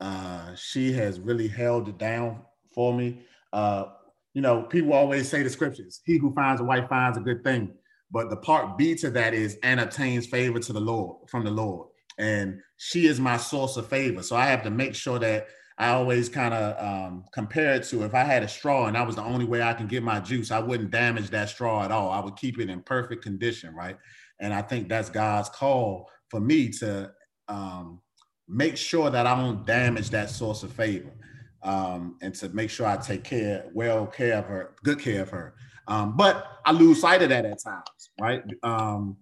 Uh, 0.00 0.54
she 0.54 0.92
has 0.92 1.18
really 1.18 1.48
held 1.48 1.88
it 1.88 1.98
down 1.98 2.42
for 2.72 2.94
me. 2.94 3.22
Uh, 3.52 3.86
you 4.34 4.42
know, 4.42 4.62
people 4.62 4.92
always 4.92 5.28
say 5.28 5.42
the 5.42 5.50
scriptures, 5.50 6.00
he 6.04 6.16
who 6.16 6.32
finds 6.32 6.60
a 6.60 6.64
wife 6.64 6.88
finds 6.88 7.18
a 7.18 7.20
good 7.20 7.42
thing. 7.42 7.74
But 8.10 8.30
the 8.30 8.36
part 8.36 8.78
B 8.78 8.94
to 8.96 9.10
that 9.10 9.34
is 9.34 9.58
and 9.62 9.80
obtains 9.80 10.26
favor 10.26 10.58
to 10.60 10.72
the 10.72 10.80
Lord 10.80 11.28
from 11.28 11.44
the 11.44 11.50
Lord. 11.50 11.88
And 12.18 12.60
she 12.76 13.06
is 13.06 13.20
my 13.20 13.36
source 13.36 13.76
of 13.76 13.88
favor. 13.88 14.22
So 14.22 14.36
I 14.36 14.46
have 14.46 14.62
to 14.62 14.70
make 14.70 14.94
sure 14.94 15.18
that 15.18 15.48
I 15.78 15.90
always 15.90 16.28
kind 16.28 16.52
of 16.52 16.84
um, 16.84 17.24
compare 17.32 17.74
it 17.74 17.84
to 17.84 18.02
if 18.04 18.12
I 18.12 18.24
had 18.24 18.42
a 18.42 18.48
straw 18.48 18.86
and 18.86 18.96
that 18.96 19.06
was 19.06 19.14
the 19.14 19.22
only 19.22 19.44
way 19.44 19.62
I 19.62 19.72
can 19.74 19.86
get 19.86 20.02
my 20.02 20.18
juice, 20.18 20.50
I 20.50 20.58
wouldn't 20.58 20.90
damage 20.90 21.30
that 21.30 21.50
straw 21.50 21.84
at 21.84 21.92
all. 21.92 22.10
I 22.10 22.18
would 22.18 22.36
keep 22.36 22.58
it 22.58 22.68
in 22.68 22.82
perfect 22.82 23.22
condition, 23.22 23.74
right? 23.74 23.96
And 24.40 24.52
I 24.52 24.60
think 24.60 24.88
that's 24.88 25.08
God's 25.08 25.48
call 25.48 26.10
for 26.30 26.40
me 26.40 26.68
to 26.70 27.12
um, 27.46 28.00
make 28.48 28.76
sure 28.76 29.08
that 29.10 29.26
I 29.26 29.40
don't 29.40 29.64
damage 29.64 30.10
that 30.10 30.30
source 30.30 30.64
of 30.64 30.72
favor 30.72 31.12
um, 31.62 32.16
and 32.22 32.34
to 32.36 32.48
make 32.48 32.70
sure 32.70 32.86
I 32.86 32.96
take 32.96 33.22
care, 33.22 33.66
well 33.72 34.06
care 34.06 34.38
of 34.38 34.46
her, 34.46 34.74
good 34.82 34.98
care 34.98 35.22
of 35.22 35.30
her. 35.30 35.54
Um, 35.86 36.16
but 36.16 36.58
I 36.64 36.72
lose 36.72 37.00
sight 37.00 37.22
of 37.22 37.28
that 37.28 37.44
at 37.44 37.62
times, 37.62 38.10
right? 38.20 38.42
Um, 38.62 39.16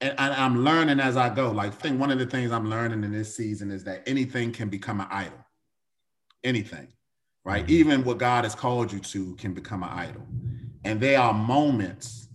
and, 0.00 0.14
and, 0.18 0.34
I'm 0.34 0.64
learning 0.64 0.98
as 0.98 1.16
I 1.16 1.32
go. 1.32 1.52
Like, 1.52 1.68
I 1.68 1.70
think 1.74 2.00
one 2.00 2.10
of 2.10 2.18
the 2.18 2.26
things 2.26 2.50
I'm 2.50 2.68
learning 2.68 3.04
in 3.04 3.12
this 3.12 3.36
season 3.36 3.70
is 3.70 3.84
that 3.84 4.02
anything 4.06 4.50
can 4.50 4.68
become 4.68 5.00
an 5.00 5.06
idol. 5.10 5.43
Anything, 6.44 6.88
right? 7.44 7.64
Mm-hmm. 7.64 7.72
Even 7.72 8.04
what 8.04 8.18
God 8.18 8.44
has 8.44 8.54
called 8.54 8.92
you 8.92 9.00
to 9.00 9.34
can 9.36 9.54
become 9.54 9.82
an 9.82 9.90
idol. 9.90 10.26
And 10.84 11.00
there 11.00 11.18
are 11.18 11.32
moments 11.32 12.28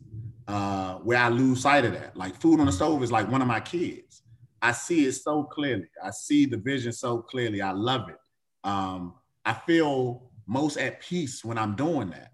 uh, 0.47 0.95
where 0.95 1.19
I 1.19 1.29
lose 1.29 1.61
sight 1.61 1.85
of 1.85 1.93
that. 1.93 2.17
Like, 2.17 2.39
food 2.41 2.59
on 2.59 2.65
the 2.65 2.71
stove 2.71 3.03
is 3.03 3.11
like 3.11 3.29
one 3.29 3.41
of 3.41 3.47
my 3.47 3.59
kids. 3.59 4.23
I 4.61 4.71
see 4.71 5.05
it 5.05 5.13
so 5.13 5.43
clearly. 5.43 5.87
I 6.03 6.09
see 6.09 6.45
the 6.45 6.57
vision 6.57 6.91
so 6.91 7.19
clearly. 7.19 7.61
I 7.61 7.71
love 7.71 8.09
it. 8.09 8.17
Um, 8.63 9.13
I 9.45 9.53
feel 9.53 10.29
most 10.47 10.77
at 10.77 10.99
peace 10.99 11.45
when 11.45 11.57
I'm 11.57 11.75
doing 11.75 12.09
that, 12.09 12.33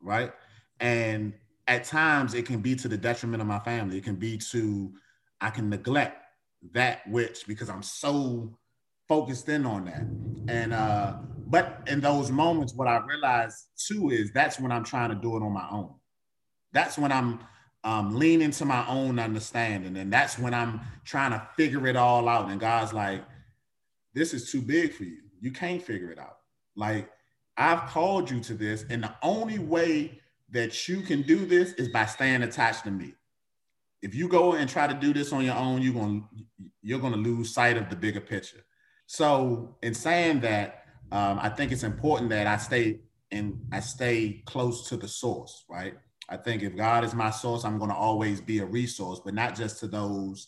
right? 0.00 0.32
And 0.80 1.34
at 1.68 1.84
times 1.84 2.34
it 2.34 2.46
can 2.46 2.60
be 2.60 2.74
to 2.76 2.88
the 2.88 2.96
detriment 2.96 3.40
of 3.40 3.46
my 3.46 3.60
family. 3.60 3.98
It 3.98 4.04
can 4.04 4.16
be 4.16 4.38
to 4.50 4.92
I 5.40 5.50
can 5.50 5.70
neglect 5.70 6.22
that 6.72 7.06
which 7.06 7.46
because 7.46 7.70
I'm 7.70 7.82
so 7.82 8.58
focused 9.10 9.48
in 9.48 9.66
on 9.66 9.86
that. 9.86 10.06
And 10.48 10.72
uh, 10.72 11.16
but 11.48 11.82
in 11.88 12.00
those 12.00 12.30
moments, 12.30 12.74
what 12.74 12.86
I 12.86 12.98
realize 13.04 13.66
too 13.76 14.10
is 14.10 14.32
that's 14.32 14.60
when 14.60 14.70
I'm 14.70 14.84
trying 14.84 15.10
to 15.10 15.16
do 15.16 15.36
it 15.36 15.42
on 15.42 15.52
my 15.52 15.66
own. 15.68 15.92
That's 16.72 16.96
when 16.96 17.10
I'm 17.10 17.40
um, 17.82 18.14
leaning 18.14 18.52
to 18.52 18.64
my 18.64 18.86
own 18.86 19.18
understanding, 19.18 19.96
and 19.96 20.12
that's 20.12 20.38
when 20.38 20.54
I'm 20.54 20.80
trying 21.04 21.32
to 21.32 21.44
figure 21.56 21.88
it 21.88 21.96
all 21.96 22.28
out. 22.28 22.50
And 22.50 22.60
God's 22.60 22.92
like, 22.92 23.24
"This 24.14 24.32
is 24.32 24.52
too 24.52 24.62
big 24.62 24.92
for 24.92 25.02
you. 25.02 25.22
You 25.40 25.50
can't 25.50 25.82
figure 25.82 26.12
it 26.12 26.18
out." 26.18 26.36
Like, 26.76 27.10
I've 27.56 27.88
called 27.88 28.30
you 28.30 28.38
to 28.42 28.54
this, 28.54 28.84
and 28.90 29.02
the 29.02 29.14
only 29.24 29.58
way 29.58 30.20
that 30.50 30.88
you 30.88 31.00
can 31.00 31.22
do 31.22 31.46
this 31.46 31.72
is 31.72 31.88
by 31.88 32.06
staying 32.06 32.42
attached 32.42 32.84
to 32.84 32.92
me. 32.92 33.14
If 34.02 34.14
you 34.14 34.28
go 34.28 34.52
and 34.52 34.70
try 34.70 34.86
to 34.86 34.94
do 34.94 35.12
this 35.12 35.32
on 35.32 35.44
your 35.44 35.56
own, 35.56 35.82
you're 35.82 35.94
going 35.94 36.24
you're 36.80 37.00
going 37.00 37.12
to 37.12 37.18
lose 37.18 37.52
sight 37.52 37.76
of 37.76 37.90
the 37.90 37.96
bigger 37.96 38.20
picture. 38.20 38.64
So, 39.12 39.74
in 39.82 39.92
saying 39.92 40.42
that, 40.42 40.84
um, 41.10 41.40
I 41.42 41.48
think 41.48 41.72
it's 41.72 41.82
important 41.82 42.30
that 42.30 42.46
I 42.46 42.56
stay 42.58 43.00
and 43.32 43.60
I 43.72 43.80
stay 43.80 44.44
close 44.46 44.88
to 44.88 44.96
the 44.96 45.08
source, 45.08 45.64
right? 45.68 45.94
I 46.28 46.36
think 46.36 46.62
if 46.62 46.76
God 46.76 47.02
is 47.02 47.12
my 47.12 47.30
source, 47.30 47.64
I'm 47.64 47.78
going 47.78 47.90
to 47.90 47.96
always 47.96 48.40
be 48.40 48.60
a 48.60 48.64
resource, 48.64 49.20
but 49.24 49.34
not 49.34 49.56
just 49.56 49.80
to 49.80 49.88
those 49.88 50.46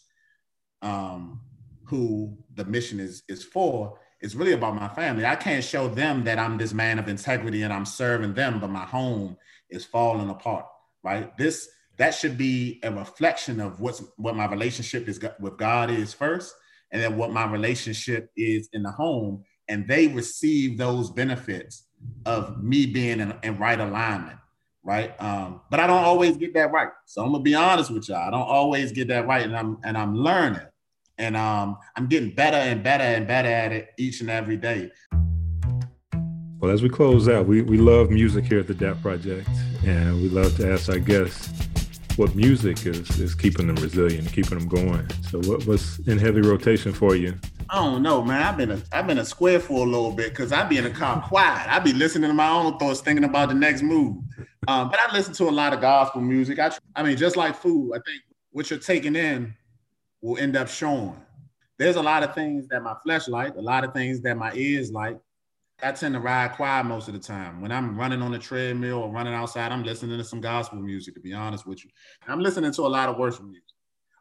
um, 0.81 1.41
who 1.87 2.39
the 2.55 2.65
mission 2.65 3.01
is 3.01 3.25
is 3.29 3.43
for 3.43 3.99
it's 4.21 4.37
really 4.37 4.53
about 4.53 4.77
my 4.77 4.87
family. 4.87 5.27
I 5.27 5.35
can't 5.35 5.65
show 5.65 5.89
them 5.89 6.23
that 6.23 6.39
I'm 6.39 6.57
this 6.57 6.73
man 6.73 7.01
of 7.01 7.09
integrity 7.09 7.63
and 7.63 7.73
I'm 7.73 7.85
serving 7.85 8.35
them, 8.35 8.61
but 8.61 8.71
my 8.71 8.85
home 8.85 9.39
is 9.71 9.85
falling 9.85 10.31
apart, 10.31 10.67
right? 11.03 11.37
This 11.37 11.69
that 11.97 12.15
should 12.15 12.39
be 12.39 12.79
a 12.85 12.93
reflection 12.93 13.59
of 13.59 13.81
what's 13.81 14.05
what 14.19 14.37
my 14.37 14.47
relationship 14.47 15.09
is 15.09 15.19
with 15.41 15.59
God 15.59 15.91
is 15.91 16.15
first, 16.15 16.55
and 16.93 17.03
then 17.03 17.17
what 17.17 17.33
my 17.33 17.51
relationship 17.51 18.31
is 18.37 18.69
in 18.73 18.83
the 18.83 18.91
home, 18.91 19.45
and 19.69 19.89
they 19.89 20.09
receive 20.09 20.79
those 20.79 21.11
benefits 21.11 21.89
of 22.27 22.63
me 22.63 22.87
being 22.87 23.21
in, 23.21 23.35
in 23.43 23.59
right 23.59 23.81
alignment, 23.81 24.39
right? 24.85 25.21
Um, 25.21 25.63
but 25.71 25.81
I 25.81 25.87
don't 25.87 26.05
always 26.05 26.37
get 26.37 26.55
that 26.55 26.71
right. 26.71 26.91
So 27.07 27.25
I'm 27.25 27.33
gonna 27.33 27.43
be 27.43 27.55
honest 27.55 27.91
with 27.91 28.09
y'all. 28.09 28.19
I 28.19 28.31
don't 28.31 28.41
always 28.43 28.93
get 28.93 29.09
that 29.09 29.27
right, 29.27 29.45
and 29.45 29.57
I'm 29.57 29.79
and 29.83 29.97
I'm 29.97 30.15
learning 30.15 30.67
and 31.19 31.37
um, 31.37 31.79
I'm 31.97 32.07
getting 32.07 32.31
better 32.31 32.57
and 32.57 32.83
better 32.83 33.05
and 33.05 33.27
better 33.27 33.49
at 33.49 33.73
it 33.73 33.91
each 33.99 34.21
and 34.21 34.31
every 34.31 34.57
day. 34.57 34.91
Well, 36.59 36.71
as 36.71 36.83
we 36.83 36.89
close 36.89 37.29
out, 37.29 37.47
we, 37.47 37.63
we 37.63 37.77
love 37.77 38.11
music 38.11 38.45
here 38.45 38.61
at 38.61 38.69
the 38.69 38.75
DAP 38.75 39.01
Project, 39.03 39.49
and 39.85 40.23
we 40.23 40.29
love 40.29 40.57
to 40.57 40.73
ask 40.73 40.89
our 40.89 40.99
guests 40.99 41.72
what 42.17 42.35
music 42.35 42.85
is 42.87 43.19
is 43.19 43.35
keeping 43.35 43.67
them 43.67 43.77
resilient, 43.77 44.33
keeping 44.33 44.59
them 44.59 44.69
going. 44.69 45.09
So, 45.31 45.39
what 45.41 45.67
was 45.67 45.99
in 46.07 46.19
heavy 46.19 46.41
rotation 46.41 46.93
for 46.93 47.15
you? 47.15 47.39
I 47.71 47.77
don't 47.77 48.03
know, 48.03 48.23
man. 48.23 48.43
I've 48.43 48.57
been 48.57 48.71
a 48.71 48.83
I've 48.93 49.07
been 49.07 49.19
a 49.19 49.25
square 49.25 49.61
for 49.61 49.87
a 49.87 49.89
little 49.89 50.13
bit 50.13 50.31
because 50.31 50.53
I 50.53 50.67
be 50.67 50.79
in 50.79 50.87
a 50.87 50.91
car 50.91 51.23
quiet. 51.23 51.67
I 51.71 51.79
be 51.79 51.93
listening 51.93 52.29
to 52.31 52.35
my 52.35 52.49
own 52.49 52.79
thoughts, 52.79 53.01
thinking 53.01 53.25
about 53.25 53.49
the 53.49 53.55
next 53.55 53.83
move. 53.83 54.19
Um, 54.69 54.91
but 54.91 54.99
I 55.01 55.13
listen 55.13 55.33
to 55.35 55.49
a 55.49 55.51
lot 55.51 55.73
of 55.73 55.81
gospel 55.81 56.21
music. 56.21 56.59
I 56.59 56.71
I 56.95 57.03
mean, 57.03 57.17
just 57.17 57.37
like 57.37 57.57
food, 57.57 57.93
I 57.95 57.99
think 58.07 58.23
what 58.51 58.71
you're 58.71 58.79
taking 58.79 59.17
in 59.17 59.55
will 60.21 60.39
end 60.39 60.57
up 60.57 60.69
showing. 60.69 61.17
There's 61.79 61.97
a 61.97 62.03
lot 62.03 62.23
of 62.23 62.35
things 62.35 62.69
that 62.69 62.83
my 62.83 62.95
flesh 63.03 63.27
like, 63.27 63.57
a 63.57 63.61
lot 63.61 63.85
of 63.85 63.93
things 63.93 64.21
that 64.21 64.37
my 64.37 64.53
ears 64.55 64.93
like. 64.93 65.19
I 65.83 65.93
tend 65.93 66.15
to 66.15 66.21
ride 66.21 66.53
quiet 66.53 66.85
most 66.85 67.09
of 67.09 67.15
the 67.15 67.21
time. 67.21 67.61
When 67.61 67.73
I'm 67.73 67.97
running 67.97 68.23
on 68.23 68.31
the 68.31 68.39
treadmill 68.39 68.99
or 68.99 69.11
running 69.11 69.35
outside, 69.35 69.73
I'm 69.73 69.83
listening 69.83 70.17
to 70.19 70.25
some 70.25 70.41
gospel 70.41 70.79
music, 70.79 71.15
to 71.15 71.21
be 71.21 71.33
honest 71.33 71.67
with 71.67 71.85
you. 71.85 71.91
I'm 72.27 72.41
listening 72.41 72.73
to 72.73 72.83
a 72.83 72.89
lot 72.89 73.09
of 73.09 73.19
worship 73.19 73.45
music. 73.45 73.65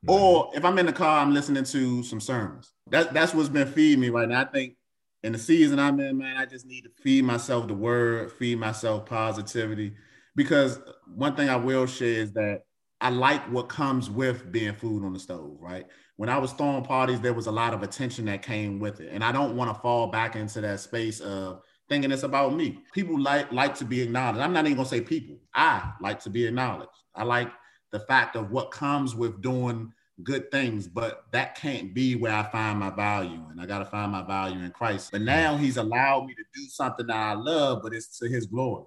Mm-hmm. 0.05 0.12
Or 0.12 0.51
if 0.55 0.66
I'm 0.66 0.78
in 0.80 0.88
the 0.88 0.93
car, 0.93 1.20
I'm 1.20 1.34
listening 1.34 1.64
to 1.64 2.03
some 2.03 2.20
sermons. 2.20 2.74
That, 2.89 3.14
that's 3.14 3.34
what's 3.34 3.49
been 3.49 3.68
feeding 3.68 3.99
me 3.99 4.09
right 4.09 4.28
now. 4.28 4.41
I 4.41 4.45
think 4.45 4.76
in 5.24 5.34
the 5.34 5.39
season 5.39 5.80
I'm 5.80 5.99
in, 5.99 6.18
man, 6.18 6.38
I 6.38 6.45
just 6.45 6.66
need 6.66 6.86
to 6.86 6.89
feed 7.03 7.24
myself 7.24 7.68
the 7.68 7.76
word, 7.76 8.32
feed 8.32 8.57
myself 8.57 9.05
positivity. 9.05 9.93
Because 10.36 10.80
one 11.05 11.36
thing 11.36 11.49
I 11.49 11.57
will 11.57 11.86
share 11.86 12.22
is 12.22 12.32
that 12.34 12.64
I 12.99 13.09
like 13.09 13.41
what 13.51 13.70
comes 13.70 14.09
with 14.09 14.51
being 14.51 14.74
food 14.74 15.03
on 15.03 15.14
the 15.14 15.20
stove, 15.20 15.57
right? 15.59 15.86
When 16.22 16.30
I 16.30 16.38
was 16.38 16.51
throwing 16.51 16.84
parties, 16.84 17.19
there 17.19 17.34
was 17.34 17.47
a 17.47 17.51
lot 17.51 17.74
of 17.74 17.82
attention 17.82 18.26
that 18.26 18.43
came 18.43 18.78
with 18.78 18.99
it. 18.99 19.09
And 19.11 19.24
I 19.24 19.32
don't 19.32 19.55
want 19.55 19.76
to 19.76 19.82
fall 19.82 20.05
back 20.05 20.36
into 20.36 20.61
that 20.61 20.80
space 20.80 21.19
of 21.19 21.63
thinking 21.89 22.11
it's 22.11 22.22
about 22.22 22.53
me. 22.53 22.78
People 22.93 23.19
like 23.19 23.51
like 23.51 23.74
to 23.78 23.86
be 23.86 24.01
acknowledged. 24.01 24.39
I'm 24.39 24.53
not 24.53 24.65
even 24.65 24.78
gonna 24.78 24.88
say 24.88 25.01
people. 25.01 25.38
I 25.55 25.93
like 25.99 26.19
to 26.19 26.30
be 26.30 26.45
acknowledged. 26.45 26.91
I 27.15 27.24
like 27.24 27.49
the 27.91 28.01
fact 28.01 28.36
of 28.36 28.51
what 28.51 28.69
comes 28.69 29.15
with 29.15 29.41
doing 29.41 29.91
good 30.22 30.51
things, 30.51 30.88
but 30.88 31.26
that 31.32 31.55
can't 31.55 31.91
be 31.91 32.13
where 32.13 32.34
I 32.34 32.43
find 32.51 32.78
my 32.78 32.91
value. 32.91 33.43
And 33.49 33.59
I 33.59 33.65
got 33.65 33.80
to 33.80 33.86
find 33.86 34.11
my 34.11 34.22
value 34.22 34.63
in 34.63 34.69
Christ. 34.69 35.09
But 35.11 35.24
now 35.24 35.57
he's 35.57 35.78
allowed 35.78 36.28
me 36.28 36.36
to 36.36 36.43
do 36.53 36.67
something 36.67 37.07
that 37.07 37.17
I 37.17 37.34
love, 37.34 37.80
but 37.82 37.95
it's 37.95 38.19
to 38.19 38.30
his 38.30 38.45
glory. 38.45 38.86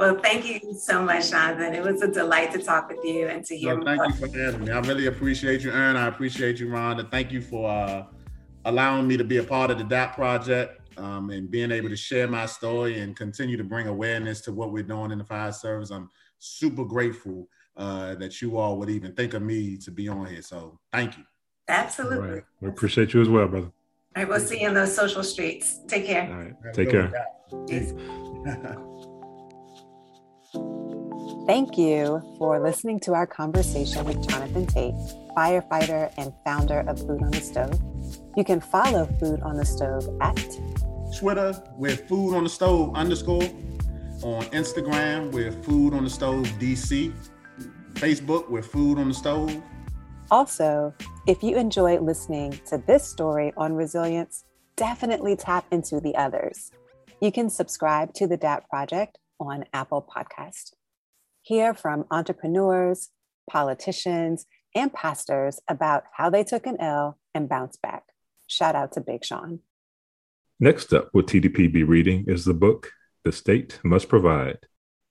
Well, 0.00 0.18
thank 0.18 0.46
you 0.46 0.72
so 0.72 1.02
much, 1.02 1.30
Jonathan. 1.30 1.74
It 1.74 1.82
was 1.82 2.00
a 2.00 2.08
delight 2.08 2.52
to 2.52 2.58
talk 2.62 2.88
with 2.88 3.04
you 3.04 3.26
and 3.26 3.44
to 3.44 3.54
hear. 3.54 3.76
Well, 3.76 3.84
thank 3.84 4.18
you 4.18 4.26
for 4.26 4.34
having 4.34 4.64
me. 4.64 4.72
I 4.72 4.78
really 4.78 5.08
appreciate 5.08 5.60
you, 5.60 5.72
Aaron. 5.72 5.94
I 5.94 6.06
appreciate 6.06 6.58
you, 6.58 6.70
Ron. 6.70 6.98
And 7.00 7.10
Thank 7.10 7.30
you 7.30 7.42
for 7.42 7.68
uh, 7.68 8.06
allowing 8.64 9.06
me 9.06 9.18
to 9.18 9.24
be 9.24 9.36
a 9.36 9.42
part 9.42 9.70
of 9.70 9.76
the 9.76 9.84
DAP 9.84 10.14
project 10.14 10.80
um, 10.96 11.28
and 11.28 11.50
being 11.50 11.70
able 11.70 11.90
to 11.90 11.96
share 11.96 12.26
my 12.26 12.46
story 12.46 13.00
and 13.00 13.14
continue 13.14 13.58
to 13.58 13.62
bring 13.62 13.88
awareness 13.88 14.40
to 14.42 14.52
what 14.52 14.72
we're 14.72 14.82
doing 14.82 15.10
in 15.10 15.18
the 15.18 15.24
fire 15.24 15.52
service. 15.52 15.90
I'm 15.90 16.08
super 16.38 16.86
grateful 16.86 17.46
uh, 17.76 18.14
that 18.14 18.40
you 18.40 18.56
all 18.56 18.78
would 18.78 18.88
even 18.88 19.12
think 19.12 19.34
of 19.34 19.42
me 19.42 19.76
to 19.76 19.90
be 19.90 20.08
on 20.08 20.24
here. 20.24 20.40
So 20.40 20.78
thank 20.94 21.18
you. 21.18 21.24
Absolutely. 21.68 22.26
Right. 22.26 22.42
We 22.62 22.70
appreciate 22.70 23.12
you 23.12 23.20
as 23.20 23.28
well, 23.28 23.46
brother. 23.48 23.66
All 23.66 24.22
right, 24.22 24.26
we'll 24.26 24.40
see 24.40 24.62
you 24.62 24.68
in 24.68 24.72
those 24.72 24.96
social 24.96 25.22
streets. 25.22 25.80
Take 25.88 26.06
care. 26.06 26.26
All 26.32 26.38
right. 26.38 26.72
Take 26.72 26.88
care. 26.88 28.86
Thank 31.50 31.76
you 31.76 32.22
for 32.38 32.60
listening 32.60 33.00
to 33.00 33.14
our 33.14 33.26
conversation 33.26 34.04
with 34.04 34.24
Jonathan 34.28 34.68
Tate, 34.68 34.94
firefighter 35.36 36.12
and 36.16 36.32
founder 36.44 36.84
of 36.86 36.96
Food 37.00 37.24
on 37.24 37.32
the 37.32 37.40
Stove. 37.40 37.76
You 38.36 38.44
can 38.44 38.60
follow 38.60 39.06
Food 39.18 39.40
on 39.40 39.56
the 39.56 39.64
Stove 39.64 40.08
at 40.20 40.38
Twitter 41.18 41.60
with 41.76 42.06
Food 42.08 42.36
on 42.36 42.44
the 42.44 42.48
Stove 42.48 42.94
underscore, 42.94 43.42
on 44.22 44.44
Instagram 44.52 45.32
with 45.32 45.64
Food 45.64 45.92
on 45.92 46.04
the 46.04 46.10
Stove 46.10 46.46
DC, 46.60 47.12
Facebook 47.94 48.48
with 48.48 48.66
Food 48.66 49.00
on 49.00 49.08
the 49.08 49.14
Stove. 49.14 49.60
Also, 50.30 50.94
if 51.26 51.42
you 51.42 51.56
enjoy 51.56 51.98
listening 51.98 52.60
to 52.66 52.78
this 52.86 53.04
story 53.04 53.52
on 53.56 53.74
resilience, 53.74 54.44
definitely 54.76 55.34
tap 55.34 55.66
into 55.72 55.98
the 55.98 56.14
others. 56.14 56.70
You 57.20 57.32
can 57.32 57.50
subscribe 57.50 58.14
to 58.14 58.28
the 58.28 58.36
DAP 58.36 58.68
Project 58.70 59.18
on 59.40 59.64
Apple 59.72 60.08
Podcast. 60.08 60.74
Hear 61.42 61.74
from 61.74 62.04
entrepreneurs, 62.10 63.08
politicians, 63.48 64.46
and 64.74 64.92
pastors 64.92 65.60
about 65.68 66.04
how 66.12 66.30
they 66.30 66.44
took 66.44 66.66
an 66.66 66.80
L 66.80 67.18
and 67.34 67.48
bounced 67.48 67.80
back. 67.82 68.04
Shout 68.46 68.74
out 68.74 68.92
to 68.92 69.00
Big 69.00 69.24
Sean. 69.24 69.60
Next 70.58 70.92
up, 70.92 71.08
will 71.14 71.22
TDP 71.22 71.72
be 71.72 71.82
reading 71.82 72.26
is 72.28 72.44
the 72.44 72.54
book 72.54 72.92
The 73.24 73.32
State 73.32 73.80
Must 73.82 74.08
Provide 74.08 74.58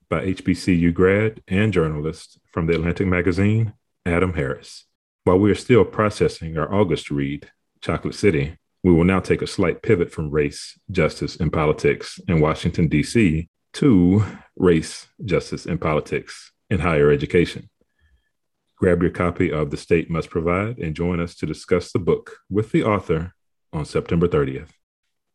by 0.10 0.26
HBCU 0.26 0.94
grad 0.94 1.42
and 1.48 1.74
journalist 1.74 2.40
from 2.52 2.68
the 2.68 2.76
Atlantic 2.76 3.08
Magazine, 3.08 3.74
Adam 4.06 4.34
Harris. 4.34 4.86
While 5.24 5.40
we 5.40 5.52
are 5.52 5.56
still 5.56 5.86
processing 5.86 6.58
our 6.58 6.74
August 6.74 7.10
read, 7.10 7.50
Chocolate 7.82 8.16
City, 8.16 8.58
we 8.84 8.94
will 8.94 9.04
now 9.04 9.20
take 9.20 9.42
a 9.42 9.48
slight 9.48 9.82
pivot 9.82 10.12
from 10.12 10.30
race, 10.30 10.78
justice, 10.92 11.36
and 11.36 11.52
politics 11.52 12.20
in 12.28 12.40
Washington, 12.40 12.88
D.C. 12.88 13.50
to 13.74 14.26
race, 14.56 15.08
justice, 15.24 15.66
and 15.66 15.80
politics 15.80 16.52
in 16.70 16.80
higher 16.80 17.12
education. 17.12 17.70
Grab 18.78 19.02
your 19.02 19.12
copy 19.12 19.52
of 19.52 19.72
The 19.72 19.78
State 19.78 20.10
Must 20.10 20.30
Provide 20.30 20.78
and 20.78 20.96
join 20.96 21.20
us 21.20 21.36
to 21.36 21.46
discuss 21.46 21.92
the 21.92 22.00
book 22.00 22.38
with 22.50 22.72
the 22.72 22.84
author 22.84 23.34
on 23.74 23.86
September 23.86 24.28
30th. 24.28 24.70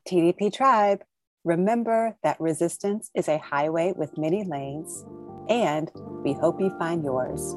TDP 0.09 0.53
Tribe, 0.53 1.03
remember 1.45 2.17
that 2.23 2.41
resistance 2.41 3.11
is 3.15 3.29
a 3.29 3.39
highway 3.39 3.93
with 3.97 4.17
many 4.17 4.45
lanes, 4.45 5.05
and 5.49 5.91
we 6.25 6.33
hope 6.33 6.61
you 6.61 6.75
find 6.79 7.05
yours. 7.05 7.55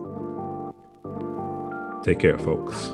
Take 2.03 2.19
care, 2.19 2.37
folks. 2.37 2.91